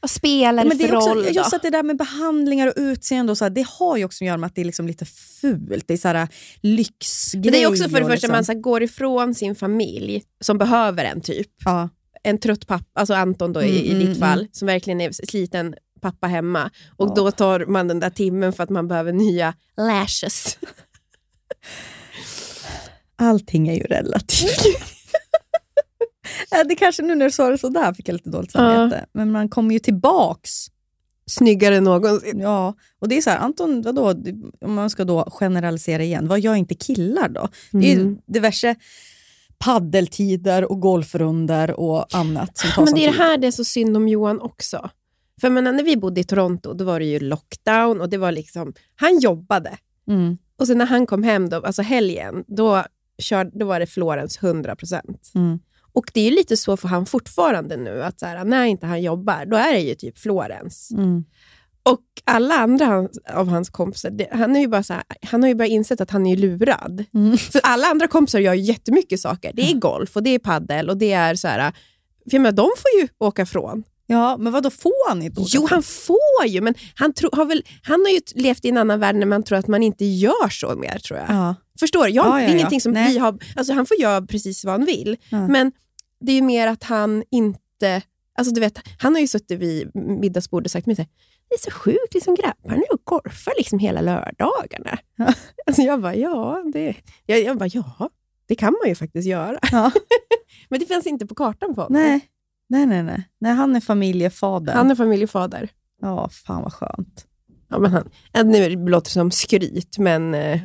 vad 0.00 0.10
spelar 0.10 0.58
Ja, 0.58 0.62
det 0.62 0.68
men 0.68 0.78
det 0.78 0.88
för 0.88 0.96
också, 0.96 1.10
roll 1.10 1.22
då? 1.24 1.30
just 1.30 1.54
att 1.54 1.62
det 1.62 1.70
där 1.70 1.82
med 1.82 1.96
behandlingar 1.96 2.66
och 2.66 2.72
utseende, 2.76 3.32
och 3.32 3.38
så 3.38 3.44
här, 3.44 3.50
det 3.50 3.66
har 3.68 3.96
ju 3.96 4.04
också 4.04 4.24
att 4.24 4.26
göra 4.26 4.36
med 4.36 4.46
att 4.46 4.54
det 4.54 4.60
är 4.60 4.64
liksom 4.64 4.86
lite 4.86 5.04
fult. 5.04 5.84
Det 5.88 5.94
är 5.94 5.98
så 5.98 6.08
här 6.08 6.28
lyxgrej. 6.60 7.42
Men 7.42 7.52
det 7.52 7.62
är 7.62 7.68
också 7.68 7.82
för 7.84 7.90
det 7.90 7.96
första 7.96 8.12
liksom, 8.12 8.30
man 8.32 8.44
så 8.44 8.52
här, 8.52 8.60
går 8.60 8.82
ifrån 8.82 9.34
sin 9.34 9.54
familj 9.54 10.22
som 10.40 10.58
behöver 10.58 11.04
en 11.04 11.20
typ. 11.20 11.48
ja. 11.64 11.88
En 12.22 12.38
trött 12.38 12.66
pappa, 12.66 12.84
alltså 12.92 13.14
Anton 13.14 13.52
då 13.52 13.62
i, 13.62 13.66
i 13.68 13.90
Mm, 13.90 13.98
ditt 13.98 14.16
mm, 14.16 14.20
fall, 14.20 14.48
som 14.52 14.66
verkligen 14.66 15.00
är 15.00 15.12
sliten 15.12 15.74
pappa 16.00 16.26
hemma. 16.26 16.70
Och 16.96 17.08
Ja. 17.08 17.14
då 17.14 17.30
tar 17.30 17.64
man 17.66 17.88
den 17.88 18.00
där 18.00 18.10
timmen 18.10 18.52
för 18.52 18.62
att 18.64 18.70
man 18.70 18.88
behöver 18.88 19.12
nya 19.12 19.54
lashes. 19.76 20.58
Allting 23.16 23.68
är 23.68 23.74
ju 23.74 23.82
relativt. 23.82 24.60
Ja, 26.50 26.64
det 26.64 26.74
kanske 26.74 27.02
nu 27.02 27.14
när 27.14 27.24
du 27.24 27.30
sa 27.30 27.50
det 27.50 27.58
sådär 27.58 27.92
fick 27.92 28.08
jag 28.08 28.12
lite 28.12 28.30
dåligt 28.30 28.52
samvete. 28.52 29.06
Men 29.12 29.30
man 29.30 29.48
kommer 29.48 29.72
ju 29.72 29.78
tillbaks. 29.78 30.50
Snyggare 31.26 31.76
än 31.76 31.84
någonsin. 31.84 32.40
Ja, 32.40 32.74
och 32.98 33.08
det 33.08 33.16
är 33.16 33.22
så 33.22 33.30
här, 33.30 33.38
Anton, 33.38 33.82
vadå, 33.82 34.14
om 34.60 34.74
man 34.74 34.90
ska 34.90 35.04
då 35.04 35.30
generalisera 35.30 36.02
igen, 36.02 36.28
vad 36.28 36.40
gör 36.40 36.54
inte 36.54 36.74
killar 36.74 37.28
då? 37.28 37.48
Det 37.70 37.90
är 37.92 37.94
ju 37.94 38.00
Mm. 38.00 38.18
diverse 38.26 38.74
paddeltider 39.58 40.72
och 40.72 40.80
golfrunder 40.80 41.80
och 41.80 42.14
annat 42.14 42.58
som 42.58 42.70
tar 42.70 42.84
Men 42.84 42.94
det 42.94 43.04
är 43.04 43.12
det 43.12 43.18
här 43.18 43.38
det 43.38 43.46
är 43.46 43.50
så 43.50 43.64
synd 43.64 43.96
om 43.96 44.08
Johan 44.08 44.40
också. 44.40 44.90
För 45.40 45.50
menar, 45.50 45.72
när 45.72 45.82
vi 45.84 45.96
bodde 45.96 46.20
i 46.20 46.24
Toronto, 46.24 46.72
då 46.74 46.84
var 46.84 46.98
det 47.00 47.06
ju 47.06 47.20
lockdown 47.20 48.00
och 48.00 48.08
det 48.08 48.18
var 48.18 48.32
liksom, 48.32 48.72
han 48.96 49.18
jobbade. 49.18 49.78
Mm. 50.08 50.38
Och 50.56 50.66
sen 50.66 50.78
när 50.78 50.86
han 50.86 51.06
kom 51.06 51.22
hem, 51.22 51.48
då, 51.48 51.56
alltså 51.56 51.82
helgen, 51.82 52.44
då, 52.46 52.84
kör, 53.18 53.50
då 53.54 53.66
var 53.66 53.80
det 53.80 53.86
Florens 53.86 54.38
100%. 54.40 55.00
Mm. 55.34 55.58
Och 55.92 56.10
det 56.14 56.20
är 56.20 56.30
lite 56.30 56.56
så 56.56 56.76
för 56.76 56.88
han 56.88 57.06
fortfarande 57.06 57.76
nu, 57.76 58.02
att 58.02 58.20
så 58.20 58.26
här, 58.26 58.44
när 58.44 58.64
inte 58.64 58.86
han 58.86 59.02
jobbar, 59.02 59.46
då 59.46 59.56
är 59.56 59.72
det 59.72 59.80
ju 59.80 59.94
typ 59.94 60.18
Florens. 60.18 60.90
Mm. 60.90 61.24
Och 61.82 62.04
alla 62.24 62.54
andra 62.54 63.08
av 63.34 63.48
hans 63.48 63.70
kompisar, 63.70 64.10
det, 64.10 64.28
han, 64.32 64.56
är 64.56 64.60
ju 64.60 64.68
bara 64.68 64.82
så 64.82 64.92
här, 64.92 65.02
han 65.22 65.42
har 65.42 65.48
ju 65.48 65.54
bara 65.54 65.68
insett 65.68 66.00
att 66.00 66.10
han 66.10 66.26
är 66.26 66.36
lurad. 66.36 67.04
Mm. 67.14 67.38
För 67.38 67.60
alla 67.64 67.86
andra 67.86 68.08
kompisar 68.08 68.38
gör 68.38 68.54
ju 68.54 68.62
jättemycket 68.62 69.20
saker. 69.20 69.52
Det 69.54 69.70
är 69.70 69.74
golf 69.74 70.16
och 70.16 70.22
det 70.22 70.30
är 70.30 70.38
paddel 70.38 70.90
och 70.90 70.96
det 70.96 71.12
är 71.12 71.34
så 71.34 71.48
här, 71.48 71.72
för 72.30 72.36
jag 72.36 72.40
menar, 72.40 72.56
de 72.56 72.70
får 72.76 73.00
ju 73.02 73.08
åka 73.18 73.46
från. 73.46 73.84
Ja, 74.10 74.36
men 74.36 74.52
vad 74.52 74.62
då 74.62 74.70
får 74.70 75.08
han 75.08 75.22
inte 75.22 75.40
åka 75.40 75.50
Jo, 75.52 75.66
han 75.70 75.82
får 75.82 76.46
ju, 76.46 76.60
men 76.60 76.74
han, 76.94 77.12
tro, 77.12 77.28
har 77.32 77.44
väl, 77.44 77.64
han 77.82 78.00
har 78.00 78.08
ju 78.08 78.20
levt 78.34 78.64
i 78.64 78.68
en 78.68 78.76
annan 78.76 79.00
värld 79.00 79.14
när 79.16 79.26
man 79.26 79.42
tror 79.42 79.58
att 79.58 79.66
man 79.66 79.82
inte 79.82 80.04
gör 80.04 80.48
så 80.48 80.76
mer, 80.76 80.98
tror 80.98 81.18
jag. 81.18 81.30
Ja. 81.30 81.54
Förstår 81.80 82.04
du? 82.04 82.10
Jag, 82.10 82.26
Ja, 82.26 82.30
det 82.32 82.38
är 82.38 82.42
ja, 82.42 82.48
ja. 82.48 82.54
ingenting 82.54 82.80
som 82.80 82.92
Nej. 82.92 83.12
vi 83.12 83.18
har... 83.18 83.38
Alltså, 83.56 83.72
han 83.72 83.86
får 83.86 83.96
göra 83.96 84.22
precis 84.22 84.64
vad 84.64 84.74
han 84.74 84.84
vill. 84.84 85.16
Ja. 85.28 85.48
Men 85.48 85.72
det 86.20 86.32
är 86.32 86.36
ju 86.36 86.42
mer 86.42 86.66
att 86.66 86.84
han 86.84 87.24
inte... 87.30 88.02
Alltså 88.38 88.54
du 88.54 88.60
vet, 88.60 88.78
han 88.98 89.14
har 89.14 89.20
ju 89.20 89.26
suttit 89.26 89.60
vid 89.60 89.90
middagsbordet 89.94 90.66
och 90.66 90.70
sagt 90.70 90.84
till 90.84 90.96
mig 90.96 91.08
det 91.48 91.54
är 91.54 91.70
så 91.70 91.70
sjukt, 91.70 92.14
liksom, 92.14 92.34
grabbarna 92.34 92.74
är 92.74 92.92
och 92.94 93.04
golfar 93.04 93.52
liksom 93.58 93.78
hela 93.78 94.00
lördagarna. 94.00 94.98
Alltså 95.66 95.82
jag 95.82 96.00
bara, 96.00 96.14
ja, 96.14 96.64
det, 96.72 96.94
jag, 97.26 97.42
jag 97.42 97.58
bara, 97.58 97.68
ja, 97.72 98.10
det 98.46 98.54
kan 98.54 98.72
man 98.82 98.88
ju 98.88 98.94
faktiskt 98.94 99.28
göra. 99.28 99.58
Ja. 99.72 99.92
Men 100.68 100.80
det 100.80 100.86
finns 100.86 101.06
inte 101.06 101.26
på 101.26 101.34
kartan 101.34 101.74
på 101.74 101.80
honom. 101.80 102.02
Nej. 102.02 102.20
Nej, 102.70 102.86
nej, 102.86 103.02
nej. 103.02 103.28
nej 103.40 103.52
han 103.54 103.76
är 103.76 103.80
familjefader. 103.80 104.72
Han 104.72 104.90
är 104.90 104.94
familjefader. 104.94 105.68
Ja, 106.02 106.28
fan 106.28 106.62
vad 106.62 106.72
skönt. 106.72 107.26
Ja, 107.68 107.78
men 107.78 107.92
han, 107.92 108.10
nu 108.48 108.88
låter 108.88 109.08
det 109.10 109.12
som 109.12 109.30
skryt, 109.30 109.98
men 109.98 110.34
eh, 110.34 110.60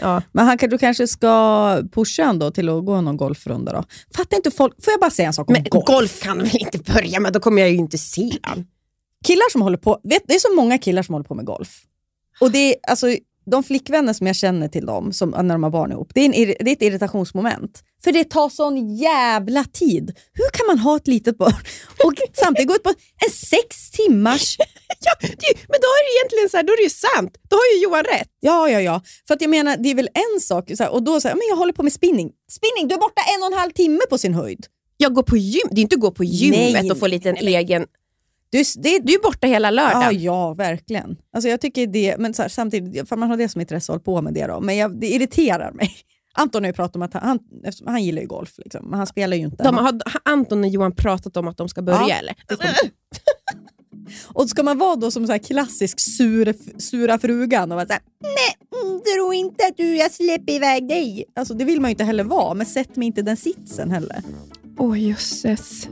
ja. 0.00 0.22
Men 0.32 0.46
han, 0.46 0.58
du 0.60 0.78
kanske 0.78 1.06
ska 1.06 1.82
pusha 1.92 2.22
honom 2.22 2.38
då 2.38 2.50
till 2.50 2.68
att 2.68 2.84
gå 2.84 3.00
någon 3.00 3.16
golfrunda 3.16 3.72
då? 3.72 3.84
Fattar 4.16 4.36
inte 4.36 4.50
folk... 4.50 4.84
Får 4.84 4.92
jag 4.92 5.00
bara 5.00 5.10
säga 5.10 5.26
en 5.26 5.32
sak 5.32 5.48
om 5.48 5.52
Men 5.52 5.64
golf? 5.64 5.84
golf 5.84 6.22
kan 6.22 6.38
väl 6.38 6.56
inte 6.56 6.78
börja 6.92 7.20
med, 7.20 7.32
då 7.32 7.40
kommer 7.40 7.62
jag 7.62 7.70
ju 7.70 7.76
inte 7.76 7.98
se 7.98 8.38
han. 8.42 8.66
Killar 9.24 9.50
som 9.52 9.62
håller 9.62 9.78
på... 9.78 10.00
Vet, 10.04 10.22
det 10.26 10.34
är 10.34 10.38
så 10.38 10.54
många 10.56 10.78
killar 10.78 11.02
som 11.02 11.12
håller 11.12 11.24
på 11.24 11.34
med 11.34 11.44
golf. 11.44 11.82
Och 12.40 12.50
det 12.50 12.58
är, 12.58 12.76
alltså, 12.88 13.06
de 13.44 13.62
flickvänner 13.62 14.12
som 14.12 14.26
jag 14.26 14.36
känner 14.36 14.68
till 14.68 14.86
dem, 14.86 15.12
som, 15.12 15.30
när 15.30 15.54
de 15.54 15.62
har 15.62 15.70
barn 15.70 15.92
ihop, 15.92 16.10
det 16.14 16.20
är, 16.20 16.24
en, 16.24 16.32
det 16.32 16.70
är 16.70 16.72
ett 16.72 16.82
irritationsmoment. 16.82 17.82
För 18.04 18.12
det 18.12 18.24
tar 18.24 18.48
sån 18.48 18.96
jävla 18.96 19.64
tid. 19.64 20.18
Hur 20.32 20.50
kan 20.52 20.66
man 20.66 20.78
ha 20.78 20.96
ett 20.96 21.08
litet 21.08 21.38
barn 21.38 21.54
och 22.04 22.14
samtidigt 22.32 22.68
gå 22.68 22.74
ut 22.74 22.82
på 22.82 22.90
en 23.24 23.30
sex 23.30 23.90
timmars... 23.90 24.56
Ja, 25.04 25.12
det, 25.20 25.54
men 25.68 25.78
då 25.84 25.88
är 25.98 26.02
det 26.06 26.12
egentligen 26.18 26.48
så 26.50 26.56
här, 26.56 26.64
då 26.64 26.72
är 26.72 26.76
det 26.76 26.82
ju 26.82 26.90
sant. 26.90 27.38
Då 27.50 27.56
har 27.56 27.74
ju 27.74 27.82
Johan 27.82 28.04
rätt. 28.04 28.28
Ja, 28.40 28.68
ja, 28.70 28.80
ja. 28.80 29.02
För 29.26 29.34
att 29.34 29.40
jag 29.40 29.50
menar, 29.50 29.76
det 29.76 29.90
är 29.90 29.94
väl 29.94 30.08
en 30.14 30.40
sak, 30.40 30.70
så 30.76 30.82
här, 30.82 30.92
och 30.92 31.02
då 31.02 31.20
säger 31.20 31.34
men 31.34 31.46
jag 31.48 31.56
håller 31.56 31.72
på 31.72 31.82
med 31.82 31.92
spinning. 31.92 32.30
Spinning, 32.50 32.88
du 32.88 32.94
är 32.94 32.98
borta 32.98 33.22
en 33.36 33.42
och 33.42 33.52
en 33.52 33.58
halv 33.58 33.70
timme 33.70 34.00
på 34.10 34.18
sin 34.18 34.34
höjd. 34.34 34.66
Jag 34.96 35.14
går 35.14 35.22
på 35.22 35.36
gym. 35.36 35.68
Det 35.70 35.80
är 35.80 35.82
inte 35.82 35.94
att 35.94 36.00
gå 36.00 36.10
på 36.10 36.24
gymmet 36.24 36.72
Nej, 36.72 36.90
och 36.90 36.98
få 36.98 37.06
lite 37.06 37.30
en 37.30 37.36
egen... 37.36 37.86
Du, 38.52 38.62
det, 38.76 38.98
Du 38.98 39.12
är 39.14 39.22
borta 39.22 39.46
hela 39.46 39.68
Ja, 39.68 39.70
lördagen. 39.70 40.22
ja, 40.22 40.54
verkligen. 40.54 41.16
Alltså 41.32 41.48
jag 41.48 41.60
tycker 41.60 41.86
det, 41.86 42.16
men 42.18 42.34
så 42.34 42.42
här, 42.42 42.48
samtidigt, 42.48 43.08
för 43.08 43.16
man 43.16 43.30
har 43.30 43.36
det 43.36 43.48
som 43.48 43.60
intresse 43.60 43.92
att 43.92 43.94
hålla 43.94 44.04
på 44.04 44.22
med 44.22 44.34
det 44.34 44.46
då. 44.46 44.60
Men 44.60 44.76
jag, 44.76 45.00
det 45.00 45.06
irriterar 45.06 45.72
mig. 45.72 45.90
Anton 46.34 46.62
har 46.62 46.66
ju 46.68 46.72
pratat 46.72 46.96
om 46.96 47.02
att 47.02 47.14
han, 47.14 47.22
han, 47.24 47.38
han 47.86 48.02
gillar 48.04 48.22
ju 48.22 48.28
golf, 48.28 48.54
liksom, 48.58 48.84
men 48.90 48.98
han 48.98 49.06
spelar 49.06 49.36
ju 49.36 49.42
inte. 49.44 49.62
De, 49.62 49.74
har, 49.76 49.84
har 49.84 50.20
Anton 50.32 50.60
och 50.64 50.68
Johan 50.70 50.94
pratat 50.94 51.36
om 51.36 51.48
att 51.48 51.56
de 51.56 51.68
ska 51.68 51.82
börja 51.82 52.06
Ja. 52.08 52.14
eller? 52.14 52.34
Och 54.32 54.48
ska 54.50 54.62
man 54.62 54.78
vara 54.78 54.96
då 54.96 55.10
som 55.10 55.26
så 55.26 55.32
här 55.32 55.38
klassisk 55.38 56.00
sura, 56.00 56.54
sura 56.78 57.18
frugan 57.18 57.72
och 57.72 57.76
vara 57.76 57.86
såhär, 57.86 58.02
nej, 58.22 59.00
tro 59.16 59.32
inte 59.32 59.66
att 59.66 59.76
du, 59.76 59.96
jag 59.96 60.12
släpper 60.12 60.52
iväg 60.52 60.88
dig. 60.88 61.24
Alltså 61.36 61.54
det 61.54 61.64
vill 61.64 61.80
man 61.80 61.90
ju 61.90 61.92
inte 61.92 62.04
heller 62.04 62.24
vara, 62.24 62.54
men 62.54 62.66
sätt 62.66 62.96
mig 62.96 63.06
inte 63.06 63.20
i 63.20 63.24
den 63.24 63.36
sitsen 63.36 63.90
heller. 63.90 64.22
Åh 64.78 65.00
jösses. 65.02 65.88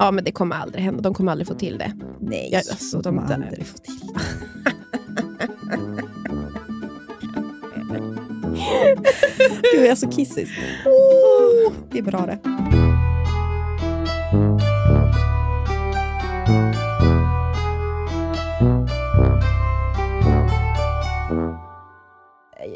Ja, 0.00 0.10
men 0.10 0.24
det 0.24 0.32
kommer 0.32 0.56
aldrig 0.56 0.84
hända. 0.84 1.02
De 1.02 1.14
kommer 1.14 1.32
aldrig 1.32 1.48
få 1.48 1.54
till 1.54 1.78
det. 1.78 1.92
Nej, 2.20 2.48
Ja, 2.52 2.58
alltså, 2.58 2.96
de 3.00 3.02
de 3.16 3.26
kommer 3.26 3.46
aldrig 3.46 3.66
få 3.66 3.78
till 3.78 4.00
Du 9.72 9.86
är 9.86 9.94
så 9.94 10.10
kissisk. 10.10 10.52
Oh, 10.86 11.72
det 11.90 11.98
är 11.98 12.02
bra 12.02 12.26
det. 12.26 12.38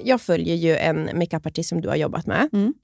Jag 0.05 0.20
följer 0.20 0.55
ju 0.55 0.77
en 0.77 1.18
makeupartist 1.18 1.68
som 1.68 1.81
du 1.81 1.89
har 1.89 1.97
jobbat 1.97 2.27
med. 2.27 2.49
Mm. 2.53 2.75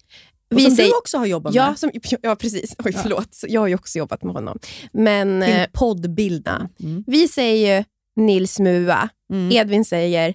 Och 0.51 0.59
Vi 0.59 0.63
som 0.65 0.71
säger- 0.77 0.89
du 0.91 0.97
också 0.99 1.19
har 1.19 1.27
jobbat 1.27 1.55
Ja, 1.55 1.69
med. 1.69 1.79
som, 1.79 1.91
ja 2.23 2.37
precis. 2.37 2.77
Oj, 2.85 2.93
förlåt. 2.93 3.35
Så 3.35 3.47
Jag 3.51 3.61
har 3.61 3.69
ju 3.69 3.75
också 3.75 3.99
jobbat 3.99 4.23
med 4.23 4.35
honom. 4.35 4.59
Men 4.93 5.41
Till 5.43 5.57
eh, 5.61 5.67
poddbilden. 5.73 6.69
Mm. 6.81 7.05
vi 7.07 7.29
säger 7.29 7.79
ju 7.79 7.85
Nils 8.25 8.59
Mua. 8.59 9.09
Mm. 9.33 9.53
Edvin 9.53 9.85
säger 9.85 10.35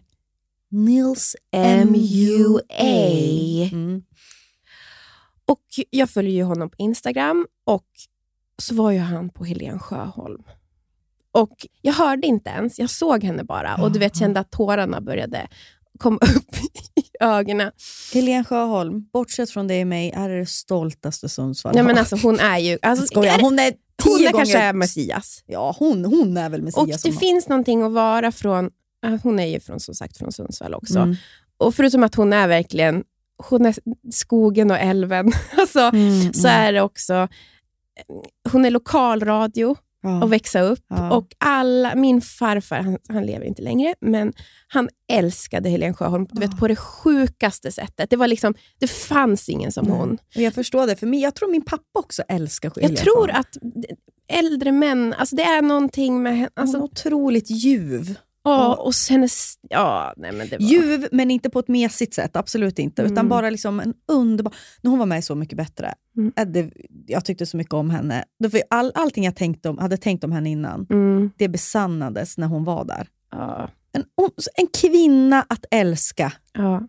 Nils 0.72 1.36
M.U.A. 1.52 2.84
Mm. 3.72 4.02
Och 5.48 5.64
jag 5.90 6.10
följer 6.10 6.34
ju 6.34 6.44
honom 6.44 6.70
på 6.70 6.76
Instagram 6.78 7.48
och 7.64 7.86
så 8.62 8.76
var 8.76 8.92
ju 8.92 9.00
han 9.00 9.30
på 9.30 9.44
Helen 9.46 9.80
Sjöholm. 9.80 10.44
Och 11.32 11.68
jag 11.82 11.94
hörde 11.94 12.28
inte 12.28 12.50
ens, 12.50 12.80
jag 12.80 12.90
såg 12.90 13.24
henne 13.24 13.44
bara 13.44 13.76
och 13.76 13.92
du 13.92 14.00
vet, 14.00 14.16
kände 14.18 14.40
att 14.40 14.52
tårarna 14.52 15.02
började 15.02 15.48
komma 16.00 16.18
upp 16.22 16.56
i 16.96 17.04
ögonen. 17.20 17.72
Helene 18.14 18.44
Sjöholm, 18.44 19.06
bortsett 19.14 19.50
från 19.50 19.68
det 19.68 19.76
i 19.76 19.86
mig, 19.86 20.12
är 20.12 20.30
det 20.30 20.46
stoltaste 20.46 21.30
Sundsvall 21.30 21.78
har. 21.78 21.84
men 21.84 21.98
alltså, 21.98 22.16
hon 22.16 22.40
är 22.40 22.58
ju... 22.60 22.78
Alltså, 22.82 23.06
Skojar, 23.06 23.40
hon 23.42 23.60
är 23.60 23.72
tio 23.72 23.78
hon 24.04 24.22
är 24.22 24.32
gånger... 24.32 24.32
kanske 24.46 24.58
är 24.58 24.74
Messias. 24.74 25.44
Ja, 25.46 25.76
hon, 25.80 26.06
hon 26.06 26.38
är 26.38 26.50
väl 26.50 26.62
Messias. 26.62 27.06
Och 27.06 27.12
det 27.12 27.18
finns 27.18 27.48
någonting 27.48 27.84
att 27.84 27.92
vara 27.92 28.32
från... 28.32 28.70
ja, 29.02 29.20
Hon 29.24 29.40
är 29.40 29.46
ju 29.46 29.60
från, 29.60 29.80
som 29.80 29.96
sagt 29.96 30.18
från 30.18 30.32
Sundsvall 30.32 30.74
också. 30.74 31.00
Mm. 31.00 31.16
Och 31.58 31.76
förutom 31.76 32.04
att 32.04 32.16
hon 32.16 32.34
är 32.34 32.48
verkligen 32.48 33.04
hon 33.38 33.66
är 33.66 33.76
skogen 34.12 34.72
och 34.72 34.78
älven, 34.78 35.32
alltså, 35.58 35.80
Mm, 35.80 36.34
så 36.34 36.48
är 36.48 36.74
det 36.74 36.82
också... 36.82 37.28
Hon 38.52 38.66
är 38.66 38.70
lokalradio 38.70 39.76
ja. 40.06 40.24
att 40.24 40.30
växa 40.30 40.62
upp. 40.62 40.80
Ja. 40.88 41.18
Och 41.18 41.28
alla, 41.38 41.96
min 41.96 42.22
farfar, 42.22 42.82
han, 42.82 42.98
han 43.10 43.26
lever 43.26 43.46
inte 43.46 43.62
längre, 43.62 43.96
men 44.02 44.34
han 44.68 44.90
älskade 45.12 45.70
Helen 45.70 45.94
Sjöholm 45.94 46.28
du 46.32 46.40
vet, 46.40 46.60
på 46.60 46.68
det 46.68 46.76
sjukaste 46.76 47.72
sättet. 47.72 48.10
Det, 48.10 48.16
var 48.16 48.28
liksom, 48.28 48.56
det 48.80 48.88
fanns 48.88 49.50
ingen 49.50 49.72
som 49.72 49.86
Nej. 49.86 49.98
hon. 49.98 50.18
Och 50.36 50.42
jag 50.42 50.54
förstår 50.54 50.88
det, 50.88 50.96
för 50.96 51.08
mig, 51.08 51.20
jag 51.20 51.36
tror 51.36 51.52
min 51.52 51.66
pappa 51.66 52.00
också 52.00 52.22
älskar 52.28 52.72
Jag 52.76 52.82
Helene 52.82 53.02
tror 53.02 53.32
att 53.32 53.58
äldre 54.28 54.72
män, 54.72 55.14
alltså 55.18 55.36
det 55.36 55.44
är 55.44 55.62
någonting 55.62 56.24
med 56.24 56.34
henne. 56.34 56.50
Alltså, 56.54 56.78
Alltså, 56.78 57.08
otroligt 57.08 57.50
ljuv. 57.50 58.16
Ja, 58.46 58.76
och 58.76 58.94
hennes... 59.10 59.56
Ja, 59.70 60.14
nej, 60.18 60.32
men 60.32 60.48
det 60.50 60.58
var... 60.58 60.66
Ljuv, 60.66 61.08
men 61.12 61.32
inte 61.32 61.50
på 61.50 61.60
ett 61.60 61.68
mesigt 61.68 62.14
sätt. 62.14 62.36
Absolut 62.36 62.80
inte. 62.80 63.02
Utan 63.02 63.18
Mm. 63.18 63.30
bara 63.30 63.50
liksom 63.50 63.80
en 63.80 63.94
underbar... 64.08 64.54
När 64.82 64.90
hon 64.90 65.00
var 65.00 65.06
med 65.06 65.24
Så 65.24 65.36
mycket 65.36 65.58
bättre, 65.58 65.94
Mm. 66.18 66.34
äh, 66.36 66.46
det, 66.46 66.72
jag 67.08 67.26
tyckte 67.26 67.46
så 67.46 67.58
mycket 67.58 67.74
om 67.74 67.90
henne. 67.90 68.26
All, 68.70 68.92
allting 68.96 69.24
jag 69.26 69.36
tänkt 69.36 69.66
om, 69.66 69.78
hade 69.78 69.98
tänkt 69.98 70.24
om 70.24 70.32
henne 70.32 70.50
innan, 70.50 70.88
Mm, 70.90 71.32
det 71.38 71.48
besannades 71.48 72.38
när 72.38 72.48
hon 72.48 72.64
var 72.64 72.86
där. 72.86 73.08
ja, 73.32 73.70
En, 73.94 74.04
en 74.56 74.68
kvinna 74.82 75.46
att 75.50 75.66
älska. 75.72 76.34
ja. 76.54 76.88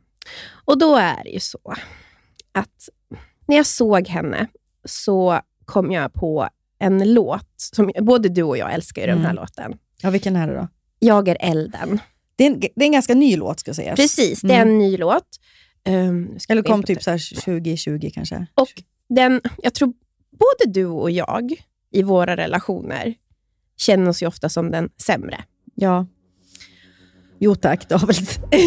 Och 0.64 0.78
då 0.78 0.96
är 0.96 1.24
det 1.24 1.30
ju 1.30 1.40
så 1.40 1.74
att 2.52 2.88
när 3.48 3.56
jag 3.56 3.66
såg 3.66 4.08
henne 4.08 4.46
så 4.84 5.40
kom 5.64 5.92
jag 5.92 6.12
på 6.12 6.48
en 6.78 7.14
låt, 7.14 7.48
som 7.56 7.90
både 8.00 8.28
du 8.28 8.42
och 8.42 8.58
jag 8.58 8.74
älskar 8.74 9.02
ju 9.02 9.08
den 9.08 9.18
här 9.18 9.24
Mm. 9.30 9.36
låten. 9.36 9.74
Ja, 10.02 10.10
vilken 10.10 10.36
är 10.36 10.46
det 10.48 10.54
då? 10.54 10.68
Jag 11.06 11.28
är 11.28 11.36
elden. 11.40 12.00
Det 12.36 12.46
är 12.46 12.50
en, 12.50 12.60
det 12.60 12.80
är 12.80 12.84
en 12.84 12.92
ganska 12.92 13.14
ny 13.14 13.36
låt 13.36 13.60
ska 13.60 13.74
sägas. 13.74 13.96
Precis, 13.96 14.40
det 14.40 14.54
är 14.54 14.62
en 14.62 14.78
ny 14.78 14.96
låt. 14.96 15.26
Um, 15.88 16.38
Eller 16.48 16.62
kom 16.62 16.82
typ 16.82 16.98
det. 16.98 17.04
så 17.04 17.10
här 17.10 17.40
2020 17.40 18.10
kanske. 18.14 18.46
Och 18.54 18.82
den, 19.08 19.40
jag 19.62 19.74
tror 19.74 19.92
både 20.30 20.72
du 20.72 20.86
och 20.86 21.10
jag 21.10 21.52
i 21.92 22.02
våra 22.02 22.36
relationer 22.36 23.14
känner 23.76 24.08
oss 24.08 24.22
ju 24.22 24.26
ofta 24.26 24.48
som 24.48 24.70
den 24.70 24.88
sämre. 25.02 25.44
Ja. 25.74 26.06
Jo 27.38 27.54
tack, 27.54 27.88
det 27.88 27.94
har 27.94 28.06
väl 28.06 28.16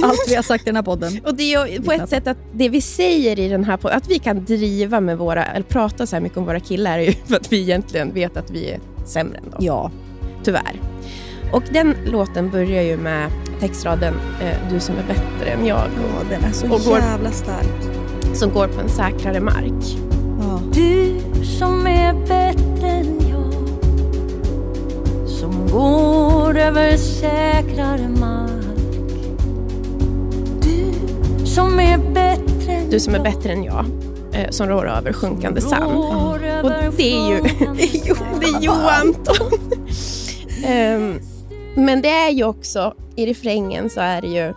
allt 0.03 0.25
vi 0.27 0.35
har 0.35 0.43
sagt 0.43 0.63
i 0.63 0.65
den 0.65 0.75
här 0.75 0.83
podden. 0.83 1.19
Och 1.25 1.35
det 1.35 1.53
är 1.53 1.81
på 1.81 1.91
ett 1.91 2.09
sätt 2.09 2.27
att 2.27 2.37
det 2.53 2.69
vi 2.69 2.81
säger 2.81 3.39
i 3.39 3.49
den 3.49 3.63
här 3.63 3.77
podden, 3.77 3.97
att 3.97 4.09
vi 4.09 4.19
kan 4.19 4.45
driva 4.45 4.99
med 4.99 5.17
våra, 5.17 5.45
eller 5.45 5.65
prata 5.65 6.05
så 6.05 6.15
här 6.15 6.21
mycket 6.21 6.37
om 6.37 6.45
våra 6.45 6.59
killar, 6.59 6.99
är 6.99 7.03
ju 7.03 7.11
för 7.11 7.35
att 7.35 7.51
vi 7.51 7.61
egentligen 7.61 8.13
vet 8.13 8.37
att 8.37 8.51
vi 8.51 8.71
är 8.71 8.79
sämre 9.05 9.37
än 9.37 9.51
dem. 9.51 9.59
Ja. 9.65 9.91
Tyvärr. 10.43 10.79
Och 11.51 11.63
den 11.71 11.95
låten 12.05 12.49
börjar 12.49 12.81
ju 12.83 12.97
med 12.97 13.29
textraden 13.59 14.13
eh, 14.41 14.71
Du 14.73 14.79
som 14.79 14.95
är 14.95 15.03
bättre 15.07 15.51
än 15.51 15.65
jag, 15.65 15.77
ja, 15.77 16.23
den 16.29 16.43
är 16.43 16.51
så 16.51 16.65
Och 16.73 16.81
går- 16.81 16.99
jävla 16.99 17.31
stark. 17.31 17.83
som 18.33 18.49
går 18.53 18.67
på 18.67 18.81
en 18.81 18.89
säkrare 18.89 19.39
mark. 19.39 19.97
Ja. 20.41 20.59
Du 20.73 21.15
som 21.43 21.87
är 21.87 22.13
bättre 22.13 22.87
än 22.89 23.19
jag 23.29 23.53
Som 25.29 25.67
går 25.71 26.57
över 26.57 26.97
säkrare 26.97 28.09
mark 28.19 28.49
Du 30.61 31.45
som 31.45 31.79
är 31.79 31.97
bättre 32.13 32.71
än 32.73 32.89
Du 32.89 32.99
som 32.99 33.13
är 33.13 33.17
jag, 33.17 33.23
bättre 33.23 33.53
än 33.53 33.63
jag, 33.63 33.85
eh, 34.33 34.49
som 34.49 34.67
rår 34.67 34.89
över 34.89 35.13
sjunkande 35.13 35.61
sand. 35.61 35.97
Och 36.63 36.69
det 36.97 37.03
är 37.03 37.29
ju- 37.29 37.41
det 38.39 38.45
är 38.45 38.61
Johan 38.61 39.15
Ehm, 40.65 41.19
Men 41.75 42.01
det 42.01 42.09
är 42.09 42.29
ju 42.29 42.43
också, 42.43 42.93
i 43.15 43.25
refrängen 43.25 43.89
så 43.89 44.01
är 44.01 44.21
det 44.21 44.27
ju, 44.27 44.53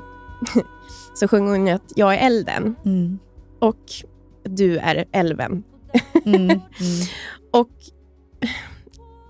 så 1.15 1.29
sjunger 1.29 1.51
hon 1.51 1.67
ju 1.67 1.73
att 1.73 1.93
jag 1.97 2.15
är 2.15 2.27
elden 2.27 2.75
Mm. 2.85 3.19
och 3.59 3.85
du 4.45 4.79
är 4.79 5.05
älven. 5.13 5.63
Mm. 6.25 6.47
Mm. 6.81 7.07
Och 7.51 7.71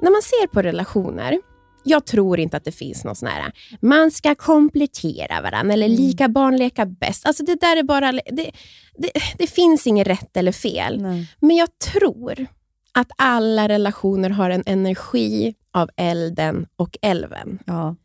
när 0.00 0.10
man 0.10 0.22
ser 0.22 0.46
på 0.46 0.62
relationer, 0.62 1.38
jag 1.84 2.04
tror 2.06 2.40
inte 2.40 2.56
att 2.56 2.64
det 2.64 2.72
finns 2.72 3.04
någon 3.04 3.16
sån 3.16 3.28
här, 3.28 3.52
man 3.80 4.10
ska 4.10 4.34
komplettera 4.34 5.40
varandra 5.42 5.74
eller 5.74 5.88
lika 5.88 6.28
barn 6.28 6.56
leka 6.56 6.86
bäst. 6.86 7.26
Alltså 7.26 7.44
det 7.44 7.60
där 7.60 7.76
är 7.76 7.82
bara, 7.82 8.12
det, 8.12 8.50
det, 8.98 9.10
det 9.38 9.46
finns 9.46 9.86
inget 9.86 10.06
rätt 10.06 10.36
eller 10.36 10.52
fel. 10.52 11.02
Nej. 11.02 11.28
Men 11.40 11.56
jag 11.56 11.68
tror 11.78 12.46
att 12.92 13.10
alla 13.18 13.68
relationer 13.68 14.30
har 14.30 14.50
en 14.50 14.62
energi 14.66 15.54
av 15.72 15.90
elden 15.96 16.66
och 16.76 16.98
älven. 17.02 17.58
Ja. 17.66 17.96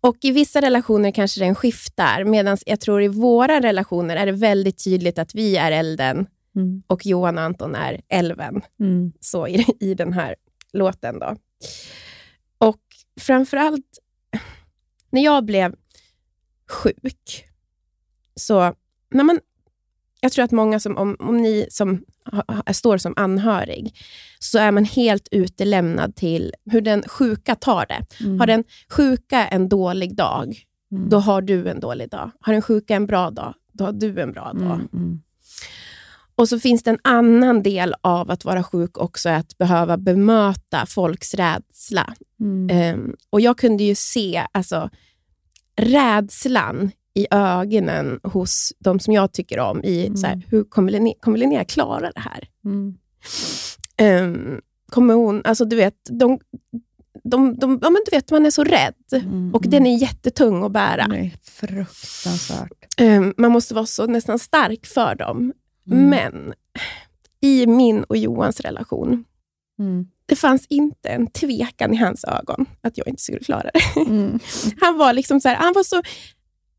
Och 0.00 0.16
I 0.22 0.30
vissa 0.30 0.60
relationer 0.60 1.10
kanske 1.10 1.40
den 1.40 1.54
skiftar, 1.54 2.24
medan 2.24 2.56
jag 2.66 2.80
tror 2.80 3.02
i 3.02 3.08
våra 3.08 3.60
relationer 3.60 4.16
är 4.16 4.26
det 4.26 4.32
väldigt 4.32 4.84
tydligt 4.84 5.18
att 5.18 5.34
vi 5.34 5.56
är 5.56 5.72
elden 5.72 6.26
Mm. 6.56 6.82
och 6.86 7.06
Johan 7.06 7.38
och 7.38 7.44
Anton 7.44 7.74
är 7.74 8.00
älven. 8.08 8.62
Mm. 8.80 9.12
Så 9.20 9.48
i, 9.48 9.66
i 9.80 9.94
den 9.94 10.12
här 10.12 10.34
låten. 10.72 11.18
då. 11.18 11.36
Och 12.58 12.80
framförallt 13.20 13.98
när 15.10 15.24
jag 15.24 15.44
blev 15.44 15.74
sjuk, 16.70 17.44
så 18.34 18.74
när 19.10 19.24
man, 19.24 19.40
jag 20.26 20.32
tror 20.32 20.44
att 20.44 20.52
många, 20.52 20.80
som, 20.80 20.96
om, 20.96 21.16
om 21.18 21.36
ni 21.36 21.66
som 21.70 22.02
ha, 22.32 22.72
står 22.72 22.98
som 22.98 23.14
anhörig, 23.16 23.96
så 24.38 24.58
är 24.58 24.70
man 24.70 24.84
helt 24.84 25.28
utelämnad 25.30 26.16
till 26.16 26.54
hur 26.70 26.80
den 26.80 27.02
sjuka 27.02 27.54
tar 27.54 27.86
det. 27.86 28.24
Mm. 28.24 28.40
Har 28.40 28.46
den 28.46 28.64
sjuka 28.90 29.46
en 29.46 29.68
dålig 29.68 30.16
dag, 30.16 30.62
Mm. 30.92 31.08
då 31.08 31.18
har 31.18 31.42
du 31.42 31.68
en 31.68 31.80
dålig 31.80 32.10
dag. 32.10 32.30
Har 32.40 32.52
den 32.52 32.62
sjuka 32.62 32.94
en 32.94 33.06
bra 33.06 33.30
dag, 33.30 33.54
då 33.72 33.84
har 33.84 33.92
du 33.92 34.20
en 34.20 34.32
bra 34.32 34.52
dag. 34.52 34.74
Mm. 34.74 34.88
Mm. 34.92 35.20
Och 36.36 36.48
så 36.48 36.60
finns 36.60 36.82
det 36.82 36.90
en 36.90 36.98
annan 37.04 37.62
del 37.62 37.94
av 38.00 38.30
att 38.30 38.44
vara 38.44 38.62
sjuk 38.62 38.98
också, 38.98 39.28
att 39.28 39.58
behöva 39.58 39.96
bemöta 39.96 40.86
folks 40.86 41.34
rädsla. 41.34 42.14
Ehm, 42.70 43.14
och 43.30 43.40
Jag 43.40 43.58
kunde 43.58 43.84
ju 43.84 43.94
se 43.94 44.46
alltså, 44.52 44.90
rädslan 45.76 46.90
i 47.16 47.26
ögonen 47.30 48.20
hos 48.22 48.72
de 48.78 49.00
som 49.00 49.14
jag 49.14 49.32
tycker 49.32 49.58
om. 49.58 49.84
I, 49.84 50.16
så 50.16 50.26
här, 50.26 50.42
hur 50.48 50.64
kommer 50.64 50.92
Linnea, 50.92 51.14
kommer 51.20 51.38
Linnea 51.38 51.64
klara 51.64 52.10
det 52.14 52.20
här? 52.20 52.48
Mm. 52.64 52.94
Ehm, 53.96 54.60
kommer 54.90 55.14
hon, 55.14 55.42
alltså 55.44 55.64
du 55.64 55.76
vet, 55.76 55.94
de, 56.10 56.38
de, 57.24 57.58
de, 57.58 57.78
ja, 57.82 57.90
men 57.90 58.02
du 58.10 58.16
vet, 58.16 58.30
man 58.30 58.46
är 58.46 58.50
så 58.50 58.64
rädd 58.64 58.94
Mm. 59.12 59.54
och 59.54 59.62
den 59.68 59.86
är 59.86 59.96
jättetung 59.96 60.64
att 60.64 60.72
bära. 60.72 61.02
Är 61.16 61.30
fruktansvärt. 61.42 62.72
Ehm, 62.98 63.34
man 63.36 63.52
måste 63.52 63.74
vara 63.74 63.86
så 63.86 64.06
nästan 64.06 64.38
stark 64.38 64.86
för 64.86 65.14
dem. 65.14 65.52
Mm. 65.90 66.08
Men 66.08 66.54
i 67.40 67.66
min 67.66 68.04
och 68.04 68.16
Johans 68.16 68.60
relation, 68.60 69.24
Mm. 69.78 70.06
det 70.26 70.36
fanns 70.36 70.66
inte 70.66 71.08
en 71.08 71.26
tvekan 71.26 71.94
i 71.94 71.96
hans 71.96 72.24
ögon 72.24 72.66
att 72.80 72.98
jag 72.98 73.08
inte 73.08 73.22
skulle 73.22 73.38
klara 73.38 73.70
det. 73.74 74.00
Mm. 74.00 74.38
Han 74.80 74.98
var 74.98 75.12
liksom 75.12 75.40
så 75.40 75.48
här, 75.48 75.56
han 75.56 75.72
var 75.74 75.82
så, 75.82 76.02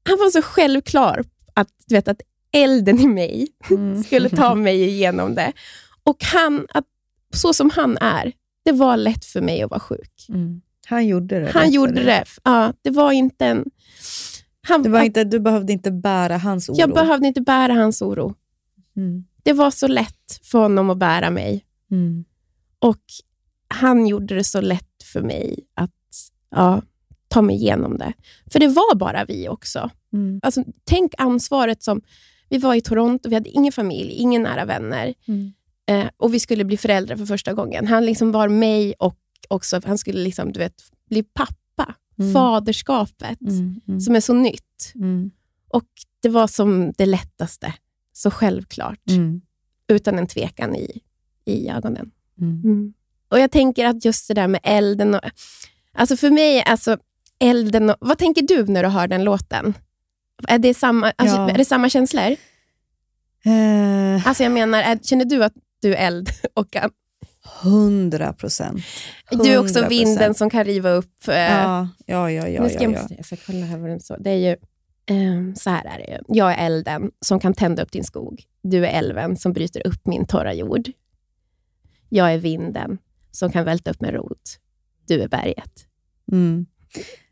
han 0.08 0.18
var 0.20 0.30
så 0.30 0.42
självklar 0.42 1.24
att, 1.54 1.68
du 1.88 1.96
vet, 1.96 2.08
att 2.08 2.22
elden 2.52 3.00
i 3.00 3.08
mig 3.08 3.48
Mm. 3.70 4.04
skulle 4.04 4.30
ta 4.30 4.56
mig 4.56 4.84
igenom 4.84 5.36
det. 5.36 5.54
Och 6.04 6.24
han, 6.24 6.68
att, 6.74 6.86
så 7.34 7.54
som 7.54 7.70
han 7.70 7.98
är, 7.98 8.32
det 8.66 8.72
var 8.72 8.98
lätt 8.98 9.26
för 9.26 9.42
mig 9.42 9.62
att 9.62 9.70
vara 9.72 9.80
sjuk. 9.80 10.26
Mm. 10.30 10.62
Han 10.88 11.08
gjorde 11.08 11.40
det. 11.40 11.52
Han 11.52 11.72
gjorde 11.72 11.94
dig. 11.94 12.06
det. 12.06 12.26
Ja, 12.44 12.74
det 12.82 12.90
var 12.90 13.12
inte 13.12 13.46
en... 13.46 13.66
Han, 14.68 14.84
Det 14.84 14.90
var 14.90 15.04
inte, 15.04 15.24
du 15.24 15.40
behövde 15.40 15.74
inte 15.74 15.92
bära 15.92 16.38
hans 16.38 16.70
oro. 16.70 16.76
jag 16.78 16.94
behövde 16.94 17.28
inte 17.28 17.42
bära 17.42 17.74
hans 17.74 18.02
oro. 18.02 18.34
Mm. 18.98 19.26
Det 19.44 19.54
var 19.54 19.72
så 19.72 19.88
lätt 19.88 20.40
för 20.44 20.60
honom 20.60 20.90
att 20.90 20.98
bära 20.98 21.30
mig. 21.30 21.66
Mm. 21.92 22.26
Och 22.80 23.02
han 23.68 24.08
gjorde 24.08 24.36
det 24.36 24.44
så 24.44 24.62
lätt 24.62 25.04
för 25.04 25.22
mig 25.22 25.60
att 25.74 25.92
ja, 26.52 26.82
ta 27.28 27.42
mig 27.42 27.56
igenom 27.56 27.98
det. 27.98 28.14
För 28.52 28.60
det 28.60 28.68
var 28.68 28.96
bara 28.96 29.26
vi 29.26 29.50
också. 29.50 29.90
Mm. 30.14 30.40
Alltså, 30.44 30.64
tänk 30.84 31.14
ansvaret 31.18 31.84
som... 31.84 32.02
Vi 32.50 32.58
var 32.58 32.76
i 32.76 32.82
Toronto, 32.82 33.30
vi 33.30 33.36
hade 33.36 33.50
ingen 33.50 33.72
familj, 33.72 34.12
ingen 34.12 34.44
nära 34.44 34.66
vänner. 34.66 35.14
Mm. 35.28 35.54
Eh, 35.90 36.10
och 36.18 36.34
vi 36.34 36.40
skulle 36.40 36.66
bli 36.66 36.78
föräldrar 36.78 37.16
för 37.16 37.26
första 37.26 37.54
gången. 37.54 37.88
Han 37.88 38.06
liksom 38.06 38.32
var 38.32 38.48
mig 38.48 38.94
och 39.00 39.18
också, 39.50 39.82
han 39.86 39.98
skulle 39.98 40.20
liksom, 40.24 40.52
du 40.52 40.60
vet, 40.60 40.74
bli 41.10 41.24
pappa. 41.24 41.96
Mm. 42.20 42.34
Faderskapet, 42.34 43.42
Mm. 43.42 43.82
Mm. 43.88 44.00
som 44.00 44.16
är 44.16 44.20
så 44.20 44.34
nytt. 44.34 44.92
Mm. 44.96 45.32
Och 45.70 45.86
det 46.22 46.30
var 46.30 46.48
som 46.48 46.92
det 46.98 47.06
lättaste. 47.06 47.74
Så 48.14 48.32
självklart. 48.32 49.02
Utan 49.88 50.20
en 50.20 50.28
tvekan 50.28 50.76
i, 50.76 51.02
i 51.46 51.70
ögonen. 51.70 52.12
Och 53.30 53.40
Jag 53.40 53.52
tänker 53.52 53.86
att 53.86 54.06
just 54.06 54.28
det 54.28 54.34
där 54.34 54.48
med 54.48 54.60
elden. 54.64 55.16
Och, 55.16 55.22
alltså 55.94 56.18
för 56.18 56.30
mig, 56.32 56.64
alltså 56.64 56.98
elden 57.40 57.90
och, 57.90 57.96
vad 58.00 58.18
tänker 58.18 58.42
du 58.42 58.66
när 58.66 58.84
du 58.84 58.90
hör 58.90 59.08
den 59.08 59.24
låten? 59.24 59.74
Är 60.48 60.60
det 60.60 60.74
samma, 60.74 61.14
alltså, 61.16 61.36
Ja. 61.36 61.50
är 61.50 61.58
det 61.58 61.66
samma 61.66 61.90
känslor? 61.90 62.36
Eh, 63.46 64.28
Alltså 64.28 64.44
jag 64.44 64.52
menar, 64.52 64.80
är, 64.82 64.98
känner 65.04 65.26
du 65.26 65.44
att 65.44 65.54
du 65.82 65.96
är 65.96 66.08
eld? 66.08 66.30
Och 66.54 66.76
att, 66.76 66.92
100 67.64 68.34
procent. 68.34 68.82
du 69.32 69.50
är 69.50 69.58
också 69.60 69.88
vinden 69.88 70.34
som 70.34 70.50
kan 70.50 70.64
riva 70.64 70.90
upp. 70.90 71.28
eh, 71.28 71.36
Ja, 71.36 71.88
ja, 72.06 72.32
ja. 72.32 72.48
ja, 72.48 72.64
nu 72.64 72.70
ska 72.70 72.84
ja, 72.84 72.92
ja. 72.92 73.08
jag 73.18 73.26
ska 73.26 73.36
kolla 73.46 73.66
här 73.66 73.78
vad 73.78 73.90
den 73.90 74.00
så. 74.00 74.18
Det 74.20 74.30
är 74.30 74.36
ju, 74.50 74.56
ehm, 75.06 75.56
så 75.56 75.70
här 75.70 75.86
är 75.86 75.98
det 75.98 76.12
ju. 76.12 76.36
Jag 76.38 76.54
är 76.54 76.66
elden 76.66 77.12
som 77.26 77.40
kan 77.40 77.54
tända 77.54 77.84
upp 77.84 77.92
din 77.92 78.04
skog. 78.04 78.44
Du 78.64 78.86
är 78.88 79.00
älven 79.00 79.38
som 79.38 79.54
bryter 79.54 79.88
upp 79.88 80.08
min 80.08 80.26
torra 80.28 80.54
jord. 80.54 80.92
Jag 82.10 82.34
är 82.34 82.38
vinden 82.38 82.98
som 83.32 83.52
kan 83.52 83.66
välta 83.66 83.92
upp 83.92 84.04
en 84.04 84.12
rot. 84.12 84.58
Du 85.08 85.22
är 85.22 85.28
berget. 85.28 85.72
Mm. 86.32 86.66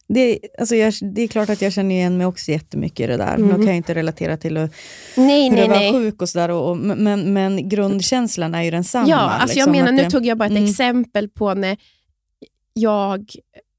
Det, 0.07 0.39
alltså 0.59 0.75
jag, 0.75 0.93
det 1.15 1.21
är 1.21 1.27
klart 1.27 1.49
att 1.49 1.61
jag 1.61 1.73
känner 1.73 1.95
igen 1.95 2.17
mig 2.17 2.27
också 2.27 2.51
jättemycket 2.51 2.99
i 2.99 3.07
det 3.07 3.17
där. 3.17 3.35
Mm. 3.35 3.47
Nu 3.47 3.53
kan 3.55 3.65
jag 3.67 3.75
inte 3.75 3.93
relatera 3.95 4.37
till 4.37 4.57
att, 4.57 4.71
Nej, 5.17 5.49
hur 5.49 5.55
nej, 5.57 5.67
nej. 5.67 5.91
sjuk 5.93 6.21
och 6.21 6.29
sådär, 6.29 6.49
och, 6.51 6.69
och, 6.69 6.77
men, 6.77 7.33
men 7.33 7.69
grundkänslan 7.69 8.55
är 8.55 8.63
ju 8.63 8.71
densamma. 8.71 9.09
Ja, 9.09 9.15
alltså 9.17 9.57
jag 9.57 9.67
liksom, 9.67 9.71
menar, 9.71 9.87
att 9.87 9.93
nu 9.95 10.03
det- 10.03 10.09
tog 10.09 10.25
jag 10.25 10.37
bara 10.37 10.45
ett 10.45 10.51
Mm. 10.51 10.63
exempel 10.65 11.29
på 11.29 11.53
när 11.53 11.77
jag 12.73 13.31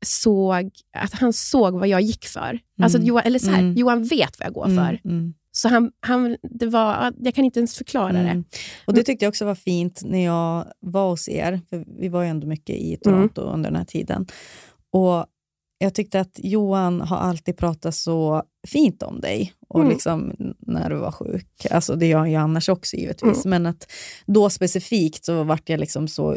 såg 0.05 0.71
att 0.93 1.13
han 1.15 1.33
såg 1.33 1.75
vad 1.75 1.89
jag 1.89 2.01
gick 2.01 2.25
för. 2.27 2.59
Alltså 2.83 2.99
Johan, 2.99 3.23
eller 3.25 3.39
så 3.39 3.51
här, 3.51 3.59
Mm. 3.59 3.75
Johan 3.75 4.05
vet 4.05 4.39
vad 4.39 4.47
jag 4.47 4.53
går 4.55 4.67
Mm, 4.67 4.77
för. 4.77 5.01
mm. 5.05 5.35
Så 5.53 5.69
han, 5.69 5.91
han, 6.01 6.37
det 6.43 6.67
var, 6.67 7.13
jag 7.19 7.35
kan 7.35 7.45
inte 7.45 7.61
ens 7.61 7.77
förklara 7.77 8.13
det. 8.13 8.19
Mm. 8.19 8.45
Och 8.87 8.95
Det 8.95 9.03
tyckte 9.03 9.25
jag 9.25 9.31
också 9.31 9.45
var 9.45 9.55
fint 9.55 10.03
när 10.05 10.25
jag 10.25 10.67
var 10.81 11.09
hos 11.11 11.29
er. 11.29 11.61
För 11.71 11.85
vi 12.01 12.09
var 12.09 12.23
ju 12.23 12.29
ändå 12.29 12.47
mycket 12.47 12.77
i 12.77 12.97
Toronto 13.05 13.41
Mm. 13.43 13.55
under 13.55 13.71
den 13.71 13.77
här 13.77 13.85
tiden. 13.85 14.27
Och 14.93 15.27
Jag 15.79 15.95
tyckte 15.95 16.21
att 16.21 16.41
Johan 16.43 17.01
har 17.01 17.17
alltid 17.17 17.57
pratat 17.57 17.95
så 17.95 18.43
fint 18.69 19.03
om 19.03 19.21
dig. 19.21 19.53
Och 19.69 19.81
Mm. 19.81 19.93
liksom 19.93 20.33
när 20.59 20.91
du 20.91 20.97
var 20.97 21.13
sjuk. 21.13 21.67
Alltså 21.71 21.97
det 21.97 22.07
gör 22.07 22.19
han 22.19 22.31
ju 22.31 22.37
annars 22.37 22.69
också 22.69 22.97
givetvis. 22.97 23.45
Mm. 23.45 23.63
Men 23.63 23.71
att 23.71 23.93
då 24.27 24.51
specifikt 24.51 25.25
så 25.25 25.43
vart 25.45 25.69
jag 25.69 25.81
liksom 25.81 26.09
så 26.09 26.37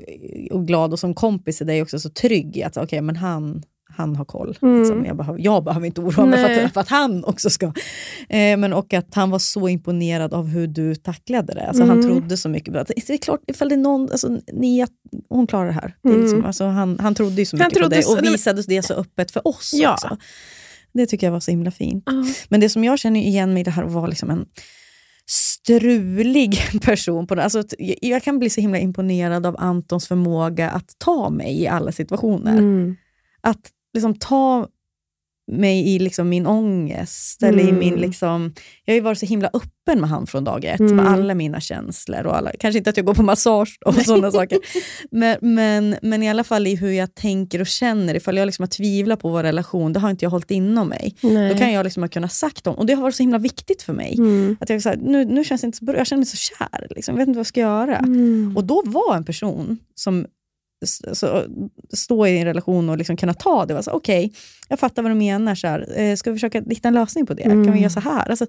och 0.52 0.68
glad 0.68 0.94
och 0.94 1.00
som 1.00 1.14
kompis 1.14 1.62
i 1.62 1.66
dig 1.66 1.82
också 1.82 2.00
så 2.00 2.10
trygg 2.10 2.58
i 2.58 2.64
att 2.64 2.78
okej, 2.78 3.02
men 3.02 3.16
han, 3.16 3.64
han 3.92 4.16
har 4.16 4.26
koll. 4.26 4.58
Mm. 4.62 4.80
Liksom. 4.80 5.06
Jag, 5.06 5.18
behöver, 5.18 5.40
jag 5.40 5.64
behöver 5.64 5.88
inte 5.88 6.02
oroa 6.02 6.26
mig 6.26 6.44
för 6.58 6.64
att, 6.66 6.74
för 6.74 6.82
att 6.82 6.90
han 6.90 7.24
också 7.24 7.50
ska. 7.50 7.66
Eh, 8.30 8.58
men 8.58 8.74
och 8.74 8.94
att 8.94 9.14
han 9.16 9.30
var 9.30 9.40
så 9.40 9.68
imponerad 9.70 10.34
av 10.34 10.48
hur 10.48 10.68
du 10.68 10.96
tacklade 10.96 11.54
det. 11.54 11.68
Alltså, 11.68 11.84
Han 11.84 11.92
Mm. 12.00 12.06
trodde 12.12 12.38
så 12.38 12.50
mycket 12.50 12.74
på 12.74 12.78
det. 12.80 12.86
Det 13.08 13.14
är 13.14 13.18
klart, 13.18 13.40
ifall 13.48 13.70
det 13.70 13.76
är 13.76 13.78
någon, 13.78 14.12
alltså, 14.12 14.38
Nia, 14.54 14.88
hon 15.30 15.48
klarar 15.48 15.66
det 15.66 15.72
här. 15.74 15.96
Det 16.04 16.10
Mm. 16.10 16.22
liksom, 16.22 16.46
alltså, 16.46 16.66
han, 16.66 17.00
han 17.00 17.16
trodde 17.16 17.36
ju 17.36 17.46
så 17.46 17.58
Han 17.58 17.66
mycket 17.68 17.84
på 17.84 17.90
dig 17.90 18.04
och 18.06 18.24
visade 18.24 18.62
det 18.68 18.84
så 18.86 18.94
öppet 18.94 19.32
för 19.32 19.48
oss 19.48 19.72
Ja. 19.74 19.94
också. 19.94 20.18
Det 20.94 21.06
tycker 21.06 21.28
jag 21.28 21.32
var 21.32 21.40
så 21.40 21.52
himla 21.52 21.72
fint. 21.72 22.04
Ja. 22.06 22.26
Men 22.50 22.60
det 22.60 22.70
som 22.70 22.84
jag 22.84 23.00
känner 23.00 23.20
igen 23.20 23.54
mig 23.54 23.62
i 23.62 23.64
det 23.64 23.72
här 23.72 23.84
vara 23.84 24.08
liksom 24.08 24.30
en 24.30 24.46
strulig 25.30 26.58
person. 26.82 27.28
På 27.28 27.36
det. 27.36 27.44
Alltså, 27.44 27.64
jag 28.02 28.24
kan 28.24 28.40
bli 28.40 28.50
så 28.50 28.62
himla 28.62 28.80
imponerad 28.80 29.46
av 29.46 29.56
Antons 29.60 30.08
förmåga 30.08 30.70
att 30.70 30.90
ta 30.98 31.30
mig 31.30 31.62
i 31.62 31.68
alla 31.68 31.92
situationer. 31.92 32.58
Mm. 32.58 32.96
Att 33.42 33.60
liksom 33.94 34.16
ta 34.16 34.68
mig 35.52 35.96
i 35.96 36.00
liksom 36.00 36.30
min 36.30 36.46
ångest. 36.48 37.44
Eller 37.44 37.60
i 37.60 37.70
Mm. 37.70 37.80
min 37.80 37.96
liksom, 37.96 38.54
jag 38.86 38.94
har 38.94 38.96
ju 38.96 39.02
varit 39.02 39.18
så 39.20 39.26
himla 39.26 39.48
öppen 39.54 40.02
med 40.02 40.10
han 40.10 40.28
från 40.28 40.44
dag 40.44 40.66
ett. 40.66 40.80
Mm. 40.80 40.96
Med 40.96 41.08
alla 41.08 41.36
mina 41.36 41.60
känslor. 41.60 42.26
Och 42.26 42.38
alla, 42.38 42.52
kanske 42.60 42.78
inte 42.78 42.90
att 42.90 42.98
jag 42.98 43.06
går 43.06 43.14
på 43.14 43.24
massage 43.24 43.78
och 43.86 43.96
sådana 43.96 44.32
saker. 44.32 44.58
Men, 45.12 45.38
men, 45.42 45.96
men 46.02 46.24
i 46.24 46.30
alla 46.30 46.44
fall 46.44 46.68
i 46.68 46.76
hur 46.76 46.92
jag 46.92 47.16
tänker 47.16 47.62
och 47.62 47.68
känner. 47.68 48.16
Ifall 48.16 48.38
jag 48.38 48.46
liksom 48.46 48.64
har 48.64 48.68
tvivlat 48.68 49.20
på 49.20 49.30
vår 49.30 49.44
relation, 49.44 49.94
det 49.94 50.00
har 50.00 50.10
inte 50.10 50.26
jag 50.26 50.30
hållit 50.30 50.52
inom 50.52 50.88
mig. 50.90 51.16
Nej. 51.22 51.54
Då 51.54 51.58
kan 51.58 51.72
jag 51.74 51.84
liksom 51.84 52.04
ha 52.04 52.08
kunnat 52.08 52.34
sagt 52.34 52.64
dem. 52.64 52.76
Och 52.76 52.86
det 52.86 52.94
har 52.94 53.02
varit 53.04 53.16
så 53.16 53.24
himla 53.24 53.38
viktigt 53.38 53.82
för 53.82 53.94
mig. 53.94 54.16
Mm. 54.18 54.58
Att 54.60 54.70
jag, 54.70 54.82
så 54.82 54.90
här, 54.90 54.98
nu, 55.02 55.26
nu 55.26 55.44
känns 55.44 55.62
det 55.62 55.66
inte 55.66 55.78
så 55.78 55.86
bra, 55.86 55.98
jag 55.98 56.08
känner 56.08 56.20
mig 56.20 56.26
så 56.26 56.38
kär. 56.38 56.88
Liksom. 56.96 57.14
Jag 57.16 57.20
vet 57.20 57.28
inte 57.28 57.38
vad 57.38 57.42
jag 57.42 57.48
ska 57.48 57.60
göra. 57.60 57.98
Mm. 57.98 58.54
Och 58.58 58.64
då 58.64 58.82
var 58.86 59.16
en 59.16 59.26
person 59.26 59.78
som 59.96 60.26
så, 61.14 61.44
stå 61.94 62.28
i 62.28 62.38
en 62.38 62.46
relation 62.46 62.90
och 62.90 62.98
liksom 62.98 63.18
kunna 63.18 63.34
ta 63.34 63.66
det. 63.66 63.82
Okej, 63.92 64.34
jag 64.70 64.80
fattar 64.80 65.02
vad 65.02 65.12
du 65.12 65.16
menar. 65.16 65.56
Så 65.56 65.68
här, 65.68 66.00
eh, 66.00 66.16
ska 66.16 66.32
vi 66.32 66.36
försöka 66.36 66.62
hitta 66.70 66.88
en 66.88 66.94
lösning 66.94 67.26
på 67.26 67.34
det? 67.34 67.44
Kan 67.44 67.62
vi 67.62 67.68
Mm. 67.68 67.80
göra 67.80 67.90
så 67.90 68.00
här? 68.00 68.30
Alltså, 68.30 68.46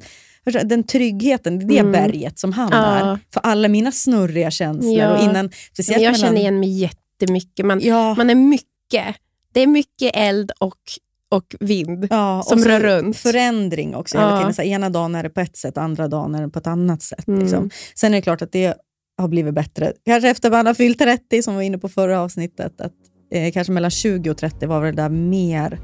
den 0.65 0.83
tryggheten, 0.85 1.67
det 1.69 1.75
är 1.77 1.81
Mm. 1.81 1.93
berget 1.93 2.39
som 2.39 2.53
han 2.53 2.69
Ja. 2.73 2.85
är. 2.87 3.19
För 3.33 3.41
alla 3.41 3.69
mina 3.69 3.93
snurriga 3.93 4.51
känslor. 4.51 4.99
Ja. 4.99 5.17
Och 5.17 5.23
innan, 5.23 5.33
Men 5.35 5.51
speciellt 5.73 6.03
jag 6.03 6.13
mellan, 6.13 6.27
känner 6.29 6.41
igen 6.41 6.61
mig 6.61 6.69
jättemycket. 6.79 7.67
Man, 7.67 7.81
Ja. 7.83 8.15
man 8.15 8.31
är 8.31 8.35
mycket. 8.35 9.17
Det 9.53 9.61
är 9.61 9.67
mycket 9.67 10.11
eld 10.15 10.53
och, 10.59 10.75
och 11.29 11.55
vind 11.61 12.07
Ja, 12.11 12.39
och 12.39 12.45
som 12.45 12.59
så 12.59 12.69
rör 12.69 12.81
runt. 12.81 13.17
Förändring 13.17 13.95
också. 13.95 14.19
Hela 14.19 14.31
Ja. 14.31 14.39
tiden. 14.39 14.55
Så 14.55 14.63
ena 14.63 14.91
dagen 14.91 15.15
är 15.15 15.23
det 15.23 15.31
på 15.31 15.41
ett 15.41 15.57
sätt, 15.57 15.79
andra 15.79 16.09
dagen 16.09 16.35
är 16.35 16.43
det 16.43 16.49
på 16.49 16.59
ett 16.59 16.67
annat 16.67 17.03
sätt. 17.03 17.29
Mm. 17.29 17.41
Liksom. 17.41 17.71
Sen 17.95 18.13
är 18.15 18.19
det 18.19 18.23
klart 18.23 18.43
att 18.43 18.53
det 18.53 18.75
har 19.21 19.29
blivit 19.29 19.55
bättre. 19.55 19.93
Kanske 20.05 20.31
efter 20.31 20.51
man 20.51 20.67
har 20.67 20.75
fyllt 20.75 20.99
30, 20.99 21.43
som 21.43 21.55
vi 21.55 21.57
var 21.57 21.63
inne 21.63 21.79
på 21.79 21.89
förra 21.89 22.21
avsnittet. 22.21 22.81
Att, 22.81 22.93
eh, 23.33 23.53
kanske 23.53 23.73
mellan 23.73 23.91
20 23.91 24.31
och 24.31 24.37
30 24.37 24.67
var 24.67 24.85
det 24.85 24.93
där 24.93 25.09
mer 25.09 25.79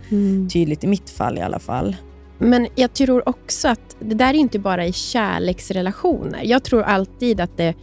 tydligt 0.49 0.85
i 0.85 0.87
mitt 0.87 1.11
fall 1.11 1.39
i 1.39 1.41
alla 1.41 1.59
fall. 1.59 1.97
Men 2.39 2.67
jag 2.75 2.93
tror 2.93 3.29
också 3.29 3.69
att 3.69 3.97
det 4.01 4.15
där 4.15 4.35
är 4.35 4.39
inte 4.39 4.59
bara 4.59 4.87
i 4.87 4.93
kärleksrelationer. 4.93 6.41
Jag 6.45 6.65
tror 6.65 6.83
alltid 6.83 7.41
att 7.41 7.57
det... 7.57 7.75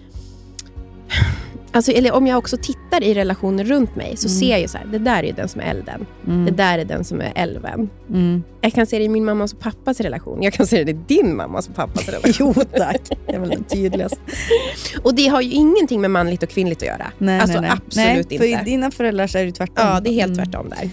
Alltså, 1.76 1.92
eller 1.92 2.12
om 2.12 2.28
jag 2.28 2.38
också 2.38 2.58
tittar 2.58 3.04
i 3.04 3.14
relationer 3.14 3.64
runt 3.64 3.96
mig 3.96 4.18
så 4.18 4.28
Mm. 4.28 4.40
ser 4.40 4.58
jag 4.58 4.70
så 4.70 4.78
här, 4.78 4.86
det 4.86 4.98
där 5.00 5.24
är 5.24 5.34
den 5.34 5.48
som 5.48 5.62
är 5.62 5.66
elden. 5.66 6.06
Mm. 6.28 6.46
Det 6.46 6.52
där 6.52 6.80
är 6.80 6.86
den 6.86 7.04
som 7.04 7.22
är 7.22 7.32
älven. 7.36 7.90
Mm. 8.10 8.44
Jag 8.62 8.74
kan 8.74 8.86
se 8.86 8.98
det 8.98 9.04
i 9.04 9.10
min 9.10 9.26
mammas 9.26 9.54
och 9.54 9.60
pappas 9.60 10.00
relation. 10.00 10.42
Jag 10.44 10.54
kan 10.54 10.68
se 10.68 10.84
det 10.84 10.92
i 10.92 10.94
din 11.08 11.36
mammas 11.36 11.68
och 11.68 11.76
pappas 11.76 12.10
relation. 12.10 12.32
Jo 12.58 12.64
tack, 12.78 13.02
det 13.28 13.34
är 13.36 13.40
väl 13.40 13.50
det 13.50 13.64
tydligaste. 13.76 14.18
Och 15.04 15.16
det 15.16 15.28
har 15.28 15.42
ju 15.42 15.52
ingenting 15.52 16.02
med 16.02 16.12
manligt 16.12 16.44
och 16.44 16.50
kvinnligt 16.50 16.82
att 16.82 16.88
göra. 16.88 17.12
Nej, 17.18 17.40
alltså 17.40 17.60
nej, 17.62 17.70
nej. 17.70 17.80
absolut 17.88 18.30
nej, 18.30 18.40
för 18.40 18.46
inte. 18.46 18.62
i 18.62 18.72
dina 18.72 18.92
föräldrar 18.92 19.36
är 19.36 19.46
det 19.46 19.52
tvärtom. 19.52 19.76
Ja, 19.88 20.00
det 20.00 20.10
är 20.10 20.14
helt 20.14 20.34
Mm. 20.34 20.46
tvärtom 20.46 20.70
där. 20.70 20.90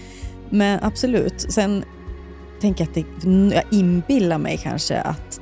Men 0.49 0.79
absolut. 0.81 1.41
Sen 1.51 1.83
tänker 2.61 2.83
jag 2.83 2.89
att 2.89 2.95
det, 3.23 3.55
jag 3.55 3.63
inbillar 3.79 4.37
mig 4.37 4.57
kanske 4.63 5.01
att 5.01 5.40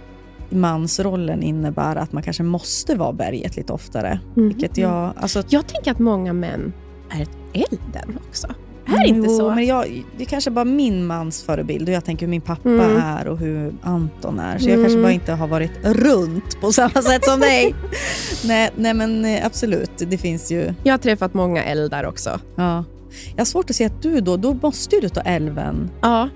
mansrollen 0.51 1.43
innebär 1.43 1.95
att 1.95 2.11
man 2.11 2.23
kanske 2.23 2.43
måste 2.43 2.95
vara 2.95 3.13
berget 3.13 3.55
lite 3.55 3.73
oftare. 3.73 4.19
Vilket 4.35 4.77
jag... 4.77 5.13
Alltså, 5.17 5.43
Jag 5.49 5.67
tänker 5.67 5.91
att 5.91 5.99
många 5.99 6.33
män 6.33 6.73
är 7.11 7.21
ett 7.21 7.29
elden 7.53 8.19
också. 8.29 8.47
Är 8.85 8.97
det 9.01 9.07
inte 9.07 9.29
så? 9.29 9.49
Men 9.55 9.65
jag, 9.65 10.03
det 10.17 10.23
är 10.23 10.27
kanske 10.27 10.51
bara 10.51 10.65
min 10.65 11.05
mans 11.05 11.43
förebild 11.43 11.89
och 11.89 11.95
jag 11.95 12.05
tänker 12.05 12.25
hur 12.25 12.31
min 12.31 12.41
pappa 12.41 12.69
Mm. 12.69 12.97
är 12.97 13.27
och 13.27 13.37
hur 13.37 13.73
Anton 13.81 14.39
är. 14.39 14.57
Så 14.57 14.65
jag 14.69 14.73
Mm. 14.73 14.85
kanske 14.85 15.01
bara 15.01 15.11
inte 15.11 15.31
har 15.33 15.47
varit 15.47 15.71
runt 15.83 16.61
på 16.61 16.71
samma 16.71 17.01
sätt 17.01 17.25
som 17.25 17.39
dig. 17.39 17.75
nej, 18.45 18.69
nej 18.75 18.93
men 18.93 19.25
eh, 19.25 19.45
absolut, 19.45 19.91
det 19.97 20.17
finns 20.17 20.51
ju... 20.51 20.73
Jag 20.83 20.93
har 20.93 20.97
träffat 20.97 21.33
många 21.33 21.63
eldar 21.63 22.03
också. 22.03 22.39
Ja. 22.55 22.83
Jag 23.31 23.37
har 23.37 23.45
svårt 23.45 23.69
att 23.69 23.75
se 23.75 23.85
att 23.85 24.01
du 24.01 24.21
då, 24.21 24.37
då 24.37 24.53
måste 24.61 24.95
ju 24.95 25.01
du 25.01 25.09
ta 25.09 25.21
älven. 25.21 25.89
Ja. 26.01 26.29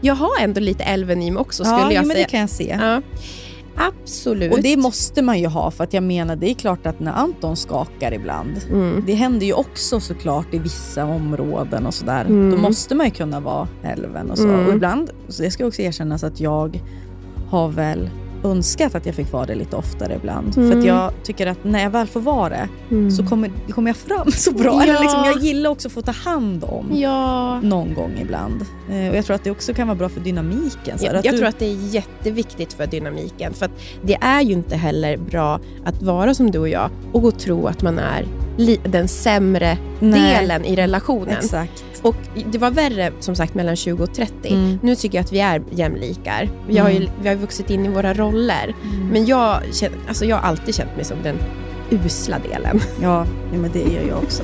Jag 0.00 0.14
har 0.14 0.30
ändå 0.40 0.60
lite 0.60 0.84
älven 0.84 1.22
i 1.22 1.30
mig 1.30 1.40
också 1.40 1.64
skulle 1.64 1.80
ja, 1.80 1.92
jag 1.92 2.06
men 2.06 2.14
säga. 2.16 2.24
det 2.26 2.30
kan 2.30 2.40
jag 2.40 2.50
se. 2.50 2.78
Ja. 2.80 3.02
Absolut. 3.76 4.52
Och 4.52 4.62
det 4.62 4.76
måste 4.76 5.22
man 5.22 5.38
ju 5.38 5.46
ha 5.46 5.70
för 5.70 5.84
att 5.84 5.92
jag 5.92 6.02
menar 6.02 6.36
det 6.36 6.50
är 6.50 6.54
klart 6.54 6.86
att 6.86 7.00
när 7.00 7.12
Anton 7.12 7.56
skakar 7.56 8.12
ibland, 8.14 8.60
Mm. 8.70 9.02
det 9.06 9.14
händer 9.14 9.46
ju 9.46 9.52
också 9.52 10.00
såklart 10.00 10.54
i 10.54 10.58
vissa 10.58 11.04
områden 11.04 11.86
och 11.86 11.94
sådär. 11.94 12.24
Mm. 12.24 12.50
Då 12.50 12.56
måste 12.56 12.94
man 12.94 13.06
ju 13.06 13.12
kunna 13.12 13.40
vara 13.40 13.68
älven 13.82 14.30
och 14.30 14.38
så. 14.38 14.48
Mm. 14.48 14.66
Och 14.66 14.72
ibland, 14.72 15.10
så 15.28 15.42
det 15.42 15.50
ska 15.50 15.66
också 15.66 15.82
erkännas 15.82 16.24
att 16.24 16.40
jag 16.40 16.82
har 17.48 17.68
väl 17.68 18.10
önskat 18.44 18.94
att 18.94 19.06
jag 19.06 19.14
fick 19.14 19.32
vara 19.32 19.46
det 19.46 19.54
lite 19.54 19.76
oftare 19.76 20.14
ibland. 20.14 20.54
För 20.54 20.62
Mm. 20.62 20.78
att 20.78 20.84
jag 20.84 21.12
tycker 21.22 21.46
att 21.46 21.64
när 21.64 21.82
jag 21.82 21.90
väl 21.90 22.06
får 22.06 22.20
vara 22.20 22.48
det 22.48 22.68
Mm. 22.90 23.10
så 23.10 23.26
kommer, 23.26 23.50
kommer 23.70 23.90
jag 23.90 23.96
fram 23.96 24.30
så 24.32 24.52
bra. 24.52 24.72
Ja. 24.72 24.82
Eller 24.82 25.00
liksom, 25.00 25.24
jag 25.24 25.38
gillar 25.38 25.70
också 25.70 25.88
att 25.88 25.92
få 25.92 26.02
ta 26.02 26.12
hand 26.12 26.64
om 26.64 26.86
Ja. 26.94 27.60
någon 27.60 27.94
gång 27.94 28.12
ibland. 28.22 28.62
Eh, 28.90 29.10
och 29.10 29.16
jag 29.16 29.24
tror 29.24 29.34
att 29.34 29.44
det 29.44 29.50
också 29.50 29.74
kan 29.74 29.86
vara 29.88 29.98
bra 29.98 30.08
för 30.08 30.20
dynamiken. 30.20 30.98
Så 30.98 31.04
Jag, 31.06 31.14
jag 31.14 31.34
du- 31.34 31.38
tror 31.38 31.48
att 31.48 31.58
det 31.58 31.66
är 31.66 31.94
jätteviktigt 31.94 32.72
för 32.72 32.86
dynamiken. 32.86 33.54
För 33.54 33.64
att 33.66 33.72
det 34.02 34.14
är 34.20 34.40
ju 34.40 34.52
inte 34.52 34.76
heller 34.76 35.16
bra 35.16 35.60
att 35.84 36.02
vara 36.02 36.34
som 36.34 36.50
du 36.50 36.58
och 36.58 36.68
jag 36.68 36.90
och 37.12 37.38
tro 37.38 37.66
att 37.66 37.82
man 37.82 37.98
är 37.98 38.26
den 38.84 39.08
sämre 39.08 39.78
Nej. 40.00 40.20
delen 40.40 40.64
i 40.64 40.76
relationen. 40.76 41.36
Exakt. 41.38 41.84
Och 42.02 42.16
Det 42.52 42.58
var 42.58 42.70
värre 42.70 43.12
som 43.20 43.34
sagt 43.36 43.54
mellan 43.54 43.76
20 43.76 44.02
och 44.02 44.14
30. 44.14 44.32
Mm. 44.48 44.78
Nu 44.82 44.96
tycker 44.96 45.18
jag 45.18 45.24
att 45.24 45.32
vi 45.32 45.40
är 45.40 45.62
jämlikar. 45.70 46.48
Vi 46.68 46.78
har, 46.78 46.90
ju, 46.90 46.96
Mm. 46.96 47.10
vi 47.22 47.28
har 47.28 47.34
vuxit 47.36 47.70
in 47.70 47.86
i 47.86 47.88
våra 47.88 48.14
roller. 48.14 48.74
Men 49.12 49.26
jag, 49.26 49.60
alltså 50.08 50.24
jag 50.24 50.36
har 50.36 50.48
alltid 50.48 50.74
känt 50.74 50.96
mig 50.96 51.04
som 51.04 51.16
den 51.22 51.36
usla 51.90 52.36
delen. 52.38 52.80
Ja, 53.02 53.26
ja, 53.52 53.58
men 53.58 53.70
det 53.72 53.78
gör 53.78 54.08
jag 54.08 54.18
också. 54.18 54.42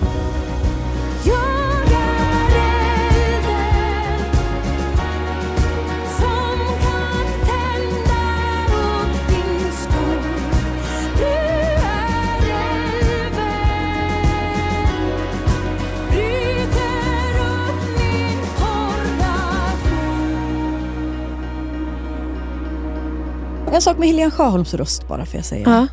En 23.73 23.83
sak 23.83 23.99
med 23.99 24.09
Helene 24.09 24.31
Sjöholms 24.31 24.75
röst 24.75 25.09
bara 25.09 25.27
får 25.27 25.37
jag 25.37 25.45
säga. 25.45 25.63
Ja. 25.67 25.87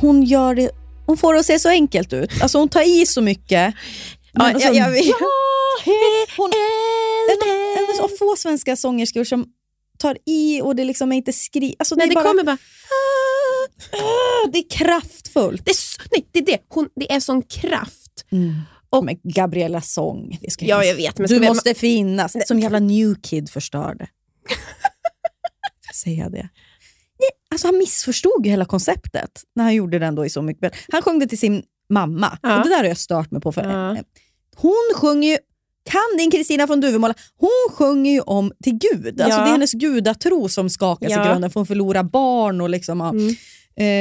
Hon 0.00 0.22
gör 0.22 0.54
det, 0.54 0.70
hon 1.06 1.16
får 1.16 1.34
det 1.34 1.40
att 1.40 1.46
se 1.46 1.58
så 1.58 1.68
enkelt 1.68 2.12
ut. 2.12 2.42
Alltså 2.42 2.58
hon 2.58 2.68
tar 2.68 3.00
i 3.02 3.06
så 3.06 3.20
mycket. 3.22 3.74
Ja, 4.32 4.42
Men 4.44 4.54
alltså, 4.54 4.68
jag- 4.68 4.96
jag. 4.98 5.04
Ja, 5.06 5.14
hon, 6.36 6.50
en, 7.30 7.94
en 7.98 8.04
av 8.04 8.08
få 8.18 8.34
svenska 8.38 8.76
sångerskor 8.76 9.24
som 9.24 9.46
tar 9.98 10.18
i 10.26 10.60
och 10.62 10.76
det 10.76 10.84
liksom 10.84 11.12
är 11.12 11.16
inte 11.16 11.32
skri... 11.32 11.74
Alltså 11.78 11.94
Nej, 11.94 12.08
det, 12.08 12.14
det 12.14 12.20
är 12.20 12.24
bara, 12.24 12.30
kommer 12.30 12.44
bara... 12.44 12.58
Ah, 13.92 14.48
det 14.52 14.58
är 14.58 14.70
kraftfullt. 14.70 15.64
Det 15.64 15.70
är, 15.70 15.76
nej, 16.12 16.28
det 16.32 16.38
är 16.38 16.46
det. 16.46 16.58
Hon, 16.68 16.88
det 16.96 17.12
är 17.12 17.20
sån 17.20 17.42
kraft. 17.42 18.24
Och 18.90 19.04
med 19.04 19.20
Gabriellas 19.22 19.92
sång. 19.92 20.38
Det 20.42 20.50
ska 20.50 20.64
Ja, 20.66 20.84
jag 20.84 20.94
vet, 20.94 21.18
men 21.18 21.28
du 21.28 21.40
måste 21.40 21.74
finnas. 21.74 22.36
Som 22.46 22.60
jävla 22.60 22.78
new 22.78 23.14
kid 23.22 23.50
förstörde. 23.50 24.08
Får 24.48 25.86
jag 25.86 25.94
säga 25.94 26.28
det? 26.28 26.48
Alltså 27.50 27.68
han 27.68 27.78
missförstod 27.78 28.44
ju 28.46 28.50
hela 28.50 28.64
konceptet 28.64 29.42
när 29.54 29.64
han 29.64 29.74
gjorde 29.74 29.98
den 29.98 30.14
då 30.14 30.26
i 30.26 30.30
Så 30.30 30.42
mycket 30.42 30.60
bättre. 30.60 30.78
Han 30.92 31.02
sjöng 31.02 31.18
det 31.18 31.26
till 31.26 31.38
sin 31.38 31.62
mamma. 31.90 32.38
Ja. 32.42 32.56
Och 32.58 32.62
det 32.64 32.68
där 32.70 32.76
har 32.78 32.84
jag 32.84 32.98
stört 32.98 33.30
mig 33.30 33.40
på. 33.40 33.52
För 33.52 33.62
Ja. 33.62 33.96
Hon 34.56 34.92
sjunger 34.96 35.28
ju 35.32 35.38
kan 35.90 36.18
din 36.18 36.30
Kristina 36.30 36.66
från 36.66 36.80
Duvemåla, 36.80 37.14
hon 37.36 37.74
sjunger 37.76 38.12
ju 38.12 38.20
om 38.20 38.52
till 38.62 38.72
Gud. 38.78 39.20
Alltså 39.20 39.38
Ja. 39.38 39.44
Det 39.44 39.48
är 39.50 39.52
hennes 39.52 39.72
gudatro 39.72 40.48
som 40.48 40.70
skakas 40.70 41.12
Ja. 41.12 41.24
i 41.24 41.28
grunden, 41.28 41.50
för 41.50 41.60
hon 41.60 41.66
förlorar 41.66 42.02
barn. 42.02 42.60
och 42.60 42.68
liksom. 42.70 43.00
Mm. 43.00 43.28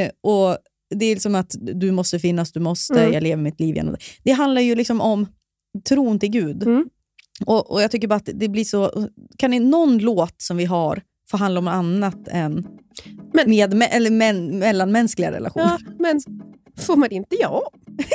eh, 0.05 0.11
och 0.23 0.57
Det 0.95 1.05
är 1.05 1.15
som 1.19 1.35
att 1.35 1.55
du 1.59 1.91
måste 1.91 2.19
finnas, 2.19 2.51
du 2.51 2.59
måste, 2.59 2.93
Mm. 2.99 3.13
jag 3.13 3.23
lever 3.23 3.43
mitt 3.43 3.59
liv 3.59 3.75
genom 3.75 3.93
det. 3.93 3.99
Det 4.23 4.31
handlar 4.31 4.61
ju 4.61 4.75
liksom 4.75 5.01
om 5.01 5.25
tron 5.89 6.19
till 6.19 6.29
Gud. 6.29 6.63
Mm. 6.63 6.89
Och, 7.45 7.71
och 7.71 7.81
Jag 7.81 7.91
tycker 7.91 8.07
bara 8.07 8.15
att 8.15 8.29
det 8.33 8.47
blir 8.49 8.63
så... 8.63 9.07
Kan 9.37 9.51
det 9.51 9.59
någon 9.59 9.97
låt 9.97 10.41
som 10.41 10.57
vi 10.57 10.65
har 10.65 11.01
få 11.31 11.37
handla 11.37 11.59
om 11.59 11.67
annat 11.67 12.27
än 12.27 12.67
Men- 13.33 13.49
med, 13.49 13.73
me, 13.73 13.85
eller 13.85 14.09
men, 14.11 14.59
mellanmänskliga 14.59 15.31
relationer? 15.31 15.77
Ja, 15.85 15.91
men 15.99 16.21
får 16.79 16.95
man 16.95 17.11
inte 17.11 17.35
om? 17.45 17.61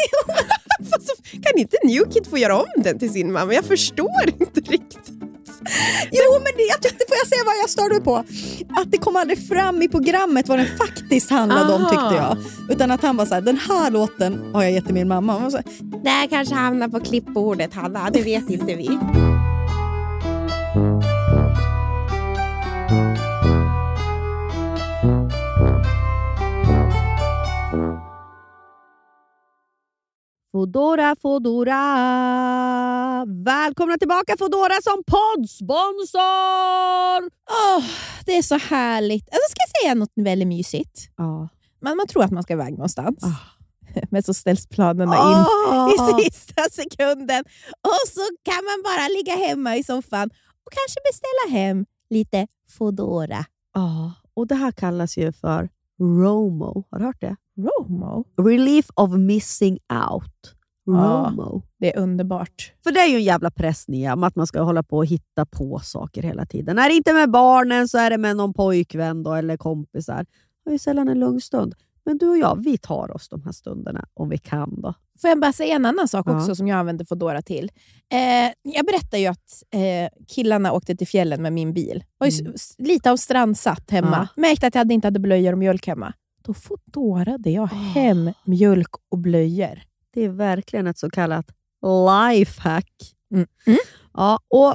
Alltså, 0.94 1.12
kan 1.32 1.58
inte 1.58 1.76
New 1.84 2.10
Kid 2.12 2.26
få 2.26 2.38
göra 2.38 2.58
om 2.58 2.66
den 2.76 2.98
till 2.98 3.10
sin 3.12 3.32
mamma? 3.32 3.54
Jag 3.54 3.64
förstår 3.64 4.22
inte 4.40 4.60
riktigt. 4.60 5.10
Jo, 6.12 6.32
men 6.32 6.52
det, 6.56 6.62
jag 6.68 6.82
tyckte, 6.82 7.04
får 7.08 7.16
jag 7.16 7.26
säga 7.26 7.42
vad 7.46 7.54
jag 7.62 7.70
störde 7.70 8.00
på? 8.00 8.16
Att 8.80 8.90
det 8.92 8.98
kom 8.98 9.16
aldrig 9.16 9.48
fram 9.48 9.82
i 9.82 9.88
programmet 9.88 10.48
vad 10.48 10.58
den 10.58 10.66
faktiskt 10.78 11.30
handlade 11.30 11.72
om 11.74 11.82
Aha. 11.84 11.90
tyckte 11.90 12.14
jag. 12.16 12.36
Utan 12.76 12.90
att 12.90 13.02
han 13.02 13.16
var 13.16 13.26
så 13.26 13.34
här, 13.34 13.40
den 13.40 13.56
här 13.56 13.90
låten 13.90 14.54
har 14.54 14.62
jag 14.62 14.72
gett 14.72 14.84
till 14.84 14.94
min 14.94 15.08
mamma. 15.08 15.38
Var 15.38 15.50
så 15.50 15.56
här, 15.56 15.64
Det 16.04 16.10
här 16.10 16.26
kanske 16.26 16.54
hamnar 16.54 16.88
på 16.88 17.00
klippbordet, 17.00 17.74
Hanna. 17.74 18.10
Det 18.10 18.22
vet 18.22 18.50
inte 18.50 18.74
vi. 18.74 18.98
Fodora, 30.53 31.16
Fodora. 31.22 31.80
Välkomna 33.45 33.99
tillbaka 33.99 34.36
Fodora 34.38 34.74
som 34.82 35.03
poddsponsor! 35.07 36.20
Åh, 37.51 37.84
det 38.26 38.36
är 38.36 38.43
så 38.43 38.59
härligt. 38.59 39.24
Alltså, 39.24 39.51
ska 39.51 39.57
jag 39.66 39.82
säga 39.82 39.95
något 39.95 40.12
väldigt 40.14 40.49
mysigt? 40.49 41.09
Ja. 41.16 41.49
Man, 41.82 41.97
man 41.97 42.07
tror 42.07 42.24
att 42.24 42.30
man 42.30 42.43
ska 42.43 42.53
iväg 42.53 42.72
någonstans. 42.72 43.18
Men 44.11 44.22
så 44.22 44.34
ställs 44.34 44.66
planerna 44.66 45.16
Ah. 45.16 45.88
in 45.90 46.18
i 46.18 46.24
sista 46.30 46.62
sekunden. 46.70 47.45
Och 47.82 48.09
så 48.09 48.20
kan 48.43 48.64
man 48.64 48.82
bara 48.84 49.09
ligga 49.09 49.36
hemma 49.49 49.76
i 49.76 49.84
soffan 49.84 50.30
och 50.66 50.72
kanske 50.72 51.01
beställa 51.11 51.61
hem 51.61 51.84
lite 52.12 52.46
Foodora. 52.68 53.44
Ja, 53.74 54.12
och 54.34 54.46
det 54.46 54.54
här 54.54 54.72
kallas 54.72 55.18
ju 55.18 55.32
för 55.32 55.68
ROMO. 55.98 56.84
Har 56.90 56.98
du 56.98 57.04
hört 57.04 57.20
det? 57.20 57.36
Romo? 57.56 58.24
Relief 58.36 58.86
of 58.94 59.10
missing 59.10 59.78
out. 60.10 60.54
Ja. 60.84 60.92
ROMO. 60.92 61.62
Det 61.78 61.96
är 61.96 61.98
underbart. 61.98 62.72
För 62.84 62.92
det 62.92 63.00
är 63.00 63.08
ju 63.08 63.16
en 63.16 63.24
jävla 63.24 63.50
press 63.50 63.88
Nia, 63.88 64.12
om 64.12 64.24
att 64.24 64.36
man 64.36 64.46
ska 64.46 64.62
hålla 64.62 64.82
på 64.82 64.96
och 64.96 65.06
hitta 65.06 65.46
på 65.46 65.78
saker 65.78 66.22
hela 66.22 66.46
tiden. 66.46 66.78
Är 66.78 66.88
det 66.88 66.94
inte 66.94 67.12
med 67.12 67.30
barnen 67.30 67.88
så 67.88 67.98
är 67.98 68.10
det 68.10 68.18
med 68.18 68.36
någon 68.36 68.54
pojkvän 68.54 69.22
då, 69.22 69.34
eller 69.34 69.56
kompisar. 69.56 70.26
Det 70.64 70.70
är 70.70 70.72
ju 70.72 70.78
sällan 70.78 71.08
en 71.08 71.18
lugn 71.18 71.40
stund. 71.40 71.74
Men 72.05 72.18
du 72.18 72.28
och 72.28 72.38
jag, 72.38 72.64
vi 72.64 72.78
tar 72.78 73.11
oss 73.16 73.28
de 73.28 73.42
här 73.42 73.53
stunderna 73.53 74.07
om 74.14 74.28
vi 74.28 74.38
kan. 74.38 74.80
då. 74.80 74.94
Får 75.20 75.30
jag 75.30 75.40
bara 75.40 75.53
säga 75.53 75.74
en 75.76 75.86
annan 75.86 76.09
sak 76.09 76.26
Ja. 76.28 76.36
också 76.38 76.55
som 76.55 76.68
jag 76.68 76.78
använder 76.78 77.05
Foodora 77.05 77.42
till? 77.42 77.70
Eh, 78.12 78.53
jag 78.74 78.86
berättade 78.86 79.18
ju 79.18 79.26
att 79.26 79.62
eh, 79.74 80.24
killarna 80.28 80.72
åkte 80.72 80.96
till 80.96 81.07
fjällen 81.09 81.42
med 81.42 81.53
min 81.53 81.72
bil. 81.74 82.05
Var 82.18 82.26
ju 82.26 82.53
s- 82.55 82.74
lite 82.78 83.11
av 83.11 83.16
strandsatt 83.16 83.90
hemma. 83.90 84.28
Märkte 84.36 84.66
att 84.66 84.74
jag 84.74 84.80
hade 84.80 84.94
inte 84.94 85.07
hade 85.07 85.20
blöjor 85.20 85.53
och 85.53 85.59
mjölk 85.59 85.86
hemma. 85.86 86.12
Då 86.44 86.55
Foodora 86.55 87.38
det 87.38 87.50
jag 87.50 87.66
hem 87.66 88.30
mjölk 88.44 88.90
och 89.11 89.18
blöjor. 89.18 89.82
Det 90.14 90.24
är 90.24 90.28
verkligen 90.28 90.86
ett 90.86 90.98
så 90.98 91.11
kallat 91.11 91.46
lifehack. 92.30 92.92
Mm. 93.34 93.46
Ja, 94.14 94.38
och 94.48 94.74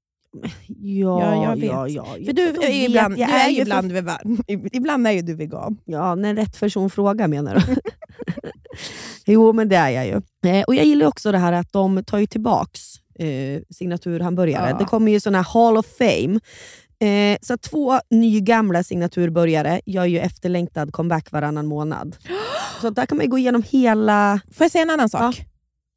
Ja, 0.67 1.35
Ja, 1.35 1.43
jag 1.43 1.55
vet. 1.55 1.65
ja, 1.65 1.87
ja. 1.87 2.05
För 2.25 2.33
du 2.33 2.41
Jag 2.41 2.63
är 2.63 2.73
ju 2.73 2.85
ibland, 2.85 3.15
du 3.15 3.23
är 3.23 3.49
ju 3.49 3.55
ju 3.55 3.55
för- 3.55 3.61
ibland, 3.61 3.91
vegan. 3.91 4.43
ibland 4.71 5.07
är 5.07 5.11
ju 5.11 5.21
du 5.21 5.33
vegan. 5.35 5.77
Ja, 5.85 6.15
när 6.15 6.35
rätt 6.35 6.59
person 6.59 6.89
frågar 6.89 7.27
menar 7.27 7.55
du? 7.55 7.75
jo, 9.25 9.53
men 9.53 9.69
det 9.69 9.75
är 9.75 9.89
jag 9.89 10.05
ju. 10.07 10.21
Eh, 10.51 10.63
och 10.63 10.75
Jag 10.75 10.85
gillar 10.85 11.07
också 11.07 11.31
det 11.31 11.37
här 11.37 11.53
att 11.53 11.71
de 11.73 12.03
tar 12.03 12.17
ju 12.17 12.25
tillbaks 12.25 12.81
eh, 13.19 13.61
signaturhamburgare. 13.69 14.69
Ja. 14.69 14.77
Det 14.77 14.85
kommer 14.85 15.11
ju 15.11 15.19
såna 15.19 15.37
här 15.41 15.53
Hall 15.53 15.77
of 15.77 15.85
Fame. 15.97 16.39
Eh, 16.99 17.37
så 17.41 17.57
två 17.57 17.99
nygamla 18.09 18.83
signaturbörjare 18.83 19.81
gör 19.85 20.05
ju 20.05 20.19
efterlängtad 20.19 20.93
comeback 20.93 21.31
varannan 21.31 21.65
månad. 21.67 22.15
Så 22.81 22.89
där 22.89 23.05
kan 23.05 23.17
man 23.17 23.25
ju 23.25 23.29
gå 23.31 23.37
igenom 23.37 23.63
hela... 23.69 24.39
Får 24.53 24.63
jag 24.65 24.71
säga 24.71 24.81
en 24.81 24.89
annan 24.89 25.09
sak? 25.09 25.41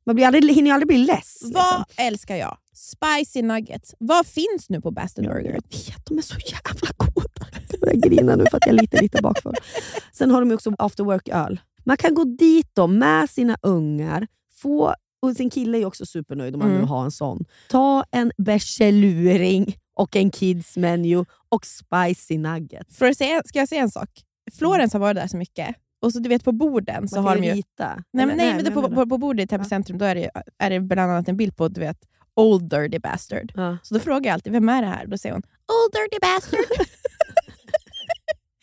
Man 0.06 0.14
blir 0.16 0.26
aldrig, 0.26 0.54
hinner 0.54 0.68
ju 0.70 0.74
aldrig 0.74 0.88
bli 0.88 0.98
less. 0.98 1.40
Vad 1.54 1.84
älskar 1.96 2.36
jag? 2.36 2.56
Spicy 2.74 3.42
nuggets. 3.42 3.94
Vad 3.98 4.26
finns 4.26 4.68
nu 4.68 4.80
på 4.80 4.90
Bastard 4.90 5.24
Burger? 5.24 5.44
Jag 5.44 5.52
vet, 5.52 6.06
de 6.06 6.18
är 6.18 6.22
så 6.22 6.36
jävla 6.38 6.88
goda. 6.96 7.46
Jag 7.70 7.80
börjar 7.80 7.94
grina 7.96 8.36
nu 8.36 8.44
för 8.50 8.56
att 8.56 8.66
jag 8.66 8.74
är 8.74 8.80
lite, 8.80 9.02
lite 9.02 9.22
bakfull. 9.22 9.54
Sen 10.12 10.30
har 10.30 10.40
de 10.40 10.52
också 10.54 10.72
after 10.78 11.04
work-öl. 11.04 11.60
Man 11.84 11.96
kan 11.96 12.14
gå 12.14 12.24
dit 12.24 12.70
då 12.72 12.86
med 12.86 13.30
sina 13.30 13.56
ungar, 13.62 14.26
få, 14.54 14.94
och 15.22 15.36
sin 15.36 15.50
kille 15.50 15.78
är 15.78 15.84
också 15.84 16.06
supernöjd 16.06 16.54
om 16.54 16.58
man 16.58 16.68
Mm. 16.70 16.80
nu 16.80 16.86
har 16.88 17.04
en 17.04 17.10
sån. 17.10 17.44
Ta 17.70 18.04
en 18.10 18.32
bärseluring 18.38 19.76
och 19.94 20.16
en 20.16 20.30
kids 20.30 20.76
menu 20.76 21.24
och 21.48 21.66
spicy 21.66 22.38
nuggets. 22.38 22.96
För 22.96 23.06
att 23.06 23.16
säga, 23.16 23.42
ska 23.44 23.58
jag 23.58 23.68
säga 23.68 23.82
en 23.82 23.90
sak? 23.90 24.08
Florens 24.58 24.92
har 24.92 25.00
varit 25.00 25.16
där 25.16 25.26
så 25.26 25.36
mycket. 25.36 25.76
Och 26.02 26.12
så 26.12 26.18
du 26.18 26.28
vet 26.28 26.44
på 26.44 26.52
borden 26.52 27.08
så 27.08 27.16
Man 27.16 27.24
har 27.24 27.36
de 27.36 27.44
ju 27.44 27.52
rita. 27.52 28.04
Nej, 28.12 28.26
men, 28.26 28.36
nej, 28.36 28.54
men 28.54 28.64
det, 28.64 28.70
men 28.70 28.82
på, 28.82 28.94
på, 28.94 29.06
på 29.08 29.18
bordet 29.18 29.44
i 29.44 29.46
Täby 29.46 29.64
centrum 29.64 29.98
då 29.98 30.04
är 30.04 30.14
det, 30.14 30.30
är 30.58 30.70
det 30.70 30.80
bland 30.80 31.10
annat 31.12 31.28
en 31.28 31.36
bild 31.36 31.56
på 31.56 31.68
du 31.68 31.80
vet, 31.80 31.98
Old 32.36 32.70
Dirty 32.70 32.98
Bastard. 32.98 33.52
Ja. 33.54 33.78
Så 33.82 33.94
då 33.94 34.00
frågar 34.00 34.30
jag 34.30 34.34
alltid, 34.34 34.52
vem 34.52 34.68
är 34.68 34.82
det 34.82 34.88
här? 34.88 35.06
Då 35.06 35.18
säger 35.18 35.32
hon, 35.32 35.42
Old 35.42 35.92
Dirty 35.92 36.18
Bastard. 36.20 36.86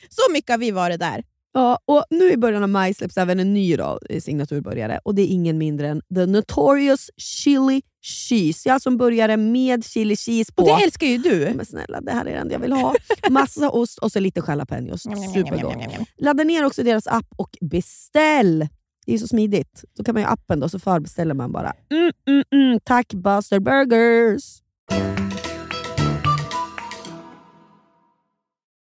så 0.09 0.31
mycket 0.31 0.49
har 0.51 0.57
vi 0.57 0.71
varit 0.71 0.99
där. 0.99 1.23
Ja, 1.53 1.79
och 1.85 2.03
nu 2.09 2.31
i 2.31 2.37
början 2.37 2.63
av 2.63 2.69
maj 2.69 2.93
släpps 2.93 3.17
även 3.17 3.39
en 3.39 3.53
ny 3.53 3.75
då, 3.75 3.99
eh, 4.09 4.21
signaturbörjare 4.21 4.99
och 5.03 5.15
det 5.15 5.21
är 5.21 5.27
ingen 5.27 5.57
mindre 5.57 5.87
än 5.87 6.01
The 6.15 6.25
Notorious 6.25 7.09
Chili 7.17 7.81
Cheese. 8.01 8.69
Jag 8.69 8.81
som 8.81 8.97
började 8.97 9.37
med 9.37 9.85
chili 9.85 10.15
cheese 10.15 10.53
på. 10.53 10.61
Och 10.61 10.67
det 10.67 10.83
älskar 10.83 11.07
ju 11.07 11.17
du. 11.17 11.53
Men 11.55 11.65
snälla, 11.65 12.01
det 12.01 12.11
här 12.11 12.25
är 12.25 12.33
det 12.33 12.39
enda 12.39 12.53
jag 12.53 12.59
vill 12.59 12.71
ha. 12.71 12.95
Massa 13.29 13.69
ost 13.69 13.99
och 13.99 14.11
så 14.11 14.19
lite 14.19 14.41
jalapenos. 14.47 15.01
Supergott. 15.33 15.75
Ladda 16.17 16.43
ner 16.43 16.65
också 16.65 16.83
deras 16.83 17.07
app 17.07 17.27
och 17.35 17.57
beställ. 17.61 18.67
Det 19.11 19.15
är 19.15 19.19
så 19.19 19.27
smidigt. 19.27 19.85
Då 19.97 20.03
kan 20.03 20.15
man 20.15 20.21
ju 20.21 20.27
appen 20.29 20.59
då, 20.59 20.69
så 20.69 20.79
förbeställer 20.79 21.33
man 21.33 21.51
bara. 21.51 21.73
Mm, 21.89 22.11
mm, 22.27 22.43
mm. 22.51 22.79
Tack 22.83 23.13
Buster 23.13 23.59
Burgers! 23.59 24.61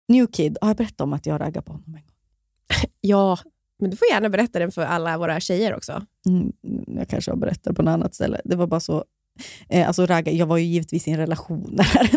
New 0.07 0.28
Kid, 0.28 0.57
har 0.61 0.67
jag 0.67 0.78
berättat 0.78 1.01
om 1.01 1.13
att 1.13 1.25
jag 1.25 1.41
raggar 1.41 1.61
på 1.61 1.71
honom 1.71 1.88
en 1.88 1.93
gång? 1.93 2.91
Ja, 3.01 3.39
men 3.80 3.89
du 3.89 3.97
får 3.97 4.07
gärna 4.07 4.30
berätta 4.30 4.59
den 4.59 4.71
för 4.71 4.82
alla 4.82 5.17
våra 5.17 5.39
tjejer 5.39 5.75
också. 5.75 6.05
Mm, 6.30 6.51
jag 6.88 7.07
kanske 7.07 7.32
har 7.32 7.38
berättat 7.38 7.75
på 7.75 7.82
något 7.82 7.91
annat 7.91 8.15
ställe. 8.15 8.41
Det 8.45 8.55
var 8.55 8.67
bara 8.67 8.80
så... 8.80 9.05
Eh, 9.69 9.88
alltså 9.88 10.05
ragga, 10.05 10.32
jag 10.32 10.45
var 10.45 10.57
ju 10.57 10.65
givetvis 10.65 11.07
i 11.07 11.11
en 11.11 11.17
relation 11.17 11.69
när 11.71 12.09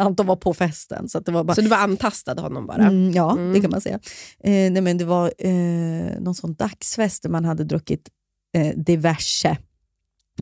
Anton 0.00 0.26
var 0.26 0.36
på 0.36 0.54
festen. 0.54 1.08
Så 1.08 1.18
att 1.18 1.26
det 1.26 1.32
var 1.32 1.44
bara, 1.44 1.54
Så 1.54 1.60
du 1.60 1.68
bara 1.68 1.80
antastade 1.80 2.42
honom 2.42 2.66
bara? 2.66 2.82
Mm, 2.86 3.12
ja, 3.12 3.32
Mm. 3.32 3.52
det 3.52 3.60
kan 3.60 3.70
man 3.70 3.80
säga. 3.80 3.94
Eh, 4.44 4.50
nej, 4.72 4.80
men 4.80 4.98
det 4.98 5.04
var 5.04 5.32
eh, 5.38 6.20
någon 6.20 6.34
sån 6.34 6.54
dagsfest 6.54 7.22
där 7.22 7.30
man 7.30 7.44
hade 7.44 7.64
druckit 7.64 8.08
eh, 8.56 8.76
diverse. 8.76 9.48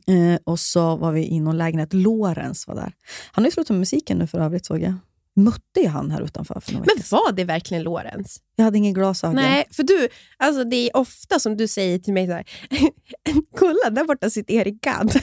Eh, 0.07 0.39
och 0.45 0.61
så 0.61 0.97
var 0.97 1.13
vi 1.13 1.27
i 1.29 1.41
någon 1.41 1.59
lägenhet. 1.59 1.93
Lorentz 1.93 2.67
var 2.67 2.75
där. 2.75 2.93
Han 3.33 3.45
har 3.45 3.49
ju 3.49 3.53
slutat 3.53 3.71
med 3.71 3.79
musiken 3.79 4.19
nu 4.19 4.27
för 4.27 4.39
övrigt 4.41 4.67
såg 4.67 4.83
jag. 4.83 4.95
Mötte 5.37 5.81
ju 5.81 5.89
han 5.89 6.11
här 6.11 6.21
utanför 6.23 6.61
för 6.61 6.73
några 6.73 6.85
Men 6.87 7.03
var 7.11 7.33
det 7.33 7.45
verkligen 7.45 7.83
Lorentz? 7.83 8.37
Jag 8.57 8.65
hade 8.65 8.79
ingen 8.79 8.95
glasögon. 8.95 9.37
Nej, 9.37 9.65
för 9.71 9.83
du, 9.83 10.09
alltså 10.37 10.65
det 10.65 10.77
är 10.77 10.97
ofta 10.97 11.39
som 11.41 11.57
du 11.57 11.69
säger 11.69 11.99
till 11.99 12.13
mig 12.15 12.27
så 12.27 12.33
här, 12.33 12.45
kolla 13.59 13.91
där 13.91 14.05
borta 14.05 14.31
sitter 14.31 14.55
Erik 14.55 14.81
Gadd. 14.81 15.11
Typ 15.13 15.23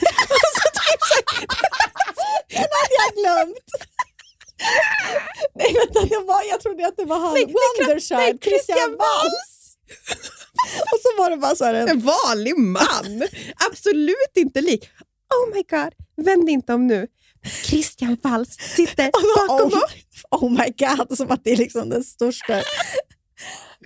Den 2.48 2.58
hade 2.58 2.94
jag 2.98 3.14
glömt! 3.22 3.56
Nej, 5.54 5.74
vänta, 5.74 6.14
det 6.14 6.24
var, 6.26 6.42
jag 6.50 6.60
trodde 6.60 6.86
att 6.86 6.96
det 6.96 7.04
var 7.04 7.18
han. 7.18 7.34
Nej, 7.34 7.44
Wonderchild, 7.44 8.18
nej, 8.20 8.38
Christian 8.42 8.96
Walls. 8.98 9.76
och 10.92 10.98
så 11.02 11.22
var 11.22 11.30
det 11.30 11.36
bara 11.36 11.56
så 11.56 11.64
här 11.64 11.74
en 11.74 11.88
En 11.88 12.00
vanlig 12.00 12.58
man! 12.58 13.28
Absolut 13.70 14.32
inte 14.34 14.60
lik. 14.60 14.88
Oh 15.34 15.54
my 15.54 15.62
god, 15.70 16.24
vänd 16.26 16.50
inte 16.50 16.74
om 16.74 16.86
nu. 16.86 17.06
Christian 17.64 18.16
Walls 18.22 18.56
sitter 18.58 19.10
bakom 19.48 19.78
oh, 19.78 19.84
oh 20.30 20.50
my 20.50 20.74
god, 20.78 21.16
som 21.16 21.30
att 21.30 21.44
det 21.44 21.52
är 21.52 21.56
liksom 21.56 21.88
den 21.88 22.04
största. 22.04 22.62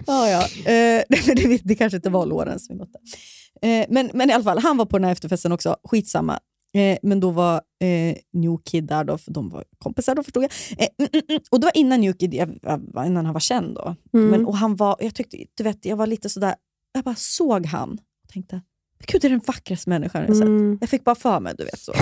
ja, 0.06 0.28
ja. 0.28 0.70
Eh, 0.72 1.04
det, 1.08 1.60
det, 1.64 1.74
kanske 1.74 1.96
inte 1.96 2.10
var 2.10 2.26
Lorenz. 2.26 2.70
Eh, 2.70 3.86
men, 3.88 4.10
men 4.14 4.30
i 4.30 4.32
alla 4.32 4.44
fall, 4.44 4.58
han 4.58 4.76
var 4.76 4.86
på 4.86 4.98
den 4.98 5.04
här 5.04 5.12
efterfesten 5.12 5.52
också. 5.52 5.76
Skitsamma. 5.84 6.38
Eh, 6.74 6.98
men 7.02 7.20
då 7.20 7.30
var 7.30 7.54
eh, 7.80 8.16
New 8.32 8.56
Kid 8.64 8.84
där, 8.84 9.04
då, 9.04 9.18
för 9.18 9.30
de 9.32 9.48
var 9.48 9.64
kompisar 9.78 10.14
då 10.14 10.22
förstod 10.22 10.42
jag. 10.44 10.50
Eh, 10.78 10.88
mm, 10.98 11.10
mm, 11.12 11.22
mm. 11.28 11.40
Och 11.50 11.60
det 11.60 11.64
var 11.64 11.76
innan 11.76 12.00
New 12.00 12.12
Kid, 12.12 12.34
jag, 12.34 12.58
jag- 12.62 13.06
innan 13.06 13.24
han 13.24 13.32
var 13.32 13.40
känd. 13.40 13.74
då. 13.74 13.96
Mm. 14.14 14.28
Men, 14.30 14.46
och 14.46 14.56
han 14.56 14.76
var, 14.76 14.96
jag 15.00 15.14
tyckte, 15.14 15.36
du 15.54 15.64
vet, 15.64 15.84
jag 15.84 15.96
var 15.96 16.06
lite 16.06 16.28
sådär, 16.28 16.54
jag 16.92 17.04
bara 17.04 17.14
såg 17.14 17.66
han 17.66 17.92
och 18.22 18.28
tänkte, 18.32 18.60
gud 19.06 19.20
det 19.20 19.26
är 19.28 19.30
den 19.30 19.40
vackraste 19.46 19.90
människan 19.90 20.24
jag 20.26 20.36
sett. 20.36 20.44
Mm. 20.46 20.78
Jag 20.80 20.90
fick 20.90 21.04
bara 21.04 21.14
för 21.14 21.40
mig, 21.40 21.54
du 21.58 21.64
vet 21.64 21.78
så. 21.80 21.92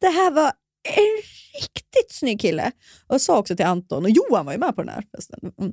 Det 0.00 0.06
här 0.08 0.30
var 0.30 0.52
en 0.88 1.22
riktigt 1.62 2.12
snygg 2.12 2.40
kille. 2.40 2.72
Och 3.06 3.14
jag 3.14 3.20
sa 3.20 3.38
också 3.38 3.56
till 3.56 3.66
Anton, 3.66 4.04
och 4.04 4.10
Johan 4.10 4.46
var 4.46 4.52
ju 4.52 4.58
med 4.58 4.74
på 4.76 4.82
den 4.82 4.94
här 4.94 5.04
festen. 5.16 5.52
Mm. 5.60 5.72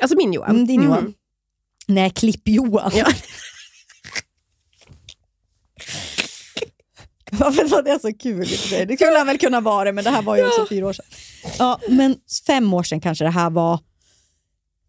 Alltså 0.00 0.16
min 0.16 0.32
Johan. 0.32 0.66
Din. 0.66 0.82
Johan. 0.82 1.14
Nej, 1.88 2.10
klipp-Johan. 2.10 2.90
Ja. 2.94 3.06
Varför 7.40 7.64
var 7.68 7.82
det 7.82 7.98
så 8.00 8.12
kul? 8.12 8.48
Det 8.88 8.96
skulle 9.00 9.18
han 9.18 9.26
väl 9.26 9.38
kunna 9.38 9.60
vara, 9.60 9.92
men 9.92 10.04
det 10.04 10.10
här 10.10 10.22
var 10.22 10.36
ju 10.36 10.46
också 10.46 10.66
fyra 10.68 10.86
år 10.86 10.92
sedan. 10.92 11.06
Ja, 11.58 11.80
men 11.88 12.16
fem 12.46 12.74
år 12.74 12.82
sedan 12.82 13.00
kanske 13.00 13.24
det 13.24 13.30
här 13.30 13.50
var. 13.50 13.80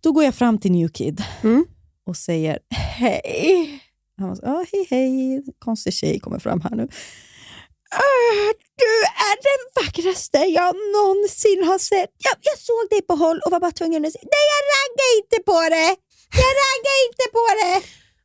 Då 0.01 0.11
går 0.11 0.23
jag 0.23 0.35
fram 0.35 0.57
till 0.59 0.71
New 0.71 0.87
Kid 0.89 1.23
Mm. 1.43 1.65
och 2.05 2.17
säger 2.17 2.59
hej. 2.69 3.79
Han 4.17 4.27
var 4.29 4.35
så, 4.35 4.45
ah, 4.45 4.65
hej 4.71 4.87
hej, 4.89 5.43
konstig 5.59 5.93
tjej 5.93 6.19
kommer 6.19 6.39
fram 6.39 6.61
här 6.61 6.69
nu. 6.75 6.83
"Ah, 7.91 8.53
Du 8.83 8.93
är 9.29 9.35
den 9.49 9.61
vackraste 9.85 10.37
jag 10.37 10.75
någonsin 10.97 11.59
har 11.69 11.79
sett. 11.79 12.11
Jag, 12.27 12.35
jag 12.49 12.57
såg 12.69 12.83
dig 12.89 13.01
på 13.01 13.13
håll 13.23 13.39
och 13.45 13.51
var 13.51 13.59
bara 13.59 13.71
tvungen 13.71 14.05
att 14.05 14.11
säga, 14.11 14.23
nej 14.35 14.45
jag 14.53 14.61
raggar 14.75 15.09
inte 15.19 15.37
på 15.51 15.59
det. 15.75 15.89
Jag 16.41 16.51
raggar 16.63 16.97
inte 17.07 17.25
på 17.37 17.45
det. 17.61 17.75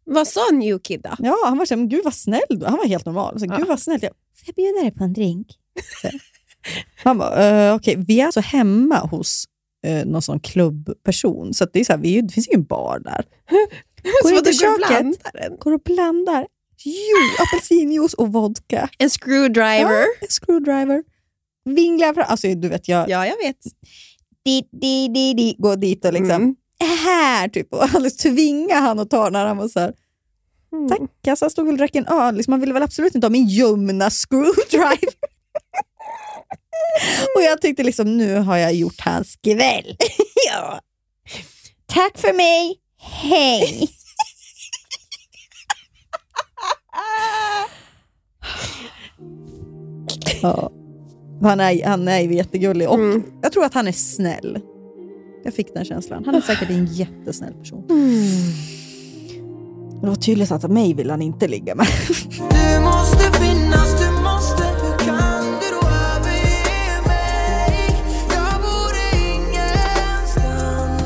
Vad 0.05 0.29
sa 0.29 0.41
New 0.53 0.79
Kid 0.79 1.01
då? 1.03 1.11
Ja, 1.19 1.37
han 1.45 1.59
var 1.59 1.67
så 1.67 1.75
här, 1.75 1.79
men 1.79 1.89
gud 1.89 2.05
vad 2.05 2.15
snäll 2.15 2.41
du 2.49 2.65
är." 2.65 2.69
Han 2.69 2.79
var 2.79 2.87
helt 2.87 3.07
normal. 3.07 3.41
Så, 3.41 3.47
Gud 3.47 3.67
vad 3.67 3.81
snäll. 3.81 3.99
Jag, 4.03 4.11
Får 4.13 4.45
jag 4.47 4.55
bjuda 4.55 4.81
dig 4.81 4.91
på 4.91 5.05
en 5.05 5.13
drink? 5.13 5.47
Så. 6.03 6.09
Han 7.05 7.19
bara, 7.19 7.69
uh, 7.71 7.77
okej, 7.77 8.05
vi 8.07 8.21
är 8.21 8.27
alltså 8.27 8.41
hemma 8.41 8.99
hos 8.99 9.45
uh, 9.87 10.05
någon 10.05 10.23
sån 10.23 10.41
klubbperson. 10.41 11.55
Så 11.55 11.65
att 11.65 11.73
det, 11.73 11.81
är 11.81 11.85
så 11.85 11.93
här, 11.93 12.01
vi, 12.01 12.09
är 12.09 12.13
ju- 12.13 12.23
det 12.23 12.33
finns 12.33 12.49
ingen 12.49 12.65
bar 12.65 12.99
där. 12.99 13.25
Så 14.23 14.29
in 14.29 14.35
vad 14.35 14.45
till 14.45 14.57
du 14.57 14.67
går 14.67 14.75
och 14.75 14.81
köket. 14.81 14.89
blandar 15.01 15.33
den? 15.49 15.57
Går 15.59 15.73
och 15.73 15.81
blandar 15.85 16.47
jo, 16.85 17.45
apelsinjuice 17.47 18.15
och 18.15 18.33
vodka. 18.33 18.89
En 18.99 19.11
screwdriver. 19.11 19.81
Ja, 20.01 20.05
en 20.21 20.29
screwdriver. 20.29 21.03
Vinglar 21.65 22.15
fram. 22.15 22.25
Alltså 22.29 22.49
du 22.55 22.69
vet, 22.69 22.89
jag 22.89 23.09
Ja, 23.09 23.27
jag 23.27 23.37
vet. 23.37 23.57
di, 24.45 24.63
di, 24.81 25.09
di, 25.09 25.35
di, 25.35 25.55
går 25.59 25.77
dit 25.77 26.05
och 26.05 26.13
liksom, 26.13 26.31
Mm 26.43 26.55
här! 26.85 27.49
Typ. 27.49 27.72
Och 27.72 27.83
alldeles 27.83 28.12
liksom 28.12 28.35
tvinga 28.35 28.80
han 28.80 28.99
att 28.99 29.11
ta 29.11 29.30
när 29.30 29.47
han 29.47 29.57
var 29.57 29.68
så 29.68 29.80
här, 29.80 29.95
mm. 30.72 30.89
tack, 30.89 31.01
alltså, 31.28 31.45
han 31.45 31.51
stod 31.51 31.66
väl 31.66 31.74
och 31.74 31.78
drack 31.78 31.97
en 31.97 32.07
öl. 32.07 32.37
Liksom, 32.37 32.53
han 32.53 32.61
ville 32.61 32.72
väl 32.72 32.83
absolut 32.83 33.14
inte 33.14 33.26
ha 33.26 33.30
min 33.30 33.49
ljumna 33.49 34.11
screwdriver. 34.11 34.99
och 37.37 37.43
jag 37.43 37.61
tyckte 37.61 37.83
liksom, 37.83 38.18
nu 38.18 38.37
har 38.37 38.57
jag 38.57 38.74
gjort 38.74 39.01
hans 39.01 39.37
kväll. 39.37 39.97
ja. 40.49 40.80
Tack 41.87 42.18
för 42.18 42.33
mig, 42.33 42.76
hej! 42.99 43.89
ja. 50.43 50.72
Han 51.43 51.61
är, 51.61 51.87
han 51.87 52.09
är 52.09 52.20
jättegullig 52.20 52.89
och 52.89 52.95
mm. 52.95 53.22
jag 53.43 53.53
tror 53.53 53.64
att 53.64 53.74
han 53.74 53.89
är 53.89 53.93
snäll. 53.93 54.61
Jag 55.45 55.55
fick 55.55 55.74
den 55.74 55.84
känslan. 55.84 56.24
Han 56.24 56.34
är 56.34 56.40
säkert 56.40 56.70
en 56.70 56.86
jättesnäll 56.86 57.53
person. 57.53 57.84
Mm. 57.90 58.53
Det 60.01 60.07
var 60.09 60.14
tydligt 60.14 60.53
att 60.53 60.70
mig 60.70 60.95
vill 60.95 61.11
han 61.11 61.22
inte 61.22 61.49
ligga 61.49 61.74
med. 61.74 61.86
Du 62.38 62.80
måste 62.80 63.32
finnas, 63.40 64.01
du 64.01 64.11
måste 64.22 64.64
Hur 64.64 64.99
kan 64.99 65.45
du 65.45 65.66
då 65.70 65.88
överge 65.88 67.03
mig? 67.07 67.97
Jag 68.28 68.59
vore 68.61 69.05
ingenstans 69.34 71.03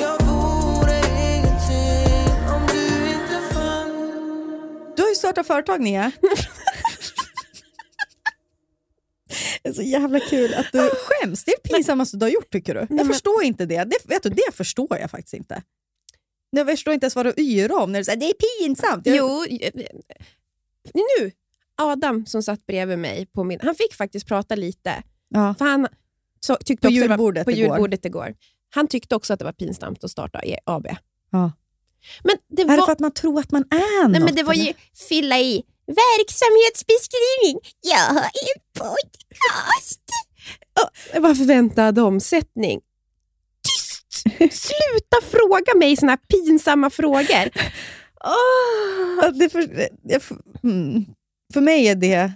Jag 0.00 0.26
vore 0.26 0.98
ingenting 1.34 2.34
om 2.54 2.62
du 2.72 2.86
inte 3.08 3.54
fanns 3.54 4.96
Du 4.96 5.02
har 5.02 5.08
ju 5.08 5.14
startat 5.14 5.46
företag 5.46 5.80
Nia. 5.80 6.12
så 9.82 9.88
jävla 9.88 10.20
kul 10.20 10.54
att 10.54 10.66
du 10.72 10.78
skäms. 10.90 11.44
Det 11.44 11.50
är 11.52 11.56
det 11.62 11.68
pinsammaste 11.74 12.16
du 12.16 12.24
har 12.24 12.30
gjort 12.30 12.50
tycker 12.52 12.74
du. 12.74 12.96
Jag 12.96 13.06
förstår 13.06 13.42
inte 13.42 13.66
det. 13.66 13.84
Det, 13.84 13.96
vet 14.04 14.22
du, 14.22 14.28
det 14.28 14.52
förstår 14.54 14.98
jag 14.98 15.10
faktiskt 15.10 15.34
inte. 15.34 15.62
Jag 16.50 16.66
förstår 16.66 16.94
inte 16.94 17.04
ens 17.04 17.16
vad 17.16 17.26
du 17.26 17.34
yrar 17.42 17.76
om 17.82 17.92
när 17.92 17.98
du 18.00 18.04
säger 18.04 18.18
det 18.20 18.26
är 18.26 18.66
pinsamt. 18.66 19.06
Jag, 19.06 19.16
Jo, 19.16 19.44
eh, 19.60 19.72
nu. 20.94 21.30
Adam 21.76 22.26
som 22.26 22.42
satt 22.42 22.66
bredvid 22.66 22.98
mig, 22.98 23.26
på 23.26 23.44
min, 23.44 23.58
han 23.62 23.74
fick 23.74 23.94
faktiskt 23.94 24.26
prata 24.26 24.54
lite. 24.54 25.02
Ja. 25.28 25.54
För 25.58 25.64
han 25.64 25.88
så, 26.40 26.56
tyckte 26.56 26.88
På 26.88 26.88
också 26.88 27.00
det 27.00 27.08
var- 27.08 27.14
julbordet 27.14 27.44
på 27.44 27.50
igår. 27.50 27.62
julbordet 27.62 28.04
igår. 28.04 28.34
Han 28.70 28.86
tyckte 28.86 29.16
också 29.16 29.32
att 29.32 29.38
det 29.38 29.44
var 29.44 29.52
pinsamt 29.52 30.04
att 30.04 30.10
starta 30.10 30.40
E- 30.42 30.58
AB. 30.66 30.86
Ja. 31.30 31.52
Men 32.24 32.36
det 32.48 32.62
Är 32.62 32.66
var, 32.66 32.76
det 32.76 32.82
för 32.82 32.92
att 32.92 33.00
man 33.00 33.10
tror 33.12 33.40
att 33.40 33.50
man 33.50 33.62
är 33.70 34.08
nej, 34.08 34.18
något? 34.20 34.24
men 34.24 34.34
det 34.34 34.42
var 34.42 34.54
ju 34.54 34.72
fylla 35.08 35.38
i 35.38 35.62
verksamhetsbeskrivning. 35.88 37.60
Jag 37.80 38.14
har 38.14 38.24
en 38.24 38.60
podcast. 38.78 40.04
Oh, 40.80 41.20
vad 41.20 41.38
förväntad 41.38 41.98
omsättning? 41.98 42.80
Tyst! 43.62 44.22
Sluta 44.38 45.16
fråga 45.30 45.74
mig 45.78 45.96
såna 45.96 46.12
här 46.12 46.18
pinsamma 46.28 46.90
frågor. 46.90 47.50
Ja, 48.20 49.30
det 49.30 49.48
för, 49.48 49.88
jag, 50.02 50.22
mm. 50.62 51.04
för 51.52 51.60
mig 51.60 51.88
är 51.88 51.94
det, 51.94 52.32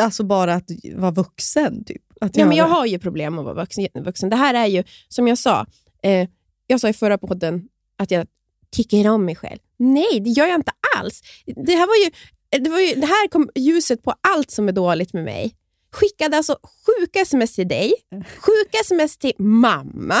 alltså 0.00 0.24
bara 0.24 0.54
att 0.54 0.70
vara 0.94 1.10
vuxen. 1.10 1.84
Typ. 1.84 2.02
Att 2.20 2.36
Ja, 2.36 2.46
men 2.46 2.56
jag 2.56 2.68
har 2.68 2.86
ju 2.86 2.98
problem 2.98 3.38
att 3.38 3.44
vara 3.44 3.54
vuxen. 3.54 3.88
vuxen. 3.94 4.30
Det 4.30 4.36
här 4.36 4.54
är 4.54 4.66
ju, 4.66 4.84
som 5.08 5.28
jag 5.28 5.38
sa, 5.38 5.66
eh, 6.02 6.28
jag 6.66 6.80
sa 6.80 6.88
i 6.88 6.92
förra 6.92 7.18
podden 7.18 7.68
att 7.98 8.10
jag 8.10 8.26
tycker 8.70 9.08
om 9.08 9.24
mig 9.24 9.36
själv. 9.36 9.58
Nej, 9.76 10.20
det 10.20 10.30
gör 10.30 10.46
jag 10.46 10.54
inte 10.54 10.72
alls. 10.96 11.22
Det 11.46 11.72
här, 11.72 11.86
var 11.86 12.04
ju, 12.04 12.10
det 12.50 12.70
var 12.70 12.80
ju, 12.80 12.94
det 12.94 13.06
här 13.06 13.28
kom 13.28 13.50
ljuset 13.54 14.02
på 14.02 14.14
allt 14.20 14.50
som 14.50 14.68
är 14.68 14.72
dåligt 14.72 15.12
med 15.12 15.24
mig. 15.24 15.54
Skickade 15.92 16.36
alltså 16.36 16.58
sjuka 16.86 17.20
sms 17.20 17.54
till 17.54 17.68
dig, 17.68 17.92
sjuka 18.38 18.78
sms 18.80 19.18
till 19.18 19.32
mamma, 19.38 20.16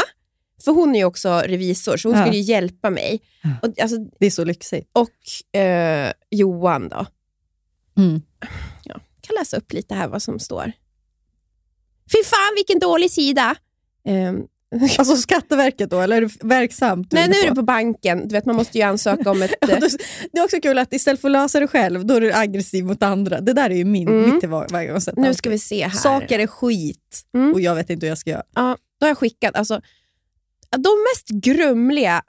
för 0.64 0.72
hon 0.72 0.94
är 0.94 0.98
ju 0.98 1.04
också 1.04 1.42
revisor, 1.44 1.96
så 1.96 2.08
hon 2.08 2.18
Ja. 2.18 2.24
skulle 2.26 2.38
hjälpa 2.38 2.90
mig. 2.90 3.20
Och, 3.62 3.80
alltså, 3.80 3.96
Det 4.20 4.26
är 4.26 4.30
så 4.30 4.44
lyxigt. 4.44 4.90
och 4.92 5.58
eh, 5.60 6.12
Johan 6.30 6.88
då. 6.88 7.06
Mm. 7.98 8.22
Ja, 8.84 8.94
jag 8.94 9.00
kan 9.20 9.34
läsa 9.38 9.56
upp 9.56 9.72
lite 9.72 9.94
här 9.94 10.08
vad 10.08 10.22
som 10.22 10.38
står. 10.38 10.72
Fy 12.12 12.24
fan 12.24 12.54
vilken 12.56 12.78
dålig 12.78 13.10
sida! 13.10 13.56
Ehm, 14.04 14.46
Alltså 14.98 15.16
Skatteverket 15.16 15.90
då, 15.90 16.00
eller 16.00 16.16
är 16.16 16.20
du 16.20 16.28
verksamt? 16.48 17.12
nej, 17.12 17.28
nu 17.28 17.34
är 17.34 17.48
du 17.48 17.54
på 17.54 17.62
banken. 17.62 18.28
Du 18.28 18.32
vet, 18.32 18.44
man 18.46 18.56
måste 18.56 18.78
ju 18.78 18.84
ansöka 18.84 19.30
om 19.30 19.42
ett... 19.42 19.54
Ja, 19.60 19.66
Det 20.32 20.38
är 20.38 20.44
också 20.44 20.56
kul 20.62 20.78
att 20.78 20.92
istället 20.92 21.20
för 21.20 21.28
att 21.28 21.32
lösa 21.32 21.60
det 21.60 21.66
själv, 21.68 22.06
då 22.06 22.14
är 22.14 22.20
du 22.20 22.32
aggressiv 22.32 22.84
mot 22.84 23.02
andra. 23.02 23.40
Det 23.40 23.52
där 23.52 23.70
är 23.70 23.74
ju 23.74 23.84
min, 23.84 24.08
Mm. 24.08 24.30
mitt 24.30 24.40
tillvägagångssätt. 24.40 25.16
nu 25.16 25.34
ska 25.34 25.50
vi 25.50 25.58
se 25.58 25.82
här. 25.84 25.90
Saker 25.98 26.38
är 26.38 26.46
skit 26.46 27.22
Mm. 27.34 27.52
och 27.52 27.60
jag 27.60 27.74
vet 27.74 27.90
inte 27.90 28.06
hur 28.06 28.10
jag 28.10 28.18
ska 28.18 28.30
göra. 28.30 28.42
Ja, 28.54 28.76
då 29.00 29.04
har 29.06 29.08
jag 29.10 29.18
skickat 29.18 29.56
alltså, 29.56 29.80
de 30.70 30.88
mest 31.12 31.28
grumliga 31.44 32.22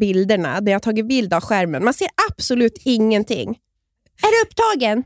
bilderna 0.00 0.60
där 0.60 0.72
jag 0.72 0.74
har 0.76 0.80
tagit 0.80 1.06
bild 1.08 1.34
av 1.34 1.40
skärmen. 1.42 1.84
Man 1.84 1.94
ser 1.94 2.08
absolut 2.30 2.78
ingenting. 2.84 3.48
Är 4.22 4.30
du 4.42 4.48
upptagen? 4.48 5.02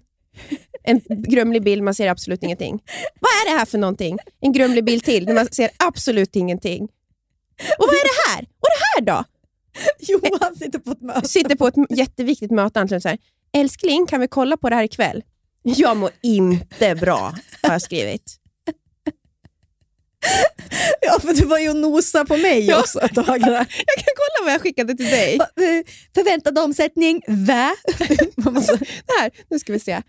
En 0.85 1.01
grumlig 1.09 1.63
bild, 1.63 1.83
man 1.83 1.95
ser 1.95 2.09
absolut 2.09 2.43
ingenting. 2.43 2.83
Vad 3.21 3.31
är 3.31 3.53
det 3.53 3.59
här 3.59 3.67
för 3.67 3.79
någonting? 3.79 4.19
En 4.41 4.53
grumlig 4.53 4.85
bild 4.85 5.05
till, 5.05 5.25
där 5.25 5.35
man 5.35 5.47
ser 5.47 5.71
absolut 5.77 6.37
ingenting. 6.37 6.83
Och 7.79 7.87
vad 7.87 7.95
är 7.95 8.05
det 8.05 8.31
här? 8.31 8.41
Och 8.43 8.69
det 8.69 8.85
här 8.95 9.01
då? 9.01 9.25
Johan 9.99 10.57
sitter 10.57 10.79
på 10.79 10.91
ett 10.91 11.01
möte. 11.01 11.29
Sitter 11.29 11.57
på 11.57 11.67
ett 11.67 11.75
jätteviktigt 11.91 12.51
möte 12.51 12.81
antagligen 12.81 13.01
så 13.01 13.09
här. 13.09 13.19
Älskling, 13.53 14.07
kan 14.07 14.21
vi 14.21 14.29
kolla 14.29 14.57
på 14.57 14.71
det 14.71 14.77
här 14.77 14.83
ikväll? 14.83 15.23
Jag 15.63 15.97
mår 15.97 16.11
inte 16.23 16.95
bra, 16.95 17.35
har 17.63 17.73
jag 17.73 17.83
skrivit. 17.83 18.41
Ja, 21.01 21.21
för 21.21 21.35
du 21.35 21.45
var 21.47 21.59
ju 21.59 21.69
och 21.71 21.77
nosa 21.77 22.25
på 22.25 22.37
mig 22.37 22.67
Ja. 22.67 22.81
också 22.81 23.01
ett 23.01 23.15
tag. 23.15 23.41
där. 23.41 23.51
Jag 23.87 23.97
kan 24.05 24.15
kolla 24.17 24.45
vad 24.45 24.53
jag 24.53 24.61
skickade 24.61 24.95
till 24.95 25.07
dig. 25.07 25.35
Eh, 25.35 25.85
Förväntad 26.15 26.59
omsättning? 26.59 27.23
Man 28.37 28.55
måste- 28.55 28.79
Här, 29.21 29.31
nu 29.51 29.59
ska 29.59 29.73
vi 29.73 29.79
se. 29.81 29.93
Eh, 29.93 30.03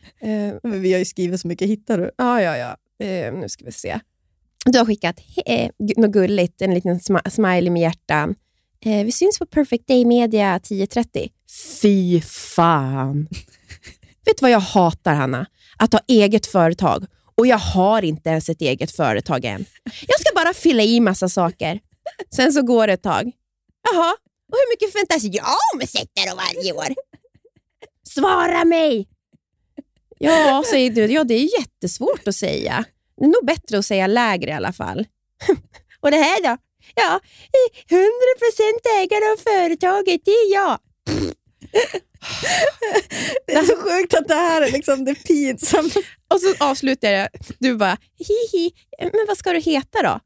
Men 0.63 0.81
vi 0.81 0.91
har 0.91 0.99
ju 0.99 1.05
skrivit 1.05 1.41
så 1.41 1.47
mycket, 1.47 1.67
hittar 1.67 1.97
du? 1.97 2.11
Ja, 2.17 2.41
ja, 2.41 2.57
ja. 2.57 2.77
Eh, 3.05 3.33
nu 3.33 3.49
ska 3.49 3.65
vi 3.65 3.71
se. 3.71 3.99
Du 4.65 4.77
har 4.79 4.85
skickat 4.85 5.15
något 5.97 6.11
gulligt, 6.11 6.61
en 6.61 6.73
liten 6.73 6.99
smiley 7.31 7.69
med 7.69 7.81
hjärtan. 7.81 8.35
Vi 8.83 9.11
syns 9.11 9.39
på 9.39 9.45
Perfect 9.45 9.87
Day 9.87 10.05
Media 10.05 10.57
10.30. 10.57 11.29
Fy 11.81 12.21
fan! 12.55 13.27
Vet 14.25 14.37
du 14.37 14.41
vad 14.41 14.51
jag 14.51 14.59
hatar, 14.59 15.13
Hanna? 15.13 15.45
Att 15.77 15.93
ha 15.93 15.99
eget 16.07 16.45
företag. 16.45 17.05
Och 17.37 17.47
jag 17.47 17.57
har 17.57 18.01
inte 18.01 18.29
ens 18.29 18.49
ett 18.49 18.61
eget 18.61 18.91
företag 18.91 19.45
än. 19.45 19.65
Jag 19.83 20.19
ska 20.19 20.29
bara 20.35 20.53
fylla 20.53 20.83
i 20.83 20.99
massa 20.99 21.29
saker. 21.29 21.79
Sen 22.35 22.53
så 22.53 22.61
går 22.61 22.87
det 22.87 22.93
ett 22.93 23.03
tag. 23.03 23.31
Jaha, 23.91 24.15
och 24.51 24.57
hur 24.57 24.73
mycket 24.73 24.91
förväntas 24.91 25.23
jag 25.23 25.55
omsätta 25.73 26.29
då 26.29 26.35
varje 26.35 26.73
år? 26.73 26.95
Svara 28.07 28.65
mig! 28.65 29.07
Ja, 30.19 30.63
säger 30.69 30.89
du. 30.89 31.05
Ja, 31.05 31.23
det 31.23 31.33
är 31.33 31.59
jättesvårt 31.59 32.27
att 32.27 32.35
säga. 32.35 32.85
Det 33.17 33.23
är 33.23 33.27
nog 33.27 33.45
bättre 33.45 33.77
att 33.77 33.85
säga 33.85 34.07
lägre 34.07 34.49
i 34.49 34.53
alla 34.53 34.73
fall. 34.73 35.07
Och 35.99 36.11
det 36.11 36.17
här 36.17 36.43
då? 36.43 36.57
Ja, 36.95 37.19
100% 37.89 37.99
ägare 39.01 39.31
av 39.31 39.37
företaget, 39.37 40.21
det 40.25 40.31
är 40.31 40.53
jag. 40.53 40.79
Det 43.47 43.53
är 43.53 43.63
så 43.63 43.75
sjukt 43.75 44.13
att 44.13 44.27
det 44.27 44.33
här 44.33 44.61
är 44.61 44.71
liksom 44.71 45.05
det 45.05 45.15
pinsammaste 45.15 45.99
och 46.33 46.41
så 46.41 46.65
avslutar 46.65 47.09
jag. 47.09 47.29
Du 47.59 47.75
bara, 47.77 47.97
hihi, 48.17 48.71
men 48.99 49.25
vad 49.27 49.37
ska 49.37 49.53
du 49.53 49.59
heta 49.59 50.03
då? 50.03 50.19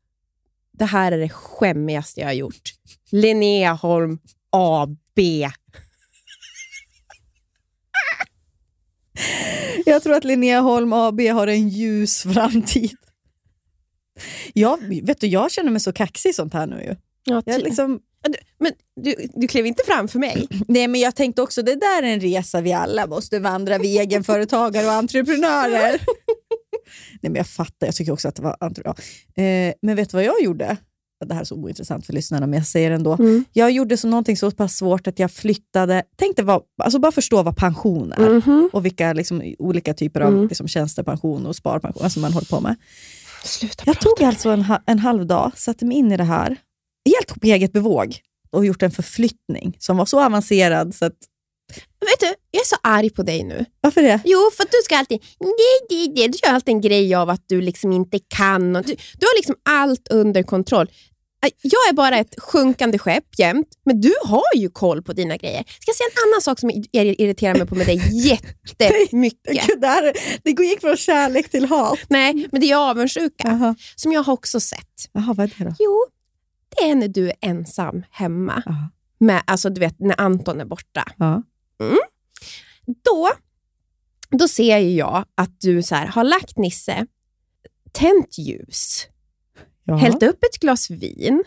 Det 0.72 0.86
här 0.86 1.12
är 1.12 1.18
det 1.18 1.30
skämmigaste 1.30 2.20
jag 2.20 2.28
har 2.28 2.34
gjort. 2.34 2.74
Linnea 3.12 3.74
Holm 3.74 4.20
AB. 4.50 5.20
Jag 9.86 10.04
tror 10.04 10.14
att 10.16 10.24
Linnea 10.24 10.60
Holm 10.62 10.94
AB 10.94 11.22
har 11.22 11.48
en 11.48 11.70
ljus 11.70 12.22
framtid. 12.22 12.98
Jag, 14.54 14.78
vet 15.04 15.22
du, 15.22 15.28
jag 15.28 15.52
känner 15.52 15.72
mig 15.72 15.80
så 15.80 15.94
kaxig 15.94 16.30
i 16.30 16.34
sånt 16.34 16.54
här 16.54 16.68
nu. 16.68 16.82
Ju. 16.84 16.96
Ja, 17.24 17.44
Jag 17.46 17.62
liksom, 17.62 18.00
men 18.60 18.72
du, 19.04 19.16
du 19.34 19.48
klev 19.48 19.66
inte 19.66 19.84
fram 19.86 20.08
för 20.08 20.20
mig. 20.20 20.48
nej, 20.68 20.88
men 20.88 21.02
jag 21.02 21.16
tänkte 21.16 21.42
också, 21.42 21.62
det 21.62 21.76
där 21.76 22.04
är 22.04 22.08
en 22.14 22.20
resa 22.20 22.62
vi 22.62 22.74
alla 22.74 23.08
måste 23.08 23.40
vandra, 23.40 23.78
vi 23.78 24.00
egenföretagare 24.00 24.86
och 24.86 24.92
entreprenörer. 24.94 25.92
nej, 27.22 27.32
men 27.32 27.36
jag 27.36 27.48
fattar, 27.48 27.88
jag 27.88 27.96
tycker 27.96 28.12
också 28.12 28.28
att 28.28 28.36
det 28.36 28.42
var... 28.42 28.58
entre- 28.60 28.82
Ja. 28.86 29.44
Eh, 29.44 29.74
men 29.82 29.96
vet 29.96 30.10
du 30.10 30.18
vad 30.18 30.24
jag 30.24 30.42
gjorde? 30.44 30.78
Det 31.26 31.34
här 31.34 31.42
är 31.42 31.46
så 31.46 31.56
ointressant 31.56 32.06
för 32.06 32.14
lyssnarna, 32.14 32.48
men 32.48 32.58
jag 32.60 32.68
säger 32.68 32.90
det 32.90 32.96
ändå. 32.96 33.14
Mm. 33.14 33.46
Jag 33.54 33.72
gjorde 33.72 33.98
så 33.98 34.08
någonting 34.08 34.38
så 34.38 34.52
pass 34.52 34.76
svårt 34.78 35.08
att 35.08 35.20
jag 35.20 35.32
flyttade, 35.32 36.04
tänkte 36.18 36.44
vad, 36.44 36.62
alltså 36.84 37.00
bara 37.00 37.12
förstå 37.12 37.44
vad 37.44 37.58
pension 37.58 38.12
är. 38.14 38.30
Mhm. 38.30 38.70
och 38.74 38.86
vilka 38.86 39.14
liksom, 39.14 39.56
olika 39.60 39.94
typer 39.94 40.22
av 40.22 40.34
Mm. 40.34 40.48
liksom, 40.48 40.68
tjänstepension 40.68 41.46
och 41.46 41.56
sparpension 41.56 42.04
alltså 42.04 42.20
man 42.20 42.34
håller 42.34 42.48
på 42.48 42.60
med. 42.62 42.76
Sluta 43.44 43.84
Jag 43.86 44.00
tog 44.00 44.24
alltså 44.24 44.50
en, 44.50 44.66
en 44.86 45.00
halv 45.00 45.26
dag, 45.26 45.52
satte 45.56 45.86
mig 45.86 45.98
in 45.98 46.12
i 46.12 46.18
det 46.18 46.24
här, 46.24 46.58
helt 47.16 47.42
på 47.42 47.48
eget 47.48 47.74
bevåg 47.74 48.16
och 48.52 48.66
gjort 48.66 48.84
en 48.84 48.92
förflyttning 48.92 49.76
som 49.80 49.98
var 49.98 50.06
så 50.06 50.20
avancerad 50.24 50.96
så 50.96 51.06
att... 51.06 51.14
Vet 52.02 52.20
du, 52.20 52.26
jag 52.52 52.62
är 52.62 52.66
så 52.66 52.76
arg 52.84 53.10
på 53.10 53.24
dig 53.24 53.44
nu. 53.44 53.66
Varför 53.82 54.02
det? 54.02 54.20
Jo, 54.26 54.40
för 54.58 54.64
att 54.64 54.72
du 54.72 54.78
ska 54.84 54.98
alltid... 54.98 55.22
Nej, 55.40 55.52
nej, 55.90 56.08
nej. 56.16 56.28
Du 56.28 56.38
gör 56.44 56.54
alltid 56.54 56.74
en 56.74 56.82
grej 56.82 57.16
av 57.16 57.30
att 57.30 57.44
du 57.48 57.62
liksom 57.62 57.92
inte 57.92 58.20
kan. 58.20 58.76
Och 58.76 58.84
du, 58.86 58.94
du 58.94 59.26
har 59.26 59.38
liksom 59.38 59.56
allt 59.70 60.08
under 60.08 60.44
kontroll. 60.44 60.88
Äh, 61.46 61.50
Jag 61.62 61.90
är 61.90 61.94
bara 61.94 62.18
ett 62.18 62.36
sjunkande 62.40 62.98
skepp 63.00 63.24
jämt, 63.40 63.68
men 63.86 64.02
du 64.02 64.14
har 64.24 64.44
ju 64.56 64.70
koll 64.70 65.04
på 65.04 65.14
dina 65.14 65.38
grejer. 65.38 65.64
Ska 65.64 65.84
jag 65.90 65.96
säga 65.96 66.08
en 66.08 66.30
annan 66.30 66.42
sak 66.42 66.60
som 66.60 66.70
ir- 66.72 67.16
irriterar 67.22 67.56
mig 67.58 67.68
på 67.68 67.76
med 67.76 67.88
dig 67.88 68.02
jättemycket? 68.80 69.82
Det, 69.82 69.88
här, 69.88 70.14
det 70.44 70.64
gick 70.64 70.82
från 70.82 70.98
kärlek 70.98 71.50
till 71.52 71.66
hat. 71.66 72.00
Nej, 72.08 72.48
men 72.52 72.62
det 72.62 72.72
är 72.72 72.76
avundsjuka, 72.90 73.48
Jaha, 73.48 73.76
som 73.96 74.12
jag 74.12 74.24
har 74.24 74.34
också 74.34 74.60
sett. 74.60 75.10
Jaha 75.14 75.34
vad 75.34 75.44
är 75.46 75.54
det 75.58 75.64
då? 75.64 75.76
Jo, 75.80 76.06
det 76.70 76.90
är 76.90 76.96
när 76.96 77.08
du 77.08 77.28
är 77.30 77.36
ensam 77.42 78.04
hemma. 78.12 78.64
Ja. 78.66 78.90
Med, 79.18 79.44
alltså, 79.48 79.70
du 79.70 79.80
vet, 79.80 80.00
när 80.00 80.22
Anton 80.22 80.62
är 80.62 80.66
borta. 80.66 81.12
Ja. 81.18 81.44
Då 83.04 83.30
då 84.32 84.48
ser 84.48 84.78
jag 84.78 85.26
att 85.36 85.62
du 85.62 85.84
så 85.84 85.96
här, 85.96 86.08
har 86.08 86.24
lagt 86.24 86.58
Nisse, 86.58 87.06
tänt 87.92 88.38
ljus, 88.38 89.08
Ja. 89.84 89.96
hällt 89.96 90.24
upp 90.24 90.44
ett 90.44 90.60
glas 90.60 90.90
vin 90.90 91.44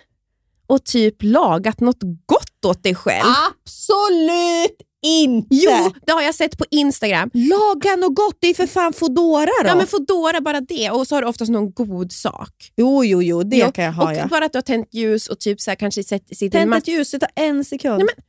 och 0.67 0.85
typ 0.85 1.17
lagat 1.23 1.81
något 1.81 2.01
gott 2.27 2.65
åt 2.67 2.83
dig 2.83 2.95
själv. 2.95 3.29
Absolut 3.51 4.77
inte! 5.03 5.47
Jo, 5.51 5.93
det 6.07 6.13
har 6.13 6.23
jag 6.23 6.35
sett 6.35 6.59
på 6.59 6.65
Instagram. 6.71 7.31
Laga 7.35 7.97
något 7.97 8.15
gott, 8.17 8.37
det 8.41 8.47
är 8.47 8.55
för 8.55 8.67
fan 8.67 8.93
Foodora 8.93 9.45
då. 9.63 9.69
Ja, 9.69 9.75
men 9.75 9.87
Foodora 9.87 10.41
bara 10.41 10.61
det 10.61 10.91
och 10.91 11.07
så 11.09 11.15
har 11.17 11.23
du 11.23 11.29
oftast 11.29 11.51
någon 11.51 11.73
god 11.73 12.13
sak. 12.13 12.73
Jo, 12.77 13.05
jo, 13.05 13.23
jo, 13.23 13.43
det 13.43 13.57
Jo, 13.57 13.73
kan 13.73 13.85
jag 13.85 13.93
ha. 13.93 14.11
och 14.11 14.17
ja. 14.17 14.27
bara 14.27 14.45
att 14.45 14.53
du 14.53 14.57
har 14.57 14.63
tänt 14.63 14.89
ljus 14.95 15.29
och 15.29 15.41
typ 15.41 15.61
så 15.61 15.71
här, 15.71 15.77
kanske 15.77 16.05
sett, 16.05 16.53
Tänt 16.53 16.75
ett 16.75 16.89
ljus, 16.89 17.11
det 17.11 17.19
tar 17.19 17.31
en 17.37 17.65
sekund. 17.65 17.99
Nej, 17.99 18.07
men- 18.17 18.25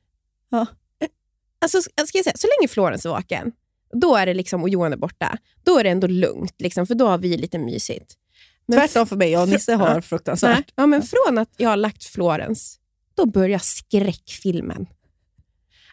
ja. 0.60 0.66
alltså, 1.62 1.82
ska 1.82 1.92
jag 2.18 2.24
säga, 2.24 2.34
så 2.36 2.48
länge 2.60 2.68
Florens 2.68 3.06
är 3.06 3.10
vaken, 3.10 3.52
då 3.94 4.16
är 4.16 4.26
det 4.26 4.34
liksom, 4.34 4.62
och 4.64 4.70
Johan 4.70 4.94
är 4.94 4.98
borta, 4.98 5.38
då 5.64 5.78
är 5.80 5.84
det 5.84 5.90
ändå 5.90 6.08
lugnt, 6.08 6.56
liksom, 6.60 6.88
för 6.88 6.96
då 6.96 7.08
har 7.08 7.18
vi 7.18 7.38
lite 7.38 7.58
mysigt. 7.60 8.14
Men 8.66 8.80
Tvärtom 8.80 9.08
för 9.08 9.16
mig, 9.16 9.30
jag 9.32 9.42
och 9.42 9.50
Nisse 9.50 9.74
har 9.74 9.96
Ja. 9.96 10.02
fruktansvärt. 10.02 10.56
Nej, 10.58 10.64
ja, 10.76 10.86
men 10.88 11.02
från 11.02 11.38
att 11.38 11.50
jag 11.58 11.70
har 11.70 11.78
lagt 11.78 12.04
Florens, 12.04 12.80
då 13.16 13.26
börjar 13.26 13.60
skräckfilmen. 13.60 14.86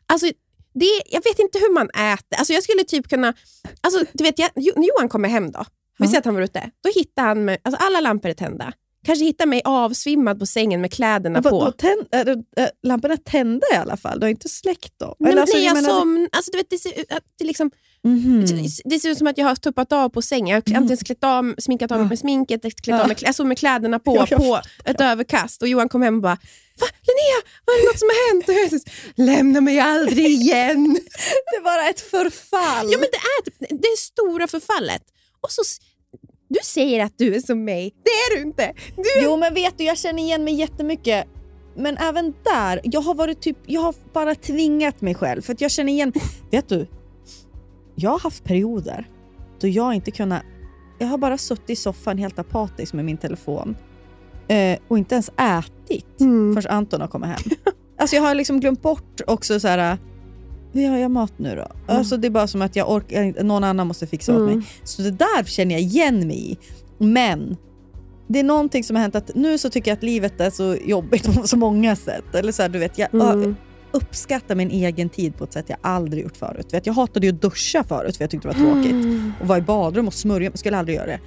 Alltså, 0.06 0.26
det, 0.74 1.02
jag 1.06 1.24
vet 1.24 1.38
inte 1.38 1.58
hur 1.58 1.74
man 1.74 1.90
äter. 1.90 2.38
Alltså, 2.38 2.52
jag 2.52 2.62
skulle 2.62 2.84
typ 2.84 3.08
kunna... 3.08 3.34
Alltså, 3.80 4.04
du 4.12 4.24
vet, 4.24 4.38
jag, 4.38 4.50
Jo- 4.56 4.74
Johan 4.76 5.08
kommer 5.08 5.28
hem 5.28 5.50
då. 5.52 5.64
Vi 5.98 6.06
säger 6.06 6.18
att 6.18 6.24
han 6.24 6.34
var 6.34 6.42
ute. 6.42 6.70
Då 6.84 6.90
hittar 6.94 7.22
han 7.22 7.48
alltså 7.48 7.84
alla 7.86 8.00
lampor 8.00 8.30
är 8.30 8.34
tända. 8.34 8.72
Kanske 9.06 9.24
hittar 9.24 9.46
mig 9.46 9.62
avsvimmad 9.64 10.38
på 10.38 10.46
sängen 10.46 10.80
med 10.80 10.92
kläderna 10.92 11.42
på. 11.42 11.50
vadå, 11.50 11.72
tänd, 11.72 12.06
är 12.10 12.24
det, 12.24 12.32
äh, 12.62 12.68
lamporna 12.82 13.14
är 13.14 13.18
tända 13.18 13.66
i 13.72 13.76
alla 13.76 13.96
fall, 13.96 14.20
du 14.20 14.24
har 14.24 14.30
inte 14.30 14.48
släckt 14.48 14.98
dem? 14.98 15.14
Nej, 15.18 15.38
alltså, 15.38 15.56
nej, 15.56 15.66
jag 15.66 15.74
menar- 15.74 15.88
som, 16.00 16.28
alltså, 16.32 16.50
du 16.50 16.58
vet, 16.58 16.70
det, 16.70 16.78
ser, 16.78 17.00
ut 17.00 17.12
att 17.12 17.22
det, 17.38 17.44
liksom, 17.44 17.70
Mhm. 18.04 18.46
det 18.84 19.00
ser 19.00 19.08
ut 19.08 19.18
som 19.18 19.26
att 19.26 19.38
jag 19.38 19.46
har 19.46 19.54
tuppat 19.56 19.92
av 19.92 20.08
på 20.08 20.22
sängen. 20.22 20.48
Jag 20.48 20.74
har 20.74 20.80
antingen 20.80 20.96
klätt 20.96 21.24
av, 21.24 21.54
sminkat 21.58 21.92
av 21.92 21.98
mig 22.00 22.08
med 22.08 22.18
sminket, 22.18 22.82
klätt 22.82 23.00
av 23.00 23.08
mig, 23.08 23.16
alltså 23.26 23.44
med 23.44 23.58
kläderna 23.58 23.98
på, 23.98 24.16
Ja, 24.16 24.26
jag 24.30 24.38
på 24.40 24.60
ett 24.84 25.00
överkast. 25.00 25.62
Och 25.62 25.68
Johan 25.68 25.88
kom 25.88 26.02
hem 26.02 26.14
och 26.16 26.22
bara 26.22 26.38
Va? 26.80 26.86
Linnea, 27.06 27.40
vad 27.64 27.76
är 27.76 27.80
det 27.80 27.86
något 27.86 27.98
som 27.98 28.08
har 28.08 28.34
hänt? 28.34 28.48
Och 28.48 28.54
jag 28.54 29.26
Lämna 29.26 29.60
mig 29.60 29.80
aldrig 29.80 30.26
igen. 30.26 30.84
det 31.50 31.56
är 31.56 31.62
bara 31.64 31.88
ett 31.88 32.00
förfall. 32.00 32.86
Ja, 32.92 32.98
men 32.98 33.08
det 33.12 33.16
är 33.16 33.44
typ- 33.44 33.80
det 33.82 33.86
är 33.88 33.96
stora 33.96 34.46
förfallet. 34.46 35.02
Och 35.40 35.50
så, 35.50 35.62
du 36.52 36.58
säger 36.64 37.04
att 37.04 37.12
du 37.18 37.34
är 37.34 37.40
som 37.40 37.64
mig. 37.64 37.94
Det 38.04 38.10
är 38.10 38.36
du 38.36 38.42
inte. 38.42 38.72
Du, 38.96 39.02
Jo 39.22 39.36
men 39.36 39.54
vet 39.54 39.78
du, 39.78 39.84
jag 39.84 39.98
känner 39.98 40.22
igen 40.22 40.44
mig 40.44 40.54
jättemycket. 40.54 41.26
Men 41.76 41.96
även 41.96 42.34
där, 42.44 42.80
jag 42.84 43.00
har 43.00 43.14
varit 43.14 43.40
typ, 43.40 43.56
jag 43.66 43.80
har 43.80 43.94
bara 44.12 44.34
tvingat 44.34 45.00
mig 45.00 45.14
själv. 45.14 45.42
För 45.42 45.52
att 45.52 45.60
jag 45.60 45.70
känner 45.70 45.92
igen, 45.92 46.12
vet 46.50 46.68
du? 46.68 46.86
Jag 47.94 48.10
har 48.10 48.18
haft 48.18 48.44
perioder 48.44 49.08
då 49.60 49.68
jag 49.68 49.94
inte 49.94 50.10
kunnat, 50.10 50.42
jag 50.98 51.06
har 51.06 51.18
bara 51.18 51.38
suttit 51.38 51.70
i 51.70 51.76
soffan 51.76 52.18
helt 52.18 52.38
apatisk 52.38 52.92
med 52.92 53.04
min 53.04 53.16
telefon. 53.16 53.76
Eh, 54.48 54.78
och 54.88 54.98
inte 54.98 55.14
ens 55.14 55.28
ätit 55.28 56.20
Mm. 56.20 56.54
förrän 56.54 56.76
Anton 56.76 57.00
har 57.00 57.08
kommit 57.08 57.28
hem. 57.28 57.38
alltså 57.98 58.16
jag 58.16 58.22
har 58.22 58.34
liksom 58.34 58.60
glömt 58.60 58.82
bort 58.82 59.20
också 59.26 59.60
så 59.60 59.68
här. 59.68 59.98
Hur 60.72 60.80
gör 60.82 60.96
jag 60.96 61.10
mat 61.10 61.32
nu 61.36 61.56
då? 61.56 61.92
Alltså 61.94 62.16
det 62.16 62.26
är 62.28 62.30
bara 62.30 62.46
som 62.46 62.62
att 62.62 62.76
jag 62.76 62.90
orkar 62.90 63.42
någon 63.42 63.64
annan 63.64 63.86
måste 63.86 64.06
fixa 64.06 64.32
åt 64.32 64.38
Mm. 64.40 64.54
mig. 64.58 64.66
Så 64.84 65.02
det 65.02 65.10
där 65.10 65.44
känner 65.44 65.72
jag 65.74 65.80
igen 65.82 66.26
mig 66.26 66.52
i. 66.52 66.58
Men 66.98 67.56
det 68.28 68.38
är 68.38 68.44
någonting 68.44 68.84
som 68.84 68.96
har 68.96 69.00
hänt 69.02 69.14
att 69.14 69.34
nu 69.34 69.58
så 69.58 69.70
tycker 69.70 69.90
jag 69.90 69.96
att 69.96 70.02
livet 70.02 70.40
är 70.40 70.50
så 70.50 70.76
jobbigt 70.84 71.34
på 71.40 71.46
så 71.46 71.56
många 71.56 71.96
sätt. 71.96 72.34
Eller 72.34 72.52
så 72.52 72.62
här, 72.62 72.68
du 72.68 72.78
vet, 72.78 72.98
jag 72.98 73.14
Mm. 73.14 73.56
uppskattar 73.92 74.54
min 74.54 74.70
egen 74.70 75.08
tid 75.08 75.36
på 75.36 75.44
ett 75.44 75.52
sätt 75.52 75.64
jag 75.68 75.78
aldrig 75.82 76.22
gjort 76.22 76.36
förut. 76.36 76.74
Vet, 76.74 76.86
jag 76.86 76.94
hatade 76.94 77.26
ju 77.26 77.32
att 77.32 77.42
duscha 77.42 77.84
förut 77.84 78.16
för 78.16 78.24
jag 78.24 78.30
tyckte 78.30 78.48
det 78.48 78.54
var 78.58 78.72
tråkigt. 78.72 78.92
Mm. 78.92 79.32
Och 79.40 79.46
vara 79.48 79.58
i 79.58 79.62
badrum 79.62 80.06
och 80.06 80.14
smörja, 80.14 80.50
skulle 80.54 80.76
aldrig 80.76 80.96
göra 80.96 81.06
det. 81.06 81.20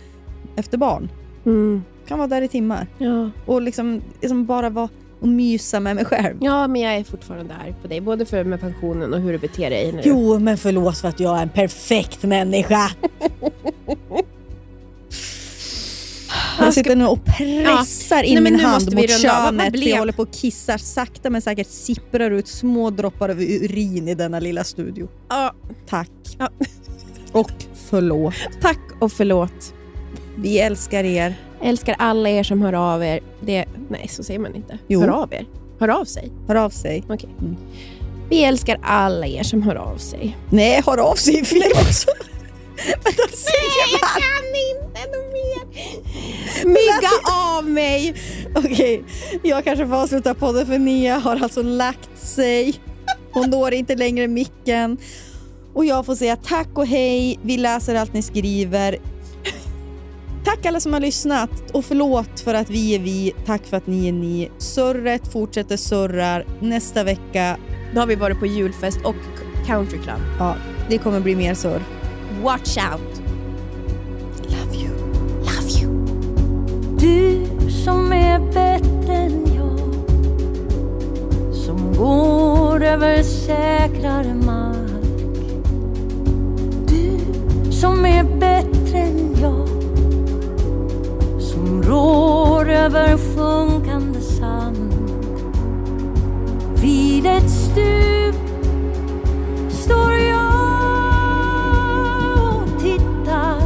Efter 0.56 0.78
barn. 0.78 1.10
Mm. 1.46 1.84
Kan 2.08 2.18
vara 2.18 2.28
där 2.28 2.42
i 2.42 2.48
timmar. 2.48 2.88
Ja. 2.98 3.30
Och 3.46 3.62
liksom, 3.62 4.02
liksom 4.22 4.46
bara 4.46 4.70
vara 4.70 4.90
och 5.24 5.30
mysa 5.30 5.80
med 5.80 5.96
mig 5.96 6.06
själv. 6.06 6.38
ja, 6.42 6.68
men 6.68 6.82
jag 6.82 6.96
är 6.96 7.04
fortfarande 7.04 7.56
arg 7.56 7.76
på 7.82 7.88
dig. 7.88 8.02
Både 8.02 8.26
för 8.26 8.44
med 8.44 8.62
pensionen 8.62 9.14
och 9.14 9.20
hur 9.20 9.32
du 9.32 9.38
beter 9.38 9.70
dig. 9.70 9.92
Du... 9.92 10.00
Jo, 10.04 10.40
men 10.40 10.58
förlåt 10.58 10.98
för 10.98 11.08
att 11.08 11.20
jag 11.20 11.38
är 11.38 11.42
en 11.42 11.50
perfekt 11.50 12.24
människa. 12.24 12.92
Jag 16.60 16.74
sitter 16.74 16.96
nu 16.96 17.06
och 17.06 17.26
pressar 17.26 18.24
in 18.24 18.34
Nej, 18.34 18.44
min 18.44 18.54
nu 18.54 18.64
hand 18.64 18.96
mot 18.96 19.10
könet 19.22 19.80
för 19.80 19.90
jag 19.90 19.98
håller 19.98 20.14
på 20.14 20.22
och 20.22 20.34
kissar. 20.34 20.78
Sakta 20.78 21.30
men 21.30 21.42
säkert 21.42 21.68
sipprar 21.68 22.32
ut 22.32 22.48
små 22.48 22.90
droppar 22.90 23.30
av 23.30 23.42
urin 23.42 24.08
i 24.08 24.16
denna 24.16 24.40
lilla 24.40 24.64
studio. 24.64 25.08
Ja. 25.30 25.54
Tack. 25.90 26.10
Ja. 26.40 26.50
Och 27.32 27.52
förlåt. 27.90 28.34
Tack 28.62 28.80
och 29.00 29.12
förlåt. 29.12 29.74
Vi 30.36 30.60
älskar 30.60 31.04
er. 31.04 31.36
Älskar 31.64 31.96
alla 32.00 32.30
er 32.30 32.44
som 32.44 32.62
hör 32.62 32.74
av 32.74 33.04
er. 33.04 33.20
Det, 33.40 33.66
nej, 33.90 34.08
så 34.08 34.24
säger 34.24 34.40
man 34.40 34.56
inte. 34.56 34.78
Jo. 34.88 35.02
Hör 35.02 35.08
av 35.08 35.34
er. 35.34 35.46
Hör 35.80 35.88
av 35.90 36.06
sig. 36.06 36.32
Hör 36.48 36.56
av 36.56 36.70
sig. 36.70 37.04
Okej. 37.10 37.30
Vi 38.30 38.44
älskar 38.44 38.80
alla 38.84 39.28
er 39.28 39.44
som 39.44 39.64
hör 39.64 39.76
av 39.76 39.98
sig. 39.98 40.38
Nej, 40.50 40.82
hör 40.86 40.98
av 40.98 41.16
sig 41.16 41.40
är 41.40 41.44
fel 41.44 41.72
också. 41.72 42.10
Men 43.04 43.14
då 43.18 43.38
säger 43.38 44.02
man... 44.02 44.22
kan 44.22 44.48
inte 44.72 45.18
något 45.18 45.34
mer. 45.34 46.66
Mygga 46.66 47.10
av 47.58 47.70
mig. 47.70 48.16
Okej, 48.56 49.04
jag 49.44 49.64
kanske 49.64 49.88
får 49.88 49.96
avsluta 49.96 50.34
podden 50.34 50.66
för 50.66 50.78
Nia 50.78 51.18
har 51.18 51.44
alltså 51.44 51.62
lagt 51.62 52.20
sig. 52.20 52.74
Hon 53.32 53.50
når 53.50 53.74
inte 53.74 53.96
längre 53.96 54.28
micken. 54.28 54.98
Och 55.74 55.86
jag 55.86 56.06
får 56.06 56.16
säga 56.16 56.36
tack 56.36 56.70
och 56.74 56.88
hej. 56.88 57.40
Vi 57.42 57.58
läser 57.58 57.96
allt 57.96 58.14
ni 58.14 58.22
skriver. 58.22 58.98
Tack 60.44 60.66
alla 60.66 60.80
som 60.80 60.94
har 60.94 61.00
lyssnat 61.00 61.50
och 61.72 61.86
förlåt 61.86 62.40
för 62.40 62.54
att 62.54 62.70
vi 62.70 62.96
är 62.96 63.00
vi. 63.00 63.34
Tack 63.46 63.66
för 63.66 63.78
att 63.78 63.88
ni 63.88 64.08
är 64.08 64.12
ni. 64.12 64.52
Surret 64.58 65.32
fortsätter 65.32 65.78
surrar. 65.78 66.46
Nästa 66.60 67.04
vecka, 67.04 67.58
Då 67.94 68.00
har 68.00 68.08
vi 68.08 68.16
varit 68.16 68.40
på 68.40 68.46
julfest 68.46 69.00
och 69.04 69.16
country 69.68 69.98
club. 70.00 70.20
ja, 70.40 70.56
det 70.90 70.98
kommer 70.98 71.20
bli 71.20 71.36
mer 71.36 71.54
surr. 71.54 71.82
Watch 72.44 72.78
out. 72.78 73.22
Love 74.44 74.76
you. 74.76 74.90
Love 75.40 75.70
you. 75.82 76.08
Du 77.00 77.46
som 77.72 78.14
är 78.14 78.40
bättre 78.40 79.14
än 79.14 79.46
jag 79.56 79.80
Som 81.56 81.94
går 81.98 82.84
över 82.84 83.24
säkrare 83.24 84.34
mark 84.34 84.90
Du 86.88 87.72
som 87.72 88.06
är 88.06 88.24
bättre 88.40 88.98
än 88.98 89.36
jag 89.42 89.83
rår 91.88 92.70
över 92.70 93.18
sjunkande 93.18 94.22
sand. 94.22 94.94
Vid 96.76 97.26
ett 97.26 97.50
stup 97.50 98.36
står 99.70 100.14
jag 100.14 100.44
och 102.56 102.82
tittar. 102.82 103.62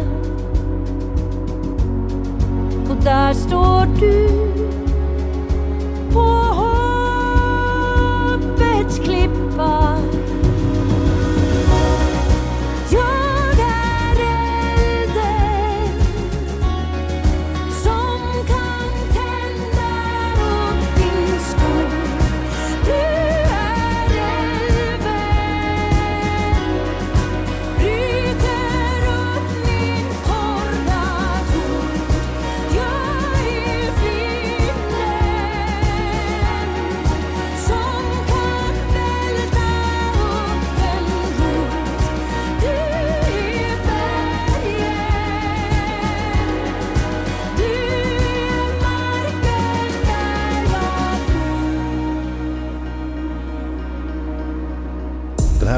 Och 2.89 3.03
där 3.03 3.33
står 3.33 3.85
du 3.99 4.47